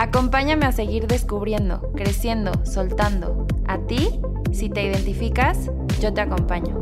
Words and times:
Acompáñame 0.00 0.64
a 0.64 0.70
seguir 0.70 1.08
descubriendo, 1.08 1.82
creciendo, 1.96 2.52
soltando. 2.64 3.48
A 3.66 3.78
ti, 3.78 4.20
si 4.52 4.70
te 4.70 4.84
identificas, 4.84 5.72
yo 6.00 6.14
te 6.14 6.20
acompaño. 6.20 6.80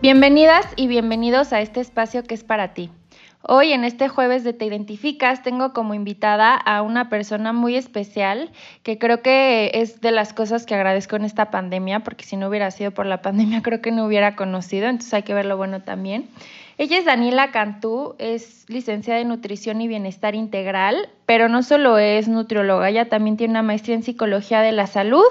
Bienvenidas 0.00 0.66
y 0.76 0.86
bienvenidos 0.86 1.52
a 1.52 1.60
este 1.60 1.80
espacio 1.80 2.22
que 2.24 2.34
es 2.34 2.42
para 2.42 2.72
ti. 2.72 2.90
Hoy 3.46 3.72
en 3.72 3.84
este 3.84 4.08
jueves 4.08 4.42
de 4.42 4.54
Te 4.54 4.64
Identificas 4.64 5.42
tengo 5.42 5.74
como 5.74 5.92
invitada 5.92 6.54
a 6.54 6.80
una 6.80 7.10
persona 7.10 7.52
muy 7.52 7.76
especial 7.76 8.50
que 8.82 8.98
creo 8.98 9.20
que 9.20 9.70
es 9.74 10.00
de 10.00 10.12
las 10.12 10.32
cosas 10.32 10.64
que 10.64 10.74
agradezco 10.74 11.16
en 11.16 11.26
esta 11.26 11.50
pandemia, 11.50 12.00
porque 12.00 12.24
si 12.24 12.38
no 12.38 12.48
hubiera 12.48 12.70
sido 12.70 12.92
por 12.92 13.04
la 13.04 13.20
pandemia 13.20 13.60
creo 13.60 13.82
que 13.82 13.92
no 13.92 14.06
hubiera 14.06 14.34
conocido, 14.34 14.88
entonces 14.88 15.12
hay 15.12 15.24
que 15.24 15.34
ver 15.34 15.44
lo 15.44 15.58
bueno 15.58 15.82
también. 15.82 16.30
Ella 16.78 16.96
es 16.96 17.04
Daniela 17.04 17.50
Cantú, 17.50 18.14
es 18.18 18.64
licenciada 18.68 19.20
en 19.20 19.28
nutrición 19.28 19.82
y 19.82 19.88
bienestar 19.88 20.34
integral, 20.34 21.10
pero 21.26 21.50
no 21.50 21.62
solo 21.62 21.98
es 21.98 22.28
nutrióloga, 22.28 22.88
ella 22.88 23.10
también 23.10 23.36
tiene 23.36 23.52
una 23.52 23.62
maestría 23.62 23.94
en 23.94 24.04
psicología 24.04 24.62
de 24.62 24.72
la 24.72 24.86
salud 24.86 25.22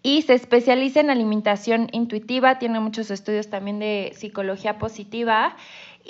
y 0.00 0.22
se 0.22 0.34
especializa 0.34 1.00
en 1.00 1.10
alimentación 1.10 1.88
intuitiva, 1.90 2.60
tiene 2.60 2.78
muchos 2.78 3.10
estudios 3.10 3.50
también 3.50 3.80
de 3.80 4.12
psicología 4.14 4.78
positiva 4.78 5.56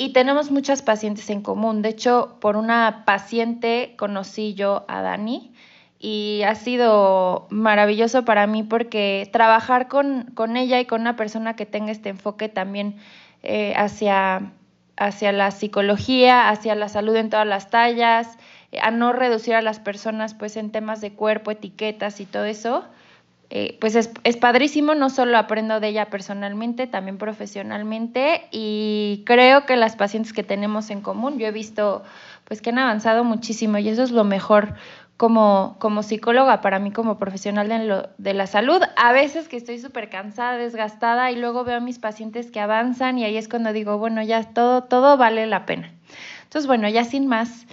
y 0.00 0.10
tenemos 0.10 0.52
muchas 0.52 0.80
pacientes 0.80 1.28
en 1.28 1.42
común. 1.42 1.82
De 1.82 1.88
hecho, 1.88 2.36
por 2.40 2.56
una 2.56 3.02
paciente 3.04 3.94
conocí 3.98 4.54
yo 4.54 4.84
a 4.86 5.02
Dani 5.02 5.52
y 5.98 6.42
ha 6.46 6.54
sido 6.54 7.48
maravilloso 7.50 8.24
para 8.24 8.46
mí 8.46 8.62
porque 8.62 9.28
trabajar 9.32 9.88
con, 9.88 10.56
ella 10.56 10.78
y 10.78 10.84
con 10.84 11.00
una 11.00 11.16
persona 11.16 11.56
que 11.56 11.66
tenga 11.66 11.90
este 11.90 12.10
enfoque 12.10 12.48
también 12.48 12.94
eh, 13.42 13.74
hacia, 13.76 14.52
hacia 14.96 15.32
la 15.32 15.50
psicología, 15.50 16.48
hacia 16.48 16.76
la 16.76 16.88
salud 16.88 17.16
en 17.16 17.28
todas 17.28 17.48
las 17.48 17.68
tallas, 17.68 18.38
eh, 18.70 18.78
a 18.80 18.92
no 18.92 19.12
reducir 19.12 19.56
a 19.56 19.62
las 19.62 19.80
personas 19.80 20.32
pues 20.32 20.56
en 20.56 20.70
temas 20.70 21.00
de 21.00 21.12
cuerpo, 21.12 21.50
etiquetas 21.50 22.20
y 22.20 22.24
todo 22.24 22.44
eso, 22.44 22.84
eh, 23.50 23.78
pues 23.80 23.94
es, 23.94 24.10
es, 24.24 24.36
padrísimo, 24.36 24.94
no 24.94 25.08
solo 25.08 25.38
aprendo 25.38 25.80
de 25.80 25.88
ella 25.88 26.10
personalmente, 26.10 26.86
también 26.86 27.16
profesionalmente 27.16 28.42
y 28.50 29.22
creo 29.24 29.64
que 29.64 29.76
las 29.76 29.96
pacientes 29.96 30.34
que 30.34 30.42
tenemos 30.42 30.90
en 30.90 31.00
común, 31.00 31.38
yo 31.38 31.46
he 31.46 31.52
visto 31.52 32.02
pues 32.44 32.60
que 32.60 32.70
han 32.70 32.78
avanzado 32.78 33.24
muchísimo 33.24 33.78
y 33.78 33.88
eso 33.88 34.02
es 34.02 34.10
lo 34.10 34.24
mejor 34.24 34.74
como, 35.18 35.76
como 35.80 36.02
psicóloga, 36.02 36.60
para 36.60 36.78
mí 36.78 36.92
como 36.92 37.18
profesional 37.18 37.68
de, 37.68 37.84
lo, 37.84 38.08
de 38.18 38.34
la 38.34 38.46
salud. 38.46 38.80
A 38.96 39.12
veces 39.12 39.48
que 39.48 39.56
estoy 39.56 39.78
súper 39.78 40.10
cansada, 40.10 40.56
desgastada 40.56 41.30
y 41.30 41.36
luego 41.36 41.64
veo 41.64 41.78
a 41.78 41.80
mis 41.80 41.98
pacientes 41.98 42.50
que 42.50 42.60
avanzan 42.60 43.18
y 43.18 43.24
ahí 43.24 43.36
es 43.36 43.48
cuando 43.48 43.72
digo, 43.72 43.98
bueno, 43.98 44.22
ya 44.22 44.42
todo, 44.44 44.84
todo 44.84 45.16
vale 45.16 45.46
la 45.46 45.66
pena. 45.66 45.92
Entonces, 46.44 46.66
bueno, 46.66 46.88
ya 46.88 47.04
sin 47.04 47.26
más, 47.26 47.66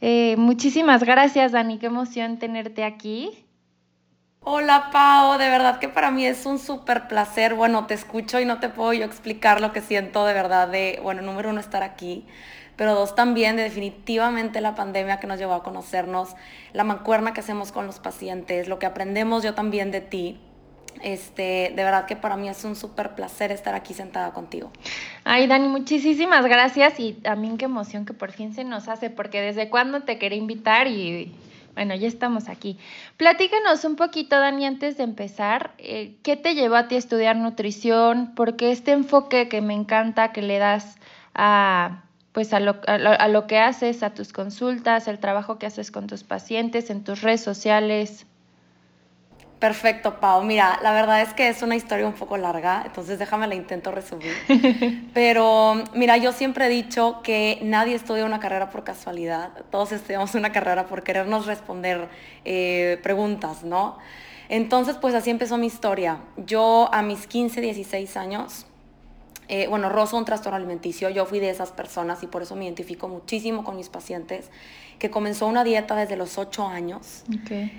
eh, 0.00 0.36
muchísimas 0.36 1.02
gracias 1.02 1.52
Dani, 1.52 1.78
qué 1.78 1.86
emoción 1.86 2.38
tenerte 2.38 2.84
aquí. 2.84 3.43
Hola 4.46 4.90
Pau, 4.92 5.38
de 5.38 5.48
verdad 5.48 5.78
que 5.78 5.88
para 5.88 6.10
mí 6.10 6.26
es 6.26 6.44
un 6.44 6.58
súper 6.58 7.08
placer. 7.08 7.54
Bueno, 7.54 7.86
te 7.86 7.94
escucho 7.94 8.40
y 8.40 8.44
no 8.44 8.60
te 8.60 8.68
puedo 8.68 8.92
yo 8.92 9.06
explicar 9.06 9.62
lo 9.62 9.72
que 9.72 9.80
siento 9.80 10.26
de 10.26 10.34
verdad 10.34 10.68
de, 10.68 11.00
bueno, 11.02 11.22
número 11.22 11.48
uno, 11.48 11.60
estar 11.60 11.82
aquí, 11.82 12.26
pero 12.76 12.94
dos 12.94 13.14
también 13.14 13.56
de 13.56 13.62
definitivamente 13.62 14.60
la 14.60 14.74
pandemia 14.74 15.18
que 15.18 15.26
nos 15.26 15.38
llevó 15.38 15.54
a 15.54 15.62
conocernos, 15.62 16.36
la 16.74 16.84
mancuerna 16.84 17.32
que 17.32 17.40
hacemos 17.40 17.72
con 17.72 17.86
los 17.86 18.00
pacientes, 18.00 18.68
lo 18.68 18.78
que 18.78 18.84
aprendemos 18.84 19.42
yo 19.42 19.54
también 19.54 19.90
de 19.90 20.02
ti. 20.02 20.38
Este, 21.02 21.72
de 21.74 21.82
verdad 21.82 22.04
que 22.04 22.14
para 22.14 22.36
mí 22.36 22.46
es 22.46 22.64
un 22.64 22.76
súper 22.76 23.14
placer 23.14 23.50
estar 23.50 23.74
aquí 23.74 23.94
sentada 23.94 24.34
contigo. 24.34 24.70
Ay, 25.24 25.46
Dani, 25.46 25.68
muchísimas 25.68 26.44
gracias 26.44 27.00
y 27.00 27.14
también 27.14 27.56
qué 27.56 27.64
emoción 27.64 28.04
que 28.04 28.12
por 28.12 28.30
fin 28.30 28.54
se 28.54 28.64
nos 28.64 28.88
hace, 28.88 29.08
porque 29.08 29.40
desde 29.40 29.70
cuándo 29.70 30.02
te 30.02 30.18
quería 30.18 30.36
invitar 30.36 30.86
y 30.86 31.34
bueno, 31.74 31.94
ya 31.94 32.08
estamos 32.08 32.48
aquí. 32.48 32.78
Platícanos 33.16 33.84
un 33.84 33.96
poquito, 33.96 34.38
Dani, 34.38 34.66
antes 34.66 34.96
de 34.96 35.04
empezar, 35.04 35.74
eh, 35.78 36.16
¿qué 36.22 36.36
te 36.36 36.54
llevó 36.54 36.76
a 36.76 36.88
ti 36.88 36.94
a 36.94 36.98
estudiar 36.98 37.36
nutrición? 37.36 38.32
Porque 38.34 38.70
este 38.70 38.92
enfoque 38.92 39.48
que 39.48 39.60
me 39.60 39.74
encanta 39.74 40.32
que 40.32 40.42
le 40.42 40.58
das 40.58 40.96
a, 41.34 42.04
pues 42.32 42.52
a 42.52 42.60
lo, 42.60 42.80
a 42.86 43.28
lo 43.28 43.46
que 43.46 43.58
haces, 43.58 44.02
a 44.02 44.14
tus 44.14 44.32
consultas, 44.32 45.08
el 45.08 45.18
trabajo 45.18 45.58
que 45.58 45.66
haces 45.66 45.90
con 45.90 46.06
tus 46.06 46.24
pacientes, 46.24 46.90
en 46.90 47.04
tus 47.04 47.22
redes 47.22 47.42
sociales. 47.42 48.26
Perfecto, 49.58 50.20
Pau. 50.20 50.42
Mira, 50.42 50.78
la 50.82 50.92
verdad 50.92 51.22
es 51.22 51.32
que 51.32 51.48
es 51.48 51.62
una 51.62 51.74
historia 51.76 52.06
un 52.06 52.12
poco 52.12 52.36
larga, 52.36 52.82
entonces 52.84 53.18
déjame 53.18 53.46
la 53.46 53.54
intento 53.54 53.90
resumir. 53.90 54.34
Pero 55.14 55.82
mira, 55.94 56.16
yo 56.16 56.32
siempre 56.32 56.66
he 56.66 56.68
dicho 56.68 57.20
que 57.22 57.58
nadie 57.62 57.94
estudia 57.94 58.24
una 58.26 58.40
carrera 58.40 58.68
por 58.70 58.84
casualidad, 58.84 59.50
todos 59.70 59.92
estudiamos 59.92 60.34
una 60.34 60.52
carrera 60.52 60.86
por 60.86 61.02
querernos 61.02 61.46
responder 61.46 62.08
eh, 62.44 62.98
preguntas, 63.02 63.62
¿no? 63.64 63.98
Entonces, 64.48 64.96
pues 65.00 65.14
así 65.14 65.30
empezó 65.30 65.56
mi 65.56 65.66
historia. 65.66 66.18
Yo 66.36 66.90
a 66.92 67.02
mis 67.02 67.26
15, 67.26 67.60
16 67.62 68.16
años, 68.16 68.66
eh, 69.48 69.66
bueno, 69.68 69.88
rozo 69.88 70.16
un 70.16 70.24
trastorno 70.24 70.56
alimenticio, 70.56 71.10
yo 71.10 71.26
fui 71.26 71.40
de 71.40 71.50
esas 71.50 71.72
personas 71.72 72.22
y 72.22 72.26
por 72.26 72.42
eso 72.42 72.56
me 72.56 72.64
identifico 72.64 73.08
muchísimo 73.08 73.64
con 73.64 73.76
mis 73.76 73.88
pacientes 73.88 74.50
que 74.98 75.10
comenzó 75.10 75.46
una 75.46 75.64
dieta 75.64 75.96
desde 75.96 76.16
los 76.16 76.38
ocho 76.38 76.66
años. 76.66 77.24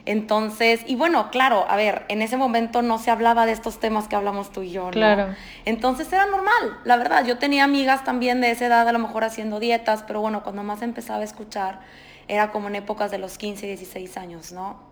Entonces, 0.05 0.81
y 0.85 0.95
bueno, 0.95 1.31
claro, 1.31 1.65
a 1.67 1.75
ver, 1.75 2.05
en 2.09 2.21
ese 2.21 2.37
momento 2.37 2.81
no 2.81 2.99
se 2.99 3.09
hablaba 3.09 3.45
de 3.45 3.53
estos 3.53 3.79
temas 3.79 4.07
que 4.07 4.15
hablamos 4.15 4.51
tú 4.51 4.61
y 4.61 4.71
yo, 4.71 4.85
¿no? 4.85 4.91
Claro. 4.91 5.33
Entonces 5.63 6.11
era 6.11 6.25
normal, 6.25 6.79
la 6.83 6.97
verdad. 6.97 7.25
Yo 7.25 7.37
tenía 7.37 7.63
amigas 7.63 8.03
también 8.03 8.41
de 8.41 8.51
esa 8.51 8.67
edad, 8.67 8.87
a 8.87 8.91
lo 8.91 8.99
mejor 8.99 9.23
haciendo 9.23 9.59
dietas, 9.59 10.03
pero 10.05 10.21
bueno, 10.21 10.43
cuando 10.43 10.63
más 10.63 10.81
empezaba 10.81 11.19
a 11.19 11.23
escuchar, 11.23 11.79
era 12.27 12.51
como 12.51 12.67
en 12.67 12.75
épocas 12.75 13.11
de 13.11 13.17
los 13.17 13.37
15, 13.37 13.65
16 13.67 14.17
años, 14.17 14.51
¿no? 14.51 14.84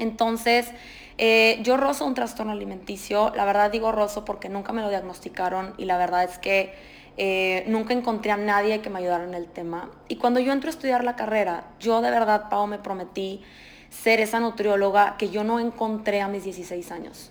Entonces, 0.00 0.72
eh, 1.18 1.60
yo 1.62 1.76
rozo 1.76 2.06
un 2.06 2.14
trastorno 2.14 2.52
alimenticio. 2.52 3.32
La 3.36 3.44
verdad 3.44 3.70
digo 3.70 3.92
rozo 3.92 4.24
porque 4.24 4.48
nunca 4.48 4.72
me 4.72 4.80
lo 4.80 4.88
diagnosticaron 4.88 5.74
y 5.76 5.84
la 5.84 5.98
verdad 5.98 6.24
es 6.24 6.38
que 6.38 6.74
eh, 7.18 7.64
nunca 7.66 7.92
encontré 7.92 8.30
a 8.30 8.38
nadie 8.38 8.80
que 8.80 8.88
me 8.88 9.00
ayudara 9.00 9.24
en 9.24 9.34
el 9.34 9.46
tema. 9.46 9.90
Y 10.08 10.16
cuando 10.16 10.40
yo 10.40 10.52
entro 10.52 10.68
a 10.68 10.72
estudiar 10.72 11.04
la 11.04 11.16
carrera, 11.16 11.64
yo 11.78 12.00
de 12.00 12.10
verdad, 12.10 12.48
Pau, 12.48 12.66
me 12.66 12.78
prometí 12.78 13.42
ser 13.90 14.20
esa 14.20 14.40
nutrióloga 14.40 15.16
que 15.18 15.28
yo 15.28 15.44
no 15.44 15.60
encontré 15.60 16.22
a 16.22 16.28
mis 16.28 16.44
16 16.44 16.90
años. 16.92 17.30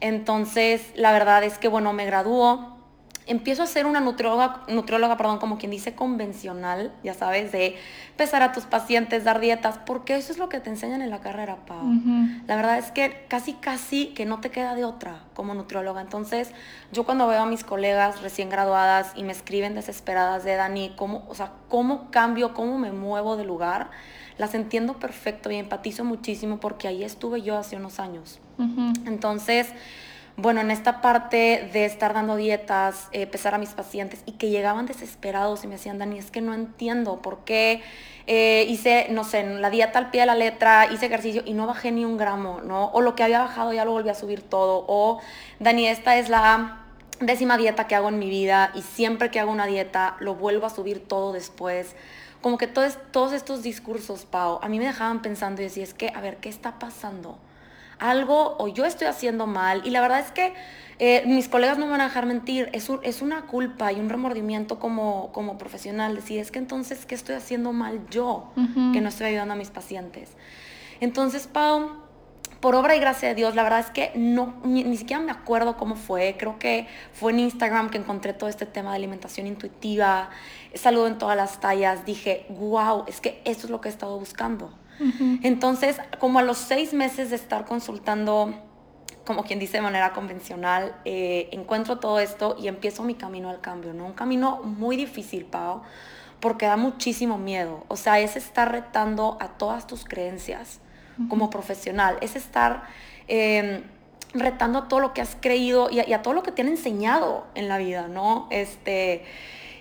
Entonces, 0.00 0.92
la 0.94 1.10
verdad 1.10 1.42
es 1.42 1.58
que, 1.58 1.66
bueno, 1.66 1.92
me 1.92 2.06
graduó, 2.06 2.75
empiezo 3.26 3.64
a 3.64 3.66
ser 3.66 3.86
una 3.86 4.00
nutrióloga, 4.00 4.62
nutrióloga, 4.68 5.16
perdón, 5.16 5.38
como 5.38 5.58
quien 5.58 5.72
dice 5.72 5.94
convencional, 5.94 6.92
ya 7.02 7.12
sabes, 7.12 7.50
de 7.52 7.76
pesar 8.16 8.42
a 8.42 8.52
tus 8.52 8.64
pacientes, 8.64 9.24
dar 9.24 9.40
dietas, 9.40 9.78
porque 9.78 10.16
eso 10.16 10.32
es 10.32 10.38
lo 10.38 10.48
que 10.48 10.60
te 10.60 10.70
enseñan 10.70 11.02
en 11.02 11.10
la 11.10 11.20
carrera, 11.20 11.56
Pau. 11.66 11.84
La 12.46 12.56
verdad 12.56 12.78
es 12.78 12.92
que 12.92 13.24
casi, 13.28 13.54
casi 13.54 14.06
que 14.08 14.24
no 14.24 14.40
te 14.40 14.50
queda 14.50 14.74
de 14.74 14.84
otra 14.84 15.24
como 15.34 15.54
nutrióloga. 15.54 16.00
Entonces, 16.00 16.52
yo 16.92 17.04
cuando 17.04 17.26
veo 17.26 17.42
a 17.42 17.46
mis 17.46 17.64
colegas 17.64 18.22
recién 18.22 18.48
graduadas 18.48 19.12
y 19.16 19.24
me 19.24 19.32
escriben 19.32 19.74
desesperadas 19.74 20.44
de 20.44 20.54
Dani, 20.54 20.94
cómo, 20.96 21.24
o 21.28 21.34
sea, 21.34 21.52
cómo 21.68 22.10
cambio, 22.10 22.54
cómo 22.54 22.78
me 22.78 22.92
muevo 22.92 23.36
de 23.36 23.44
lugar, 23.44 23.90
las 24.38 24.54
entiendo 24.54 24.98
perfecto 24.98 25.50
y 25.50 25.56
empatizo 25.56 26.04
muchísimo 26.04 26.58
porque 26.60 26.88
ahí 26.88 27.02
estuve 27.02 27.42
yo 27.42 27.56
hace 27.56 27.76
unos 27.76 27.98
años. 27.98 28.40
Entonces, 29.04 29.68
bueno, 30.36 30.60
en 30.60 30.70
esta 30.70 31.00
parte 31.00 31.70
de 31.72 31.86
estar 31.86 32.12
dando 32.12 32.36
dietas, 32.36 33.08
eh, 33.12 33.26
pesar 33.26 33.54
a 33.54 33.58
mis 33.58 33.70
pacientes 33.70 34.22
y 34.26 34.32
que 34.32 34.50
llegaban 34.50 34.84
desesperados 34.84 35.64
y 35.64 35.66
me 35.66 35.76
decían, 35.76 35.98
Dani, 35.98 36.18
es 36.18 36.30
que 36.30 36.42
no 36.42 36.52
entiendo 36.52 37.22
por 37.22 37.44
qué 37.44 37.82
eh, 38.26 38.66
hice, 38.68 39.06
no 39.10 39.24
sé, 39.24 39.44
la 39.44 39.70
dieta 39.70 39.98
al 39.98 40.10
pie 40.10 40.20
de 40.20 40.26
la 40.26 40.34
letra, 40.34 40.92
hice 40.92 41.06
ejercicio 41.06 41.42
y 41.46 41.54
no 41.54 41.66
bajé 41.66 41.90
ni 41.90 42.04
un 42.04 42.18
gramo, 42.18 42.60
¿no? 42.60 42.88
O 42.88 43.00
lo 43.00 43.14
que 43.14 43.22
había 43.22 43.38
bajado 43.38 43.72
ya 43.72 43.86
lo 43.86 43.92
volví 43.92 44.10
a 44.10 44.14
subir 44.14 44.42
todo. 44.42 44.84
O, 44.88 45.20
Dani, 45.58 45.86
esta 45.86 46.18
es 46.18 46.28
la 46.28 46.82
décima 47.20 47.56
dieta 47.56 47.86
que 47.86 47.94
hago 47.94 48.10
en 48.10 48.18
mi 48.18 48.28
vida 48.28 48.72
y 48.74 48.82
siempre 48.82 49.30
que 49.30 49.40
hago 49.40 49.50
una 49.50 49.64
dieta 49.66 50.16
lo 50.20 50.34
vuelvo 50.34 50.66
a 50.66 50.70
subir 50.70 51.08
todo 51.08 51.32
después. 51.32 51.96
Como 52.42 52.58
que 52.58 52.66
todos, 52.66 52.98
todos 53.10 53.32
estos 53.32 53.62
discursos, 53.62 54.26
Pau, 54.26 54.58
a 54.62 54.68
mí 54.68 54.78
me 54.78 54.84
dejaban 54.84 55.22
pensando 55.22 55.62
y 55.62 55.64
decía, 55.64 55.84
es 55.84 55.94
que, 55.94 56.12
a 56.14 56.20
ver, 56.20 56.36
¿qué 56.36 56.50
está 56.50 56.78
pasando? 56.78 57.38
Algo 57.98 58.56
o 58.58 58.68
yo 58.68 58.84
estoy 58.84 59.06
haciendo 59.06 59.46
mal. 59.46 59.82
Y 59.84 59.90
la 59.90 60.00
verdad 60.00 60.20
es 60.20 60.30
que 60.30 60.54
eh, 60.98 61.24
mis 61.26 61.48
colegas 61.48 61.76
no 61.78 61.84
me 61.84 61.92
van 61.92 62.00
a 62.00 62.04
dejar 62.04 62.24
mentir, 62.24 62.70
es, 62.72 62.88
es 63.02 63.20
una 63.20 63.42
culpa 63.42 63.92
y 63.92 64.00
un 64.00 64.08
remordimiento 64.08 64.78
como, 64.78 65.30
como 65.32 65.58
profesional, 65.58 66.16
decir, 66.16 66.40
es 66.40 66.50
que 66.50 66.58
entonces, 66.58 67.04
¿qué 67.04 67.14
estoy 67.14 67.34
haciendo 67.34 67.72
mal 67.72 68.00
yo 68.10 68.50
que 68.54 69.00
no 69.02 69.08
estoy 69.10 69.26
ayudando 69.26 69.54
a 69.54 69.56
mis 69.56 69.70
pacientes? 69.70 70.30
Entonces, 71.00 71.46
Pau, 71.46 71.90
por 72.60 72.74
obra 72.74 72.96
y 72.96 73.00
gracia 73.00 73.28
de 73.28 73.34
Dios, 73.34 73.54
la 73.54 73.62
verdad 73.62 73.80
es 73.80 73.90
que 73.90 74.12
no, 74.14 74.54
ni, 74.64 74.96
siquiera 74.96 75.22
me 75.22 75.30
acuerdo 75.30 75.76
cómo 75.76 75.96
fue. 75.96 76.36
Creo 76.38 76.58
que 76.58 76.86
fue 77.12 77.32
en 77.32 77.40
Instagram 77.40 77.90
que 77.90 77.98
encontré 77.98 78.32
todo 78.32 78.48
este 78.48 78.64
tema 78.64 78.90
de 78.90 78.96
alimentación 78.96 79.46
intuitiva, 79.46 80.30
salud 80.74 81.06
en 81.06 81.18
todas 81.18 81.36
las 81.36 81.60
tallas. 81.60 82.06
Dije, 82.06 82.46
wow, 82.48 83.04
es 83.06 83.20
que 83.20 83.42
esto 83.44 83.66
es 83.66 83.70
lo 83.70 83.82
que 83.82 83.88
he 83.88 83.92
estado 83.92 84.18
buscando. 84.18 84.72
Entonces, 85.42 85.96
como 86.18 86.38
a 86.38 86.42
los 86.42 86.58
seis 86.58 86.92
meses 86.94 87.30
de 87.30 87.36
estar 87.36 87.64
consultando, 87.64 88.54
como 89.24 89.44
quien 89.44 89.58
dice 89.58 89.78
de 89.78 89.82
manera 89.82 90.12
convencional, 90.12 90.96
eh, 91.04 91.48
encuentro 91.52 91.98
todo 91.98 92.18
esto 92.20 92.56
y 92.58 92.68
empiezo 92.68 93.02
mi 93.02 93.14
camino 93.14 93.50
al 93.50 93.60
cambio, 93.60 93.92
¿no? 93.92 94.06
Un 94.06 94.12
camino 94.12 94.62
muy 94.62 94.96
difícil, 94.96 95.44
Pau, 95.44 95.82
porque 96.40 96.66
da 96.66 96.76
muchísimo 96.76 97.38
miedo. 97.38 97.84
O 97.88 97.96
sea, 97.96 98.20
es 98.20 98.36
estar 98.36 98.70
retando 98.70 99.36
a 99.40 99.48
todas 99.48 99.86
tus 99.86 100.04
creencias 100.04 100.80
como 101.28 101.48
profesional, 101.48 102.18
es 102.20 102.36
estar 102.36 102.84
em, 103.26 103.82
retando 104.34 104.80
a 104.80 104.88
todo 104.88 105.00
lo 105.00 105.14
que 105.14 105.22
has 105.22 105.36
creído 105.40 105.88
y 105.90 106.12
a, 106.12 106.22
todo 106.22 106.34
lo 106.34 106.42
que 106.42 106.52
te 106.52 106.62
han 106.62 106.68
enseñado 106.68 107.46
en 107.54 107.68
la 107.68 107.78
vida, 107.78 108.08
¿no? 108.08 108.48
Este, 108.50 109.24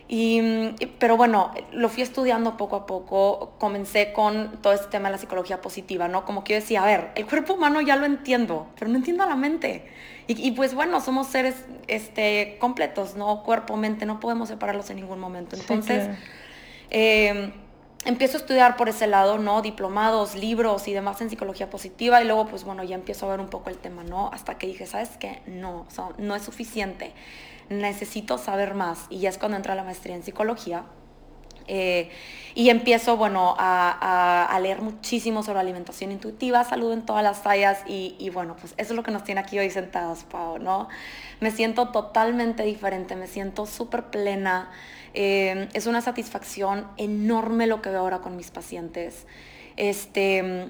y, 0.08 0.76
pero 1.00 1.18
bueno, 1.18 1.52
lo 1.72 1.90
fui 1.90 2.04
estudiando 2.04 2.58
poco 2.58 2.76
a 2.76 2.86
poco, 2.86 3.54
comencé 3.58 4.14
con 4.14 4.62
todo 4.62 4.74
este 4.74 4.88
tema 4.88 5.10
de 5.10 5.14
la 5.14 5.18
psicología 5.18 5.62
positiva, 5.62 6.08
¿no? 6.08 6.26
Como 6.26 6.44
que 6.44 6.54
yo 6.54 6.60
decía, 6.60 6.84
a 6.84 6.86
ver, 6.86 7.12
el 7.16 7.26
cuerpo 7.26 7.56
humano 7.56 7.82
ya 7.82 7.96
lo 7.96 8.06
entiendo, 8.06 8.68
pero 8.78 8.92
no 8.92 8.98
entiendo 8.98 9.26
la 9.26 9.36
mente. 9.36 9.86
Y, 10.28 10.52
pues 10.52 10.74
bueno, 10.74 11.02
somos 11.02 11.28
seres 11.28 11.56
este, 11.88 12.58
completos, 12.60 13.16
¿no? 13.16 13.44
Cuerpo, 13.44 13.78
mente, 13.78 14.08
no 14.08 14.20
podemos 14.20 14.50
separarlos 14.50 14.90
en 14.90 14.98
ningún 14.98 15.20
momento. 15.20 15.56
Entonces, 15.56 16.10
em, 16.90 17.52
empiezo 18.06 18.38
a 18.38 18.40
estudiar 18.40 18.76
por 18.76 18.90
ese 18.90 19.06
lado, 19.06 19.38
¿no? 19.38 19.62
Diplomados, 19.62 20.34
libros 20.34 20.88
y 20.88 20.94
demás 20.94 21.22
en 21.22 21.30
psicología 21.30 21.70
positiva 21.70 22.22
y 22.24 22.26
luego 22.26 22.48
pues 22.48 22.64
bueno, 22.64 22.84
ya 22.84 22.96
empiezo 22.96 23.28
a 23.28 23.32
ver 23.32 23.40
un 23.40 23.50
poco 23.50 23.70
el 23.70 23.78
tema, 23.78 24.04
¿no? 24.04 24.32
Hasta 24.34 24.58
que 24.58 24.66
dije, 24.66 24.88
¿sabes 24.88 25.10
qué? 25.20 25.42
No, 25.46 25.86
no 26.18 26.36
es 26.36 26.42
suficiente, 26.42 27.14
necesito 27.70 28.38
saber 28.38 28.74
más 28.74 29.06
y 29.10 29.20
ya 29.20 29.30
es 29.30 29.38
cuando 29.38 29.58
entra 29.58 29.76
la 29.76 29.84
maestría 29.84 30.16
en 30.16 30.24
psicología. 30.24 30.86
Eh, 31.68 32.12
y 32.54 32.70
empiezo, 32.70 33.18
bueno, 33.18 33.56
a, 33.58 34.58
leer 34.62 34.82
muchísimo 34.82 35.42
sobre 35.44 35.60
alimentación 35.60 36.12
intuitiva, 36.12 36.64
salud 36.64 36.94
en 36.94 37.06
todas 37.06 37.24
las 37.24 37.42
tallas 37.42 37.84
y, 37.88 38.16
y, 38.20 38.30
bueno, 38.30 38.56
pues 38.56 38.74
eso 38.78 38.94
es 38.94 38.96
lo 38.96 39.04
que 39.04 39.12
nos 39.12 39.24
tiene 39.24 39.42
aquí 39.42 39.58
hoy 39.58 39.70
sentados, 39.70 40.24
Pau, 40.24 40.60
¿no? 40.60 40.88
Me 41.40 41.52
siento 41.52 41.90
totalmente 41.90 42.64
diferente, 42.64 43.16
me 43.16 43.28
siento 43.28 43.66
súper 43.66 44.06
plena, 44.06 44.70
eh, 45.16 45.70
es 45.74 45.88
una 45.88 46.02
satisfacción 46.02 46.88
enorme 46.98 47.68
lo 47.68 47.82
que 47.82 47.90
veo 47.90 48.02
ahora 48.02 48.20
con 48.20 48.36
mis 48.36 48.52
pacientes. 48.52 49.26
Este, 49.78 50.70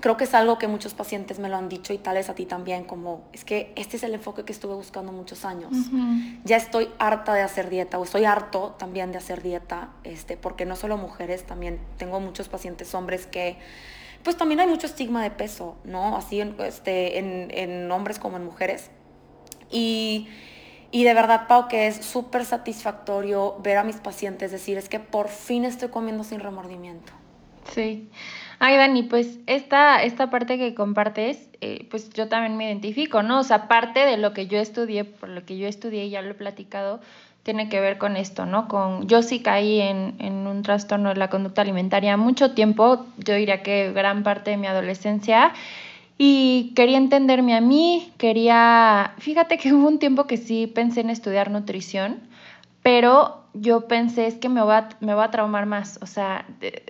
creo 0.00 0.16
que 0.16 0.24
es 0.24 0.34
algo 0.34 0.58
que 0.58 0.68
muchos 0.68 0.94
pacientes 0.94 1.38
me 1.38 1.48
lo 1.48 1.56
han 1.56 1.68
dicho 1.68 1.92
y 1.92 1.98
tal 1.98 2.16
es 2.16 2.28
a 2.28 2.34
ti 2.34 2.46
también, 2.46 2.84
como 2.84 3.24
es 3.32 3.44
que 3.44 3.72
este 3.76 3.96
es 3.96 4.02
el 4.02 4.14
enfoque 4.14 4.44
que 4.44 4.52
estuve 4.52 4.74
buscando 4.74 5.12
muchos 5.12 5.44
años. 5.44 5.72
Ya 6.44 6.56
estoy 6.56 6.88
harta 6.98 7.34
de 7.34 7.42
hacer 7.42 7.70
dieta 7.70 7.98
o 7.98 8.04
estoy 8.04 8.24
harto 8.24 8.74
también 8.78 9.12
de 9.12 9.18
hacer 9.18 9.42
dieta, 9.42 9.90
este, 10.04 10.36
porque 10.36 10.66
no 10.66 10.76
solo 10.76 10.96
mujeres, 10.96 11.44
también 11.44 11.80
tengo 11.98 12.20
muchos 12.20 12.48
pacientes 12.48 12.94
hombres 12.94 13.26
que 13.26 13.58
pues 14.22 14.36
también 14.36 14.58
hay 14.60 14.66
mucho 14.66 14.86
estigma 14.86 15.22
de 15.22 15.30
peso, 15.30 15.76
¿no? 15.84 16.16
Así 16.16 16.40
en, 16.40 16.56
este, 16.60 17.18
en, 17.18 17.50
en 17.52 17.90
hombres 17.92 18.18
como 18.18 18.36
en 18.36 18.44
mujeres. 18.44 18.90
Y 19.70 20.28
y 20.90 21.04
de 21.04 21.14
verdad, 21.14 21.46
Pau, 21.48 21.68
que 21.68 21.88
es 21.88 21.96
súper 21.96 22.44
satisfactorio 22.44 23.56
ver 23.62 23.76
a 23.76 23.84
mis 23.84 23.96
pacientes 23.96 24.50
decir, 24.50 24.78
es 24.78 24.88
que 24.88 25.00
por 25.00 25.28
fin 25.28 25.64
estoy 25.64 25.88
comiendo 25.88 26.24
sin 26.24 26.40
remordimiento. 26.40 27.12
Sí. 27.74 28.08
Ay, 28.58 28.76
Dani, 28.76 29.02
pues 29.02 29.38
esta, 29.46 30.02
esta 30.02 30.30
parte 30.30 30.56
que 30.58 30.74
compartes, 30.74 31.48
eh, 31.60 31.86
pues 31.90 32.10
yo 32.10 32.28
también 32.28 32.56
me 32.56 32.66
identifico, 32.66 33.22
¿no? 33.22 33.40
O 33.40 33.42
sea, 33.42 33.68
parte 33.68 34.00
de 34.00 34.16
lo 34.16 34.32
que 34.32 34.46
yo 34.46 34.58
estudié, 34.58 35.04
por 35.04 35.28
lo 35.28 35.44
que 35.44 35.58
yo 35.58 35.68
estudié 35.68 36.06
y 36.06 36.10
ya 36.10 36.22
lo 36.22 36.30
he 36.30 36.34
platicado, 36.34 37.00
tiene 37.42 37.68
que 37.68 37.80
ver 37.80 37.98
con 37.98 38.16
esto, 38.16 38.46
¿no? 38.46 38.66
Con, 38.66 39.06
yo 39.08 39.22
sí 39.22 39.40
caí 39.40 39.80
en, 39.80 40.16
en 40.18 40.46
un 40.46 40.62
trastorno 40.62 41.10
de 41.10 41.16
la 41.16 41.28
conducta 41.28 41.62
alimentaria 41.62 42.16
mucho 42.16 42.52
tiempo, 42.52 43.06
yo 43.18 43.34
diría 43.34 43.62
que 43.62 43.92
gran 43.92 44.22
parte 44.22 44.52
de 44.52 44.56
mi 44.56 44.66
adolescencia, 44.66 45.52
y 46.18 46.72
quería 46.74 46.96
entenderme 46.96 47.54
a 47.54 47.60
mí, 47.60 48.10
quería, 48.16 49.14
fíjate 49.18 49.58
que 49.58 49.72
hubo 49.74 49.86
un 49.86 49.98
tiempo 49.98 50.26
que 50.26 50.38
sí 50.38 50.66
pensé 50.66 51.00
en 51.02 51.10
estudiar 51.10 51.50
nutrición, 51.50 52.20
pero 52.86 53.42
yo 53.52 53.88
pensé 53.88 54.28
es 54.28 54.36
que 54.36 54.48
me 54.48 54.62
va, 54.62 54.90
me 55.00 55.12
va 55.14 55.24
a 55.24 55.30
traumar 55.32 55.66
más, 55.66 55.98
o 56.02 56.06
sea, 56.06 56.46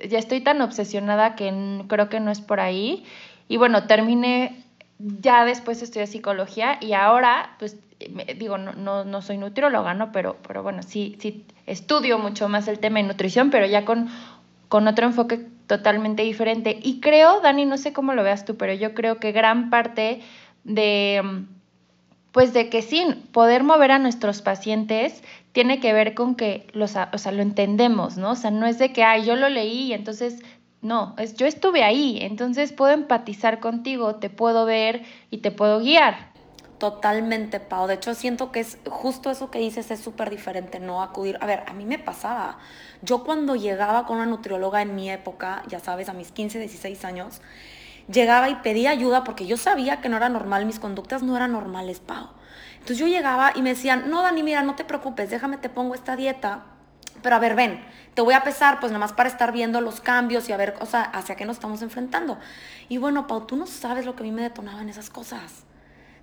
ya 0.07 0.19
estoy 0.19 0.43
tan 0.43 0.61
obsesionada 0.61 1.37
que 1.37 1.51
creo 1.89 2.11
que 2.11 2.21
no 2.21 2.31
es 2.31 2.43
por 2.43 2.61
ahí. 2.61 3.07
Y 3.49 3.57
bueno, 3.57 3.87
terminé, 3.87 4.63
ya 4.99 5.47
después 5.47 5.81
estudié 5.81 6.07
psicología 6.07 6.77
y 6.83 6.93
ahora, 6.93 7.57
pues 7.59 7.79
digo, 8.37 8.59
no, 8.59 8.75
no, 8.75 9.07
no 9.07 9.23
soy 9.23 9.39
nutrióloga, 9.39 9.95
¿no? 9.95 10.13
Pero, 10.13 10.37
pero 10.47 10.63
bueno, 10.63 10.83
sí, 10.83 11.17
sí 11.19 11.47
estudio 11.65 12.19
mucho 12.19 12.47
más 12.51 12.69
el 12.69 12.79
tema 12.79 12.99
de 12.99 13.05
nutrición, 13.05 13.49
pero 13.49 13.65
ya 13.65 13.87
con, 13.87 14.11
con 14.69 14.89
otro 14.89 15.07
enfoque 15.07 15.47
totalmente 15.67 16.25
diferente. 16.25 16.79
Y 16.83 17.01
creo, 17.01 17.41
Dani, 17.41 17.65
no 17.65 17.79
sé 17.79 17.95
cómo 17.95 18.13
lo 18.13 18.23
veas 18.23 18.45
tú, 18.45 18.59
pero 18.59 18.75
yo 18.75 18.93
creo 18.93 19.19
que 19.19 19.33
gran 19.33 19.71
parte 19.71 20.21
de, 20.63 21.47
pues 22.37 22.53
de 22.53 22.69
que 22.69 22.83
sí, 22.83 23.03
poder 23.33 23.65
mover 23.65 23.93
a 23.93 23.99
nuestros 23.99 24.43
pacientes 24.43 25.23
tiene 25.53 25.81
que 25.81 25.95
ver 25.95 26.13
con 26.13 26.35
que 26.35 26.67
los, 26.75 26.95
o 26.95 27.17
sea, 27.17 27.33
lo 27.33 27.41
entendemos, 27.41 28.19
¿no? 28.19 28.33
O 28.33 28.35
sea, 28.35 28.51
no 28.51 28.67
es 28.67 28.79
de 28.79 28.93
que, 28.93 29.03
ay, 29.03 29.25
yo 29.25 29.37
lo 29.37 29.49
leí 29.49 29.85
y 29.85 29.93
entonces, 29.95 30.43
no, 30.83 31.15
es 31.17 31.37
yo 31.37 31.47
estuve 31.47 31.83
ahí, 31.83 32.19
entonces 32.21 32.73
puedo 32.73 32.93
empatizar 32.93 33.59
contigo, 33.59 34.17
te 34.17 34.29
puedo 34.29 34.67
ver 34.67 35.05
y 35.31 35.39
te 35.39 35.51
puedo 35.51 35.81
guiar. 35.81 36.31
Totalmente, 36.77 37.59
Pau. 37.59 37.87
De 37.87 37.95
hecho, 37.95 38.15
siento 38.15 38.53
que 38.53 38.61
es 38.61 38.77
justo 38.87 39.31
eso 39.31 39.51
que 39.51 39.59
dices 39.59 39.91
es 39.91 40.01
súper 40.01 40.29
diferente, 40.29 40.79
no 40.79 41.03
acudir. 41.03 41.39
A 41.41 41.47
ver, 41.47 41.63
a 41.67 41.73
mí 41.73 41.87
me 41.87 41.99
pasaba. 41.99 42.59
Yo 43.01 43.25
cuando 43.25 43.57
llegaba 43.57 44.05
con 44.05 44.17
una 44.19 44.27
nutrióloga 44.27 44.83
en 44.83 44.95
mi 44.95 45.11
época, 45.11 45.63
ya 45.69 45.81
sabes, 45.81 46.11
a 46.11 46.13
mis 46.13 46.33
15, 46.33 46.59
16 46.59 47.03
años, 47.07 47.41
llegaba 48.09 48.49
y 48.49 48.57
pedía 48.57 48.91
ayuda 48.91 49.25
porque 49.25 49.47
yo 49.47 49.57
sabía 49.57 50.01
que 50.01 50.09
no 50.09 50.17
era 50.17 50.29
normal, 50.29 50.67
mis 50.67 50.79
conductas 50.79 51.23
no 51.23 51.37
eran 51.37 51.53
normales, 51.53 52.01
Pau. 52.01 52.29
Entonces 52.75 52.99
yo 52.99 53.07
llegaba 53.07 53.53
y 53.55 53.63
me 53.63 53.71
decían, 53.71 54.11
no, 54.11 54.23
Dani, 54.23 54.43
mira, 54.43 54.63
no 54.63 54.77
te 54.77 54.85
preocupes, 54.85 55.31
déjame, 55.31 55.57
te 55.57 55.69
pongo 55.69 55.95
esta 55.95 56.15
dieta. 56.15 56.65
Pero 57.23 57.35
a 57.35 57.39
ver, 57.39 57.57
ven, 57.57 57.85
te 58.15 58.23
voy 58.23 58.35
a 58.35 58.45
pesar, 58.45 58.79
pues 58.79 58.93
nomás 58.93 59.13
para 59.13 59.29
estar 59.29 59.51
viendo 59.53 59.81
los 59.81 60.01
cambios 60.01 60.49
y 60.49 60.53
a 60.53 60.57
ver, 60.57 60.77
o 60.81 60.87
sea, 60.87 61.03
hacia 61.03 61.35
qué 61.35 61.45
nos 61.45 61.57
estamos 61.57 61.83
enfrentando. 61.83 62.39
Y 62.89 62.99
bueno, 62.99 63.27
Pau, 63.27 63.47
tú 63.47 63.57
no 63.57 63.67
sabes 63.67 64.07
lo 64.07 64.15
que 64.15 64.23
a 64.23 64.27
mí 64.27 64.33
me 64.33 64.43
detonaban 64.43 64.89
esas 64.89 65.11
cosas. 65.11 65.66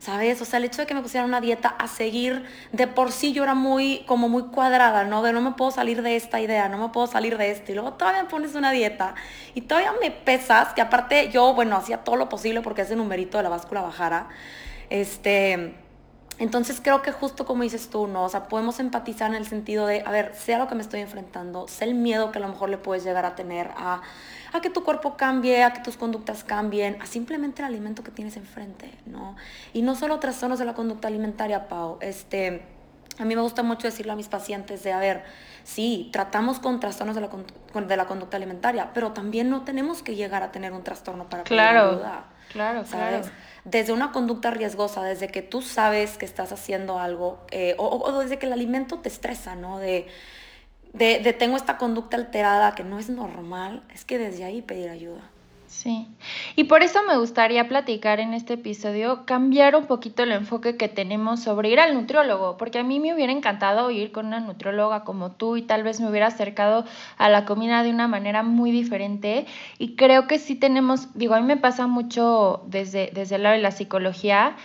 ¿Sabes? 0.03 0.41
O 0.41 0.45
sea, 0.45 0.57
el 0.57 0.65
hecho 0.65 0.81
de 0.81 0.85
que 0.85 0.93
me 0.93 1.01
pusieran 1.01 1.29
una 1.29 1.39
dieta 1.39 1.69
a 1.69 1.87
seguir, 1.87 2.43
de 2.73 2.87
por 2.87 3.13
sí 3.13 3.31
yo 3.31 3.43
era 3.43 3.53
muy, 3.53 4.03
como 4.05 4.27
muy 4.27 4.43
cuadrada, 4.43 5.05
¿no? 5.05 5.23
De 5.23 5.31
no 5.31 5.39
me 5.39 5.51
puedo 5.51 5.71
salir 5.71 6.01
de 6.01 6.17
esta 6.17 6.41
idea, 6.41 6.67
no 6.67 6.77
me 6.77 6.89
puedo 6.89 7.07
salir 7.07 7.37
de 7.37 7.51
esto. 7.51 7.71
Y 7.71 7.75
luego 7.75 7.93
todavía 7.93 8.23
me 8.23 8.29
pones 8.29 8.53
una 8.53 8.71
dieta 8.71 9.15
y 9.53 9.61
todavía 9.61 9.93
me 10.01 10.11
pesas, 10.11 10.73
que 10.73 10.81
aparte 10.81 11.29
yo, 11.29 11.53
bueno, 11.53 11.77
hacía 11.77 11.99
todo 12.03 12.17
lo 12.17 12.27
posible 12.27 12.59
porque 12.59 12.81
ese 12.81 12.97
numerito 12.97 13.37
de 13.37 13.43
la 13.43 13.49
báscula 13.49 13.81
bajara. 13.81 14.27
Este, 14.89 15.73
entonces 16.39 16.81
creo 16.81 17.01
que 17.01 17.11
justo 17.11 17.45
como 17.45 17.63
dices 17.63 17.89
tú, 17.89 18.07
¿no? 18.07 18.23
O 18.23 18.29
sea, 18.29 18.47
podemos 18.47 18.79
empatizar 18.79 19.29
en 19.29 19.35
el 19.35 19.45
sentido 19.45 19.85
de, 19.85 20.01
a 20.05 20.11
ver, 20.11 20.33
sea 20.35 20.57
lo 20.57 20.67
que 20.67 20.75
me 20.75 20.81
estoy 20.81 21.01
enfrentando, 21.01 21.67
sé 21.67 21.85
el 21.85 21.95
miedo 21.95 22.31
que 22.31 22.39
a 22.39 22.41
lo 22.41 22.47
mejor 22.47 22.69
le 22.69 22.77
puedes 22.77 23.03
llegar 23.03 23.25
a 23.25 23.35
tener 23.35 23.71
a, 23.77 24.01
a 24.51 24.61
que 24.61 24.69
tu 24.69 24.83
cuerpo 24.83 25.15
cambie, 25.15 25.63
a 25.63 25.73
que 25.73 25.81
tus 25.81 25.95
conductas 25.95 26.43
cambien, 26.43 27.01
a 27.01 27.05
simplemente 27.05 27.61
el 27.61 27.67
alimento 27.67 28.03
que 28.03 28.11
tienes 28.11 28.35
enfrente, 28.35 28.91
¿no? 29.05 29.35
Y 29.73 29.83
no 29.83 29.95
solo 29.95 30.19
trastornos 30.19 30.59
de 30.59 30.65
la 30.65 30.73
conducta 30.73 31.07
alimentaria, 31.07 31.67
Pau, 31.67 31.97
este... 32.01 32.65
A 33.19 33.25
mí 33.25 33.35
me 33.35 33.43
gusta 33.43 33.61
mucho 33.61 33.85
decirle 33.85 34.11
a 34.11 34.15
mis 34.15 34.27
pacientes 34.27 34.81
de, 34.81 34.91
a 34.91 34.97
ver, 34.97 35.23
sí, 35.63 36.09
tratamos 36.11 36.57
con 36.57 36.79
trastornos 36.79 37.15
de 37.15 37.21
la, 37.21 37.29
de 37.85 37.95
la 37.95 38.07
conducta 38.07 38.37
alimentaria, 38.37 38.89
pero 38.91 39.11
también 39.11 39.51
no 39.51 39.61
tenemos 39.61 40.01
que 40.01 40.15
llegar 40.15 40.41
a 40.41 40.51
tener 40.51 40.73
un 40.73 40.83
trastorno 40.83 41.29
para 41.29 41.43
claro, 41.43 41.91
ayuda. 41.91 42.23
Claro, 42.51 42.85
¿sabes? 42.87 43.27
claro 43.27 43.52
desde 43.65 43.93
una 43.93 44.11
conducta 44.11 44.51
riesgosa, 44.51 45.03
desde 45.03 45.29
que 45.29 45.41
tú 45.41 45.61
sabes 45.61 46.17
que 46.17 46.25
estás 46.25 46.51
haciendo 46.51 46.99
algo, 46.99 47.39
eh, 47.51 47.75
o, 47.77 48.19
desde 48.19 48.37
que 48.37 48.45
el 48.45 48.53
alimento 48.53 48.99
te 48.99 49.09
estresa, 49.09 49.55
¿no? 49.55 49.79
De, 49.79 50.07
de, 50.93 51.33
tengo 51.33 51.57
esta 51.57 51.77
conducta 51.77 52.17
alterada 52.17 52.75
que 52.75 52.83
no 52.83 52.99
es 52.99 53.09
normal, 53.09 53.83
es 53.93 54.05
que 54.05 54.17
desde 54.17 54.43
ahí 54.43 54.61
pedir 54.61 54.89
ayuda. 54.89 55.29
Sí, 55.73 56.07
y 56.55 56.65
por 56.65 56.83
eso 56.83 56.99
me 57.07 57.17
gustaría 57.17 57.67
platicar 57.67 58.19
en 58.19 58.35
este 58.35 58.53
episodio, 58.53 59.25
cambiar 59.25 59.75
un 59.75 59.87
poquito 59.87 60.21
el 60.21 60.31
enfoque 60.31 60.77
que 60.77 60.87
tenemos 60.87 61.39
sobre 61.41 61.69
ir 61.69 61.79
al 61.79 61.95
nutriólogo, 61.95 62.57
porque 62.57 62.77
a 62.77 62.83
mí 62.83 62.99
me 62.99 63.11
hubiera 63.11 63.33
encantado 63.33 63.89
ir 63.89 64.11
con 64.11 64.27
una 64.27 64.39
nutrióloga 64.39 65.03
como 65.03 65.31
tú 65.31 65.57
y 65.57 65.63
tal 65.63 65.81
vez 65.81 65.99
me 65.99 66.07
hubiera 66.07 66.27
acercado 66.27 66.85
a 67.17 67.27
la 67.27 67.45
comida 67.45 67.81
de 67.81 67.89
una 67.89 68.07
manera 68.07 68.43
muy 68.43 68.69
diferente. 68.69 69.47
Y 69.79 69.95
creo 69.95 70.27
que 70.27 70.37
sí 70.37 70.55
tenemos, 70.55 71.17
digo, 71.17 71.33
a 71.33 71.41
mí 71.41 71.47
me 71.47 71.57
pasa 71.57 71.87
mucho 71.87 72.61
desde, 72.67 73.09
desde 73.11 73.35
el 73.35 73.43
lado 73.43 73.55
de 73.55 73.61
la 73.61 73.71
psicología. 73.71 74.55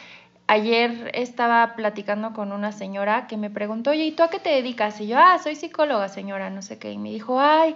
Ayer 0.46 1.10
estaba 1.14 1.74
platicando 1.74 2.34
con 2.34 2.52
una 2.52 2.72
señora 2.72 3.26
que 3.26 3.38
me 3.38 3.48
preguntó, 3.50 3.90
oye, 3.90 4.04
¿y 4.04 4.12
tú 4.12 4.22
a 4.22 4.30
qué 4.30 4.40
te 4.40 4.50
dedicas? 4.50 5.00
Y 5.00 5.06
yo, 5.06 5.18
ah, 5.18 5.38
soy 5.42 5.56
psicóloga, 5.56 6.08
señora, 6.08 6.50
no 6.50 6.60
sé 6.60 6.78
qué. 6.78 6.92
Y 6.92 6.98
me 6.98 7.10
dijo, 7.10 7.40
ay, 7.40 7.74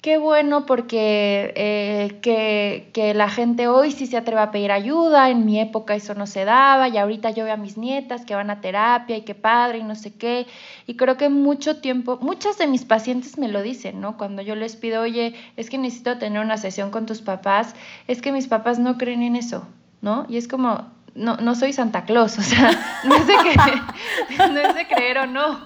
qué 0.00 0.16
bueno 0.16 0.64
porque 0.64 1.52
eh, 1.56 2.18
que, 2.22 2.90
que, 2.92 3.14
la 3.14 3.28
gente 3.28 3.66
hoy 3.66 3.90
sí 3.90 4.06
se 4.06 4.16
atreve 4.16 4.40
a 4.40 4.50
pedir 4.50 4.70
ayuda, 4.70 5.30
en 5.30 5.44
mi 5.44 5.60
época 5.60 5.94
eso 5.94 6.14
no 6.14 6.26
se 6.26 6.44
daba 6.44 6.88
y 6.88 6.96
ahorita 6.96 7.30
yo 7.30 7.44
veo 7.44 7.54
a 7.54 7.56
mis 7.56 7.76
nietas 7.76 8.24
que 8.24 8.34
van 8.34 8.50
a 8.50 8.60
terapia 8.60 9.16
y 9.16 9.22
qué 9.22 9.34
padre 9.34 9.78
y 9.78 9.82
no 9.82 9.96
sé 9.96 10.14
qué. 10.14 10.46
Y 10.86 10.94
creo 10.94 11.16
que 11.16 11.28
mucho 11.28 11.78
tiempo, 11.78 12.18
muchas 12.20 12.58
de 12.58 12.66
mis 12.68 12.84
pacientes 12.84 13.38
me 13.38 13.48
lo 13.48 13.62
dicen, 13.62 14.00
¿no? 14.00 14.16
Cuando 14.16 14.42
yo 14.42 14.54
les 14.54 14.76
pido, 14.76 15.02
oye, 15.02 15.34
es 15.56 15.68
que 15.68 15.78
necesito 15.78 16.18
tener 16.18 16.40
una 16.42 16.58
sesión 16.58 16.90
con 16.90 17.06
tus 17.06 17.20
papás, 17.20 17.74
es 18.06 18.22
que 18.22 18.32
mis 18.32 18.46
papás 18.46 18.78
no 18.78 18.98
creen 18.98 19.22
en 19.22 19.36
eso, 19.36 19.66
¿no? 20.00 20.26
Y 20.28 20.36
es 20.36 20.46
como, 20.46 20.86
no, 21.14 21.36
no 21.38 21.54
soy 21.56 21.72
Santa 21.72 22.04
Claus, 22.04 22.38
o 22.38 22.42
sea, 22.42 22.70
no 23.04 23.16
es 23.16 23.26
de, 23.26 23.34
que, 23.34 24.36
no 24.48 24.60
es 24.60 24.74
de 24.76 24.86
creer 24.86 25.18
o 25.18 25.26
no. 25.26 25.64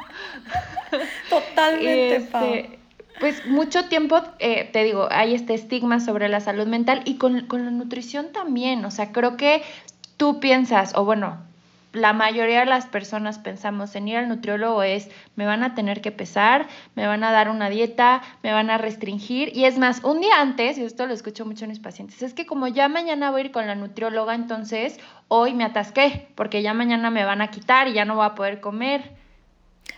Totalmente, 1.29 2.17
este, 2.17 2.82
pues 3.21 3.47
mucho 3.47 3.88
tiempo, 3.88 4.21
eh, 4.38 4.69
te 4.73 4.85
digo, 4.85 5.09
hay 5.11 5.35
este 5.35 5.54
estigma 5.54 6.00
sobre 6.00 6.28
la 6.28 6.40
salud 6.40 6.66
mental 6.66 7.02
y 7.04 7.16
con, 7.16 7.47
con 7.47 7.64
la 7.64 7.71
nutrición 7.71 8.33
también. 8.33 8.85
O 8.85 8.90
sea, 8.90 9.12
creo 9.12 9.37
que 9.37 9.62
tú 10.16 10.40
piensas, 10.40 10.95
o 10.95 11.04
bueno, 11.04 11.38
la 11.92 12.12
mayoría 12.12 12.61
de 12.61 12.66
las 12.66 12.87
personas 12.87 13.38
pensamos 13.38 13.95
en 13.95 14.09
ir 14.09 14.16
al 14.16 14.28
nutriólogo 14.28 14.83
es 14.83 15.11
me 15.37 15.45
van 15.45 15.62
a 15.62 15.75
tener 15.75 16.00
que 16.00 16.11
pesar, 16.11 16.66
me 16.95 17.07
van 17.07 17.23
a 17.23 17.33
dar 17.33 17.50
una 17.50 17.69
dieta, 17.69 18.23
me 18.42 18.52
van 18.52 18.71
a 18.71 18.78
restringir 18.78 19.54
y 19.54 19.66
es 19.66 19.78
más, 19.78 20.02
un 20.02 20.21
día 20.21 20.40
antes, 20.40 20.78
y 20.78 20.85
esto 20.85 21.07
lo 21.07 21.12
escucho 21.12 21.45
mucho 21.45 21.64
en 21.64 21.71
mis 21.71 21.81
pacientes, 21.81 22.23
es 22.23 22.35
que 22.35 22.47
como 22.47 22.66
ya 22.66 22.88
mañana 22.88 23.31
voy 23.31 23.42
a 23.42 23.45
ir 23.45 23.52
con 23.52 23.66
la 23.66 23.75
nutrióloga, 23.75 24.35
entonces 24.35 24.99
hoy 25.28 25.54
me 25.54 25.64
atasqué 25.64 26.28
porque 26.35 26.62
ya 26.62 26.73
mañana 26.73 27.11
me 27.11 27.25
van 27.25 27.42
a 27.42 27.50
quitar 27.50 27.88
y 27.88 27.92
ya 27.92 28.04
no 28.04 28.16
voy 28.16 28.26
a 28.26 28.35
poder 28.35 28.61
comer. 28.61 29.11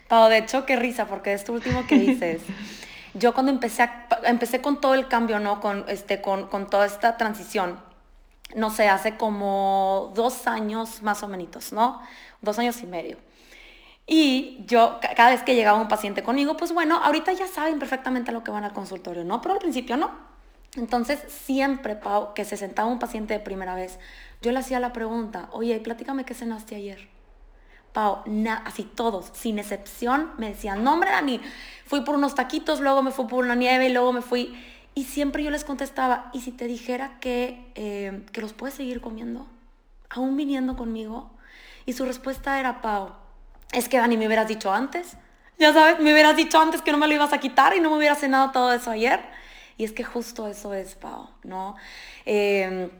Pau, 0.09 0.29
de 0.29 0.39
hecho, 0.39 0.67
qué 0.67 0.77
risa, 0.77 1.07
porque 1.07 1.33
esto 1.33 1.53
último 1.53 1.87
que 1.87 1.99
dices. 1.99 2.43
yo 3.15 3.33
cuando 3.33 3.53
empecé, 3.53 3.89
empecé 4.25 4.61
con 4.61 4.81
todo 4.81 4.95
el 4.95 5.09
cambio, 5.09 5.39
¿no? 5.39 5.61
Con, 5.61 5.85
este, 5.89 6.21
con, 6.21 6.49
con 6.49 6.69
toda 6.69 6.87
esta 6.87 7.17
transición, 7.17 7.79
no 8.55 8.71
sé, 8.71 8.89
hace 8.89 9.17
como 9.17 10.13
dos 10.15 10.47
años 10.47 11.03
más 11.03 11.23
o 11.23 11.29
menos, 11.29 11.73
¿no? 11.73 12.03
Dos 12.43 12.59
años 12.59 12.83
y 12.83 12.87
medio. 12.87 13.17
Y 14.07 14.65
yo, 14.67 14.99
cada 15.17 15.31
vez 15.31 15.43
que 15.43 15.55
llegaba 15.55 15.81
un 15.81 15.89
paciente 15.89 16.23
conmigo, 16.23 16.57
pues 16.57 16.73
bueno, 16.73 16.99
ahorita 17.03 17.33
ya 17.33 17.47
saben 17.47 17.79
perfectamente 17.79 18.31
a 18.31 18.35
lo 18.35 18.45
que 18.45 18.51
van 18.51 18.65
al 18.65 18.73
consultorio, 18.73 19.25
¿no? 19.25 19.41
Pero 19.41 19.55
al 19.55 19.61
principio 19.61 19.97
no. 19.97 20.11
Entonces, 20.77 21.21
siempre, 21.29 21.97
Pau, 21.97 22.35
que 22.35 22.45
se 22.45 22.57
sentaba 22.57 22.89
un 22.89 22.99
paciente 22.99 23.35
de 23.35 23.41
primera 23.41 23.75
vez, 23.75 23.99
yo 24.43 24.53
le 24.53 24.59
hacía 24.59 24.81
la 24.81 24.93
pregunta, 24.93 25.49
oye, 25.53 25.79
platícame 25.81 26.25
qué 26.25 26.35
cenaste 26.35 26.75
ayer. 26.75 27.14
Pau, 27.95 28.25
así 28.65 28.83
todos, 28.83 29.31
sin 29.35 29.61
excepción, 29.61 30.33
me 30.37 30.49
decían, 30.49 30.83
no 30.83 30.95
hombre 30.95 31.13
Dani, 31.13 31.41
fui 31.87 32.01
por 32.01 32.17
unos 32.17 32.35
taquitos, 32.35 32.81
luego 32.81 33.05
me 33.05 33.13
fui 33.13 33.27
por 33.29 33.45
una 33.45 33.55
nieve, 33.55 33.89
y 33.89 33.93
luego 33.93 34.13
me 34.13 34.21
fui. 34.21 34.53
Y 34.97 35.05
siempre 35.05 35.45
yo 35.45 35.53
les 35.53 35.63
contestaba, 35.63 36.29
¿y 36.33 36.41
si 36.41 36.51
te 36.51 36.67
dijera 36.67 37.21
que, 37.21 37.71
eh, 37.77 38.27
que 38.33 38.41
los 38.41 38.53
puedes 38.53 38.75
seguir 38.75 39.01
comiendo? 39.01 39.47
¿Aún 40.11 40.37
viniendo 40.37 40.75
conmigo? 40.77 41.31
Y 41.87 41.93
su 41.93 42.05
respuesta 42.05 42.59
era, 42.59 42.83
Pau, 42.83 43.13
es 43.73 43.89
que 43.89 43.99
Dani, 43.99 44.17
me 44.17 44.27
hubieras 44.27 44.49
dicho 44.49 44.73
antes. 44.73 45.17
Ya 45.61 45.73
sabes, 45.73 46.01
me 46.01 46.13
hubieras 46.13 46.35
dicho 46.35 46.59
antes 46.59 46.83
que 46.83 46.91
no 46.91 46.99
me 46.99 47.07
lo 47.07 47.15
ibas 47.15 47.33
a 47.33 47.39
quitar 47.39 47.77
y 47.77 47.81
no 47.81 47.91
me 47.91 47.99
hubieras 47.99 48.19
cenado 48.19 48.51
todo 48.51 48.73
eso 48.73 48.91
ayer. 48.91 49.21
Y 49.79 49.85
es 49.85 49.93
que 49.93 50.03
justo 50.03 50.49
eso 50.49 50.75
es, 50.75 50.97
Pau, 50.97 51.29
¿no? 51.45 51.77
Eh, 52.27 52.91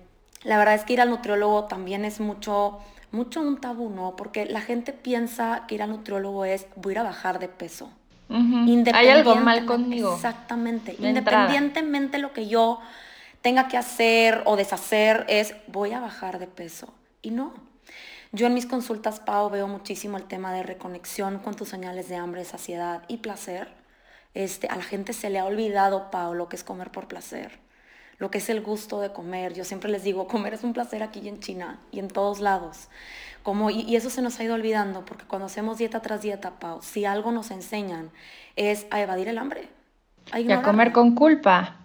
la 0.45 0.57
verdad 0.57 0.75
es 0.75 0.85
que 0.85 0.93
ir 0.93 1.01
al 1.01 1.11
nutriólogo 1.11 1.65
también 1.65 2.05
es 2.05 2.21
mucho 2.21 2.79
mucho 3.15 3.41
un 3.41 3.61
tabú, 3.61 3.89
¿no? 3.89 4.17
Porque 4.17 4.45
la 4.45 4.61
gente 4.61 4.93
piensa 4.93 5.65
que 5.67 5.77
ir 5.77 5.83
al 5.83 5.91
nutriólogo 5.91 6.45
es 6.45 6.67
voy 6.77 6.91
a 6.91 6.93
ir 6.93 6.99
a 6.99 7.03
bajar 7.05 7.39
de 7.39 7.49
peso. 7.49 7.91
Hay 8.29 9.09
algo 9.09 9.37
mal 9.37 9.65
conmigo. 9.65 10.15
Exactamente. 10.15 10.97
Independientemente 10.99 12.19
lo 12.19 12.33
que 12.33 12.49
yo 12.49 12.81
tenga 13.43 13.69
que 13.69 13.77
hacer 13.77 14.43
o 14.45 14.57
deshacer 14.57 15.25
es 15.29 15.55
voy 15.67 15.93
a 15.93 16.01
bajar 16.01 16.39
de 16.39 16.47
peso. 16.47 16.93
Y 17.23 17.31
no. 17.31 17.55
Yo 18.33 18.49
en 18.49 18.55
mis 18.55 18.67
consultas, 18.67 19.21
Pau, 19.21 19.49
veo 19.49 19.69
muchísimo 19.69 20.17
el 20.17 20.25
tema 20.25 20.53
de 20.53 20.65
reconexión 20.65 21.39
con 21.39 21.55
tus 21.55 21.69
señales 21.69 22.09
de 22.09 22.17
hambre, 22.17 22.45
saciedad 22.45 23.03
y 23.07 23.19
placer. 23.19 23.69
Este, 24.35 24.67
a 24.67 24.77
la 24.77 24.83
gente 24.83 25.13
se 25.13 25.31
le 25.31 25.39
ha 25.39 25.45
olvidado, 25.45 26.11
Pau, 26.11 26.35
lo 26.35 26.49
que 26.49 26.57
es 26.57 26.65
comer 26.65 26.91
por 26.91 27.07
placer 27.07 27.65
lo 28.19 28.31
que 28.31 28.39
es 28.39 28.49
el 28.49 28.63
gusto 28.63 29.01
de 29.01 29.13
comer. 29.13 29.55
Yo 29.55 29.65
siempre 29.65 29.91
les 29.91 30.05
digo, 30.05 30.27
comer 30.27 30.55
es 30.55 30.65
un 30.65 30.73
placer 30.73 31.03
aquí 31.03 31.27
en 31.29 31.41
China 31.41 31.79
y 31.91 31.99
en 31.99 32.09
todos 32.09 32.41
lados. 32.41 32.89
Como, 33.43 33.71
y, 33.71 33.95
eso 33.95 34.11
se 34.11 34.23
nos 34.23 34.39
ha 34.41 34.45
ido 34.45 34.55
olvidando, 34.55 35.05
porque 35.05 35.25
cuando 35.27 35.47
hacemos 35.47 35.79
dieta 35.79 36.01
tras 36.01 36.23
dieta, 36.23 36.53
Pau, 36.59 36.81
si 36.83 37.05
algo 37.05 37.31
nos 37.31 37.51
enseñan 37.51 38.11
es 38.57 38.87
a 38.91 39.01
evadir 39.01 39.29
el 39.29 39.39
hambre. 39.39 39.69
A 40.33 40.41
y 40.41 40.51
a 40.51 40.63
comer 40.63 40.93
con 40.93 41.15
culpa. 41.15 41.77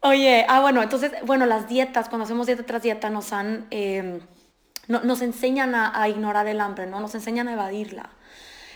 Oye, 0.00 0.44
ah, 0.48 0.60
bueno, 0.60 0.82
entonces, 0.82 1.12
bueno, 1.24 1.46
las 1.46 1.68
dietas, 1.68 2.08
cuando 2.08 2.24
hacemos 2.24 2.46
dieta 2.46 2.66
tras 2.66 2.82
dieta, 2.82 3.10
nos 3.10 3.32
han, 3.32 3.66
em, 3.70 4.20
nos 4.88 5.22
enseñan 5.22 5.74
a, 5.74 5.98
a 6.00 6.08
ignorar 6.08 6.46
el 6.48 6.60
hambre, 6.60 6.86
¿no? 6.86 7.00
Nos 7.00 7.14
enseñan 7.14 7.48
a 7.48 7.52
evadirla. 7.52 8.10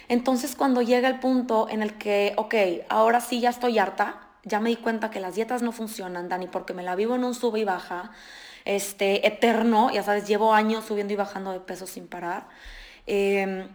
Entonces, 0.08 0.54
cuando 0.54 0.80
llega 0.80 1.08
el 1.08 1.18
punto 1.18 1.68
en 1.68 1.82
el 1.82 1.94
que, 1.98 2.34
ok, 2.36 2.54
ahora 2.88 3.20
sí 3.20 3.40
ya 3.40 3.50
estoy 3.50 3.78
harta, 3.78 4.27
ya 4.48 4.60
me 4.60 4.70
di 4.70 4.76
cuenta 4.76 5.10
que 5.10 5.20
las 5.20 5.34
dietas 5.34 5.62
no 5.62 5.72
funcionan, 5.72 6.28
Dani, 6.28 6.48
porque 6.48 6.74
me 6.74 6.82
la 6.82 6.96
vivo 6.96 7.14
en 7.14 7.24
un 7.24 7.34
sube 7.34 7.60
y 7.60 7.64
baja, 7.64 8.10
este, 8.64 9.26
eterno, 9.26 9.90
ya 9.90 10.02
sabes, 10.02 10.26
llevo 10.26 10.54
años 10.54 10.84
subiendo 10.86 11.12
y 11.12 11.16
bajando 11.16 11.52
de 11.52 11.60
peso 11.60 11.86
sin 11.86 12.06
parar. 12.08 12.48
Em, 13.06 13.68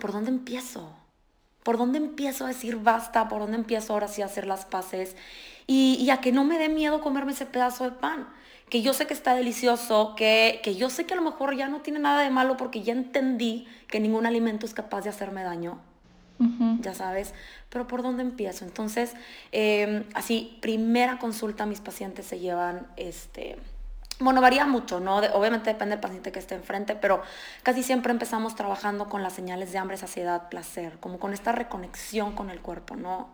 ¿Por 0.00 0.12
dónde 0.12 0.30
empiezo? 0.30 0.92
¿Por 1.62 1.78
dónde 1.78 1.98
empiezo 1.98 2.44
a 2.44 2.48
decir 2.48 2.76
basta? 2.76 3.28
¿Por 3.28 3.40
dónde 3.40 3.56
empiezo 3.56 3.92
ahora 3.92 4.08
sí 4.08 4.22
a 4.22 4.26
hacer 4.26 4.46
las 4.46 4.64
paces? 4.64 5.16
Y, 5.66 5.96
y, 6.00 6.10
a 6.10 6.20
que 6.20 6.32
no 6.32 6.44
me 6.44 6.58
dé 6.58 6.68
miedo 6.68 7.00
comerme 7.00 7.32
ese 7.32 7.46
pedazo 7.46 7.84
de 7.84 7.92
pan, 7.92 8.28
que 8.68 8.82
yo 8.82 8.92
sé 8.94 9.06
que 9.06 9.14
está 9.14 9.34
delicioso, 9.34 10.14
que, 10.16 10.60
que 10.62 10.74
yo 10.76 10.90
sé 10.90 11.06
que 11.06 11.14
a 11.14 11.16
lo 11.16 11.22
mejor 11.22 11.56
ya 11.56 11.68
no 11.68 11.80
tiene 11.80 11.98
nada 12.00 12.22
de 12.22 12.30
malo 12.30 12.56
porque 12.56 12.82
ya 12.82 12.92
entendí 12.92 13.66
que 13.88 14.00
ningún 14.00 14.26
alimento 14.26 14.66
es 14.66 14.74
capaz 14.74 15.02
de 15.02 15.10
hacerme 15.10 15.42
daño 15.44 15.80
ya 16.80 16.94
sabes, 16.94 17.34
pero 17.68 17.86
¿por 17.86 18.02
dónde 18.02 18.22
empiezo? 18.22 18.64
Entonces, 18.64 19.14
em, 19.52 20.04
así, 20.14 20.58
primera 20.62 21.18
consulta, 21.18 21.66
mis 21.66 21.80
pacientes 21.80 22.26
se 22.26 22.38
llevan, 22.38 22.86
este, 22.96 23.58
bueno, 24.20 24.40
varía 24.40 24.66
mucho, 24.66 25.00
¿no? 25.00 25.16
obviamente 25.16 25.70
depende 25.70 25.96
del 25.96 26.00
paciente 26.00 26.32
que 26.32 26.38
esté 26.38 26.54
enfrente, 26.54 26.94
pero 26.94 27.22
casi 27.62 27.82
siempre 27.82 28.12
empezamos 28.12 28.54
trabajando 28.54 29.08
con 29.08 29.22
las 29.22 29.32
señales 29.32 29.72
de 29.72 29.78
hambre, 29.78 29.96
saciedad, 29.96 30.48
placer, 30.48 30.98
como 31.00 31.18
con 31.18 31.32
esta 31.32 31.52
reconexión 31.52 32.32
con 32.32 32.50
el 32.50 32.60
cuerpo, 32.60 32.96
¿no? 32.96 33.28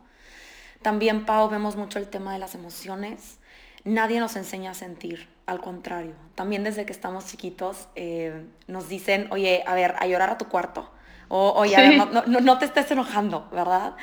También, 0.82 1.26
Pau, 1.26 1.48
vemos 1.48 1.74
mucho 1.76 1.98
el 1.98 2.08
tema 2.08 2.32
de 2.32 2.38
las 2.38 2.54
emociones. 2.54 3.38
Nadie 3.84 4.20
nos 4.20 4.36
enseña 4.36 4.72
a 4.72 4.74
sentir, 4.74 5.28
al 5.46 5.60
contrario. 5.60 6.14
También 6.34 6.62
desde 6.64 6.86
que 6.86 6.92
estamos 6.92 7.26
chiquitos 7.26 7.88
eh, 7.96 8.44
nos 8.68 8.88
dicen, 8.88 9.28
oye, 9.32 9.64
a 9.66 9.74
ver, 9.74 9.96
a 9.98 10.06
llorar 10.06 10.30
a 10.30 10.38
tu 10.38 10.46
cuarto. 10.46 10.90
O, 11.28 11.52
oye, 11.52 11.96
no, 11.96 12.06
no, 12.26 12.40
no, 12.40 12.58
te 12.58 12.64
estés 12.64 12.90
enojando, 12.90 13.48
¿verdad? 13.50 13.96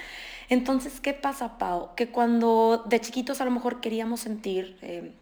Entonces, 0.49 0.99
¿qué 0.99 1.13
pasa, 1.13 1.57
Pau? 1.57 1.95
Que 1.95 2.09
cuando 2.09 2.83
de 2.85 2.99
chiquitos 2.99 3.41
a 3.41 3.45
lo 3.45 3.51
mejor 3.51 3.81
queríamos 3.81 4.19
sentir, 4.19 4.77
eh, 4.81 5.13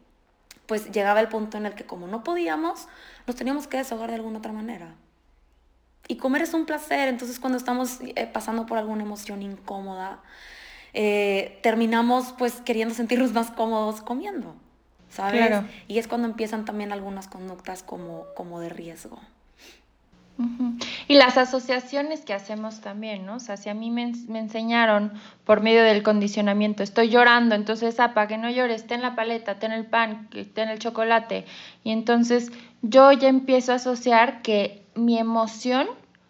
pues 0.65 0.91
llegaba 0.91 1.19
el 1.19 1.27
punto 1.27 1.57
en 1.57 1.65
el 1.65 1.75
que 1.75 1.85
como 1.85 2.07
no 2.07 2.23
podíamos, 2.23 2.87
nos 3.27 3.35
teníamos 3.35 3.67
que 3.67 3.77
desahogar 3.77 4.09
de 4.09 4.15
alguna 4.15 4.39
otra 4.39 4.51
manera. 4.51 4.95
Y 6.07 6.17
comer 6.17 6.41
es 6.41 6.53
un 6.53 6.65
placer, 6.65 7.07
entonces 7.07 7.39
cuando 7.39 7.57
estamos 7.57 7.99
eh, 8.01 8.27
pasando 8.27 8.65
por 8.65 8.77
alguna 8.77 9.03
emoción 9.03 9.41
incómoda, 9.41 10.21
eh, 10.93 11.59
terminamos 11.61 12.33
pues 12.37 12.61
queriendo 12.61 12.93
sentirnos 12.93 13.31
más 13.31 13.51
cómodos 13.51 14.01
comiendo, 14.01 14.55
¿sabes? 15.09 15.63
Y 15.87 15.99
es 15.99 16.07
cuando 16.07 16.27
empiezan 16.27 16.65
también 16.65 16.91
algunas 16.91 17.27
conductas 17.27 17.83
como, 17.83 18.25
como 18.35 18.59
de 18.59 18.69
riesgo. 18.69 19.19
Y 21.07 21.15
las 21.15 21.37
asociaciones 21.37 22.21
que 22.21 22.33
hacemos 22.33 22.81
también, 22.81 23.25
¿no? 23.25 23.35
O 23.35 23.39
sea, 23.39 23.57
si 23.57 23.69
a 23.69 23.73
mí 23.73 23.91
me, 23.91 24.03
enseñaron 24.03 25.13
por 25.43 25.61
medio 25.61 25.83
del 25.83 26.03
condicionamiento, 26.03 26.83
estoy 26.83 27.09
llorando, 27.09 27.55
entonces, 27.55 27.99
ah, 27.99 28.13
que 28.27 28.37
no 28.37 28.49
llores, 28.49 28.87
ten 28.87 29.01
la 29.01 29.15
paleta, 29.15 29.59
ten 29.59 29.71
el 29.71 29.85
pan, 29.85 30.29
ten 30.53 30.69
el 30.69 30.79
chocolate. 30.79 31.45
Y 31.83 31.91
entonces 31.91 32.51
yo 32.81 33.11
ya 33.11 33.27
empiezo 33.27 33.73
a 33.73 33.75
asociar 33.75 34.41
que 34.41 34.83
mi 34.95 35.17
emoción, 35.17 35.87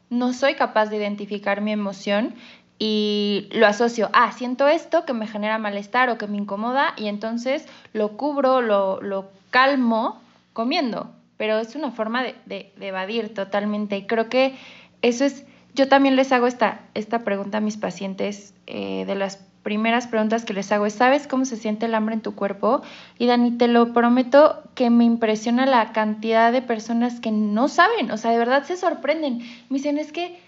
no 0.10 0.34
soy 0.34 0.55
capaz 0.55 0.88
de 0.88 0.98
identificar 0.98 1.62
mi 1.62 1.72
emoción 1.72 2.36
y 2.79 3.48
lo 3.51 3.67
asocio, 3.67 4.10
ah, 4.13 4.31
siento 4.31 4.67
esto 4.67 5.05
que 5.05 5.13
me 5.13 5.27
genera 5.27 5.60
malestar 5.60 6.10
o 6.10 6.17
que 6.17 6.27
me 6.27 6.38
incomoda 6.38 6.93
y 6.98 7.08
entonces 7.08 7.67
lo 7.93 8.17
cubro, 8.17 8.62
lo, 8.62 9.00
lo 9.01 9.29
calmo 9.51 10.20
comiendo, 10.53 11.12
pero 11.41 11.57
es 11.57 11.75
una 11.75 11.89
forma 11.89 12.21
de, 12.21 12.71
evadir 12.79 13.33
totalmente. 13.33 13.98
Y 13.98 14.05
creo 14.05 14.29
que 14.29 14.53
eso 15.01 15.25
es, 15.25 15.43
yo 15.74 15.88
también 15.88 16.15
les 16.15 16.31
hago 16.31 16.45
esta, 16.45 16.81
esta 16.93 17.24
pregunta 17.24 17.57
a 17.57 17.62
mis 17.62 17.77
pacientes, 17.77 18.53
eh, 18.67 19.05
de 19.07 19.15
las 19.15 19.38
primeras 19.63 20.05
preguntas 20.05 20.45
que 20.45 20.53
les 20.53 20.71
hago 20.71 20.86
es, 20.86 20.93
¿sabes 20.93 21.25
cómo 21.25 21.45
se 21.45 21.57
siente 21.57 21.88
el 21.88 21.95
hambre 21.95 22.13
en 22.13 22.21
tu 22.21 22.36
cuerpo? 22.36 22.83
Y 23.17 23.25
Dani, 23.25 23.57
te 23.57 23.67
lo 23.67 23.91
prometo 23.91 24.62
que 24.75 24.91
me 24.91 25.03
impresiona 25.03 25.65
la 25.65 25.93
cantidad 25.93 26.51
de 26.51 26.62
personas 26.62 27.19
que 27.19 27.31
no 27.31 27.69
saben, 27.69 28.12
o 28.12 28.17
sea, 28.17 28.29
de 28.29 28.38
verdad 28.38 28.63
se 28.65 28.77
sorprenden. 28.77 29.39
Me 29.39 29.77
dicen, 29.77 29.98
es 29.98 30.12
que 30.12 30.39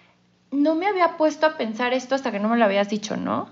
no 0.51 0.75
me 0.75 0.85
había 0.85 1.17
puesto 1.17 1.47
a 1.47 1.57
pensar 1.57 1.95
esto 1.95 2.13
hasta 2.13 2.31
que 2.31 2.39
no 2.39 2.50
me 2.50 2.57
lo 2.57 2.65
habías 2.65 2.89
dicho, 2.89 3.17
¿no? 3.17 3.50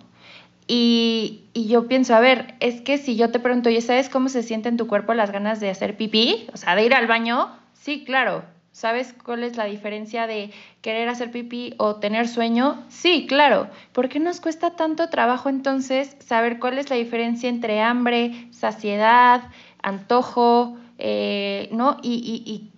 Y, 0.68 1.41
y, 1.62 1.68
yo 1.68 1.88
pienso, 1.88 2.16
a 2.16 2.20
ver, 2.20 2.56
es 2.60 2.82
que 2.82 2.98
si 2.98 3.16
yo 3.16 3.32
te 3.32 3.40
pregunto, 3.40 3.70
¿y 3.70 3.82
sabes 3.82 4.10
cómo 4.10 4.30
se 4.30 4.44
siente 4.44 4.70
en 4.70 4.78
tu 4.78 4.88
cuerpo 4.88 5.14
las 5.14 5.32
ganas 5.32 5.60
de 5.60 5.70
hacer 5.70 5.98
pipí? 5.98 6.48
O 6.54 6.58
sea, 6.58 6.76
de 6.76 6.86
ir 6.86 6.94
al 6.94 7.08
baño. 7.08 7.50
Sí, 7.74 8.04
claro. 8.04 8.44
¿Sabes 8.72 9.14
cuál 9.26 9.44
es 9.44 9.58
la 9.58 9.66
diferencia 9.66 10.28
de 10.28 10.52
querer 10.82 11.10
hacer 11.10 11.30
pipí 11.30 11.74
o 11.78 11.98
tener 11.98 12.28
sueño? 12.28 12.84
Sí, 12.88 13.26
claro. 13.28 13.68
¿Por 13.92 14.08
qué 14.08 14.20
nos 14.20 14.40
cuesta 14.40 14.76
tanto 14.78 15.10
trabajo 15.10 15.50
entonces 15.50 16.16
saber 16.20 16.58
cuál 16.58 16.78
es 16.78 16.90
la 16.90 16.96
diferencia 16.96 17.50
entre 17.50 17.82
hambre, 17.82 18.48
saciedad, 18.52 19.44
antojo, 19.82 20.78
eh, 21.00 21.68
¿no? 21.74 21.98
Y, 22.02 22.72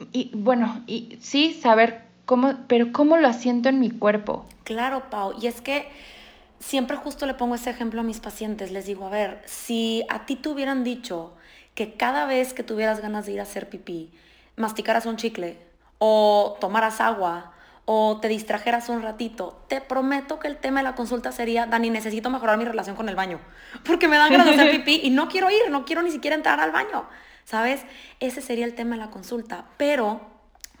y, 0.00 0.08
y, 0.12 0.30
bueno, 0.34 0.82
y 0.86 1.18
sí, 1.20 1.52
saber 1.52 2.02
cómo, 2.24 2.54
pero 2.66 2.90
cómo 2.92 3.18
lo 3.18 3.28
asiento 3.28 3.68
en 3.68 3.80
mi 3.80 3.90
cuerpo. 3.90 4.46
Claro, 4.64 5.10
Pau. 5.10 5.34
Y 5.40 5.46
es 5.46 5.60
que 5.60 5.88
siempre 6.60 6.96
justo 6.96 7.26
le 7.26 7.34
pongo 7.34 7.54
ese 7.54 7.70
ejemplo 7.70 8.00
a 8.00 8.04
mis 8.04 8.20
pacientes. 8.20 8.70
Les 8.70 8.86
digo, 8.86 9.06
a 9.06 9.10
ver, 9.10 9.42
si 9.46 10.04
a 10.08 10.26
ti 10.26 10.36
te 10.36 10.48
hubieran 10.48 10.84
dicho 10.84 11.34
que 11.74 11.94
cada 11.94 12.26
vez 12.26 12.52
que 12.52 12.62
tuvieras 12.62 13.00
ganas 13.00 13.26
de 13.26 13.32
ir 13.32 13.40
a 13.40 13.44
hacer 13.44 13.68
pipí, 13.68 14.12
masticaras 14.56 15.06
un 15.06 15.16
chicle 15.16 15.58
o 15.98 16.56
tomaras 16.60 17.00
agua 17.00 17.52
o 17.86 18.18
te 18.20 18.28
distrajeras 18.28 18.88
un 18.88 19.02
ratito, 19.02 19.64
te 19.68 19.80
prometo 19.80 20.38
que 20.38 20.48
el 20.48 20.58
tema 20.58 20.80
de 20.80 20.84
la 20.84 20.94
consulta 20.94 21.32
sería, 21.32 21.66
Dani, 21.66 21.90
necesito 21.90 22.30
mejorar 22.30 22.56
mi 22.56 22.64
relación 22.64 22.94
con 22.94 23.08
el 23.08 23.16
baño, 23.16 23.40
porque 23.84 24.06
me 24.06 24.16
dan 24.16 24.30
ganas 24.30 24.46
de 24.46 24.52
hacer 24.52 24.70
pipí 24.84 25.00
y 25.02 25.10
no 25.10 25.28
quiero 25.28 25.50
ir, 25.50 25.70
no 25.70 25.84
quiero 25.84 26.02
ni 26.02 26.10
siquiera 26.10 26.36
entrar 26.36 26.60
al 26.60 26.70
baño, 26.70 27.08
¿sabes? 27.44 27.82
Ese 28.20 28.42
sería 28.42 28.64
el 28.64 28.74
tema 28.74 28.94
de 28.94 29.00
la 29.00 29.10
consulta, 29.10 29.64
pero 29.76 30.20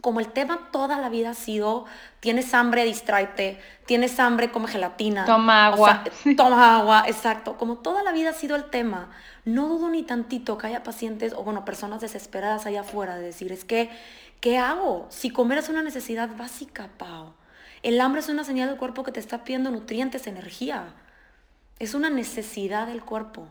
como 0.00 0.20
el 0.20 0.28
tema 0.28 0.68
toda 0.72 0.98
la 0.98 1.08
vida 1.08 1.30
ha 1.30 1.34
sido, 1.34 1.84
tienes 2.20 2.54
hambre, 2.54 2.84
distráete, 2.84 3.60
tienes 3.86 4.18
hambre, 4.18 4.50
come 4.50 4.68
gelatina. 4.68 5.24
Toma 5.24 5.66
agua. 5.66 6.04
toma 6.36 6.76
agua, 6.76 7.04
exacto. 7.06 7.56
Como 7.56 7.76
toda 7.78 8.02
la 8.02 8.12
vida 8.12 8.30
ha 8.30 8.34
sido 8.34 8.56
el 8.56 8.64
tema, 8.64 9.10
no 9.44 9.68
dudo 9.68 9.88
ni 9.88 10.02
tantito 10.02 10.58
que 10.58 10.68
haya 10.68 10.82
pacientes 10.82 11.32
o, 11.32 11.42
bueno, 11.42 11.64
personas 11.64 12.00
desesperadas 12.00 12.66
allá 12.66 12.80
afuera 12.80 13.16
de 13.16 13.22
decir, 13.22 13.52
es 13.52 13.64
que, 13.64 13.90
¿qué 14.40 14.58
hago? 14.58 15.06
Si 15.10 15.30
comer 15.30 15.58
es 15.58 15.68
una 15.68 15.82
necesidad 15.82 16.30
básica, 16.36 16.88
Pau. 16.98 17.34
El 17.82 18.00
hambre 18.00 18.20
es 18.20 18.28
una 18.28 18.44
señal 18.44 18.68
del 18.68 18.78
cuerpo 18.78 19.04
que 19.04 19.12
te 19.12 19.20
está 19.20 19.44
pidiendo 19.44 19.70
nutrientes, 19.70 20.26
energía. 20.26 20.94
Es 21.78 21.94
una 21.94 22.10
necesidad 22.10 22.86
del 22.86 23.02
cuerpo. 23.02 23.48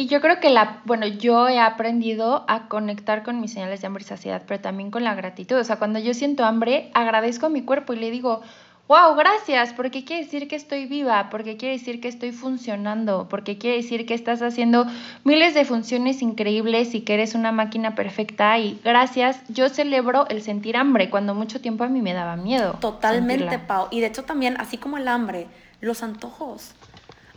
Y 0.00 0.06
yo 0.06 0.22
creo 0.22 0.40
que 0.40 0.48
la, 0.48 0.80
bueno, 0.86 1.06
yo 1.06 1.46
he 1.46 1.60
aprendido 1.60 2.46
a 2.48 2.68
conectar 2.68 3.22
con 3.22 3.38
mis 3.38 3.52
señales 3.52 3.82
de 3.82 3.86
hambre 3.86 4.02
y 4.02 4.06
saciedad, 4.06 4.44
pero 4.48 4.58
también 4.58 4.90
con 4.90 5.04
la 5.04 5.14
gratitud. 5.14 5.58
O 5.58 5.64
sea, 5.64 5.76
cuando 5.76 5.98
yo 5.98 6.14
siento 6.14 6.46
hambre, 6.46 6.90
agradezco 6.94 7.44
a 7.44 7.50
mi 7.50 7.60
cuerpo 7.60 7.92
y 7.92 7.96
le 7.96 8.10
digo, 8.10 8.40
wow, 8.88 9.14
gracias, 9.14 9.74
porque 9.74 10.06
quiere 10.06 10.24
decir 10.24 10.48
que 10.48 10.56
estoy 10.56 10.86
viva, 10.86 11.28
porque 11.28 11.58
quiere 11.58 11.76
decir 11.76 12.00
que 12.00 12.08
estoy 12.08 12.32
funcionando, 12.32 13.28
porque 13.28 13.58
quiere 13.58 13.76
decir 13.76 14.06
que 14.06 14.14
estás 14.14 14.40
haciendo 14.40 14.86
miles 15.24 15.52
de 15.52 15.66
funciones 15.66 16.22
increíbles 16.22 16.94
y 16.94 17.02
que 17.02 17.12
eres 17.12 17.34
una 17.34 17.52
máquina 17.52 17.94
perfecta 17.94 18.58
y 18.58 18.80
gracias, 18.82 19.42
yo 19.48 19.68
celebro 19.68 20.26
el 20.30 20.40
sentir 20.40 20.78
hambre 20.78 21.10
cuando 21.10 21.34
mucho 21.34 21.60
tiempo 21.60 21.84
a 21.84 21.88
mí 21.88 22.00
me 22.00 22.14
daba 22.14 22.36
miedo. 22.36 22.78
Totalmente, 22.80 23.58
Pau. 23.58 23.88
Y 23.90 24.00
de 24.00 24.06
hecho 24.06 24.24
también, 24.24 24.56
así 24.58 24.78
como 24.78 24.96
el 24.96 25.08
hambre, 25.08 25.46
los 25.82 26.02
antojos. 26.02 26.72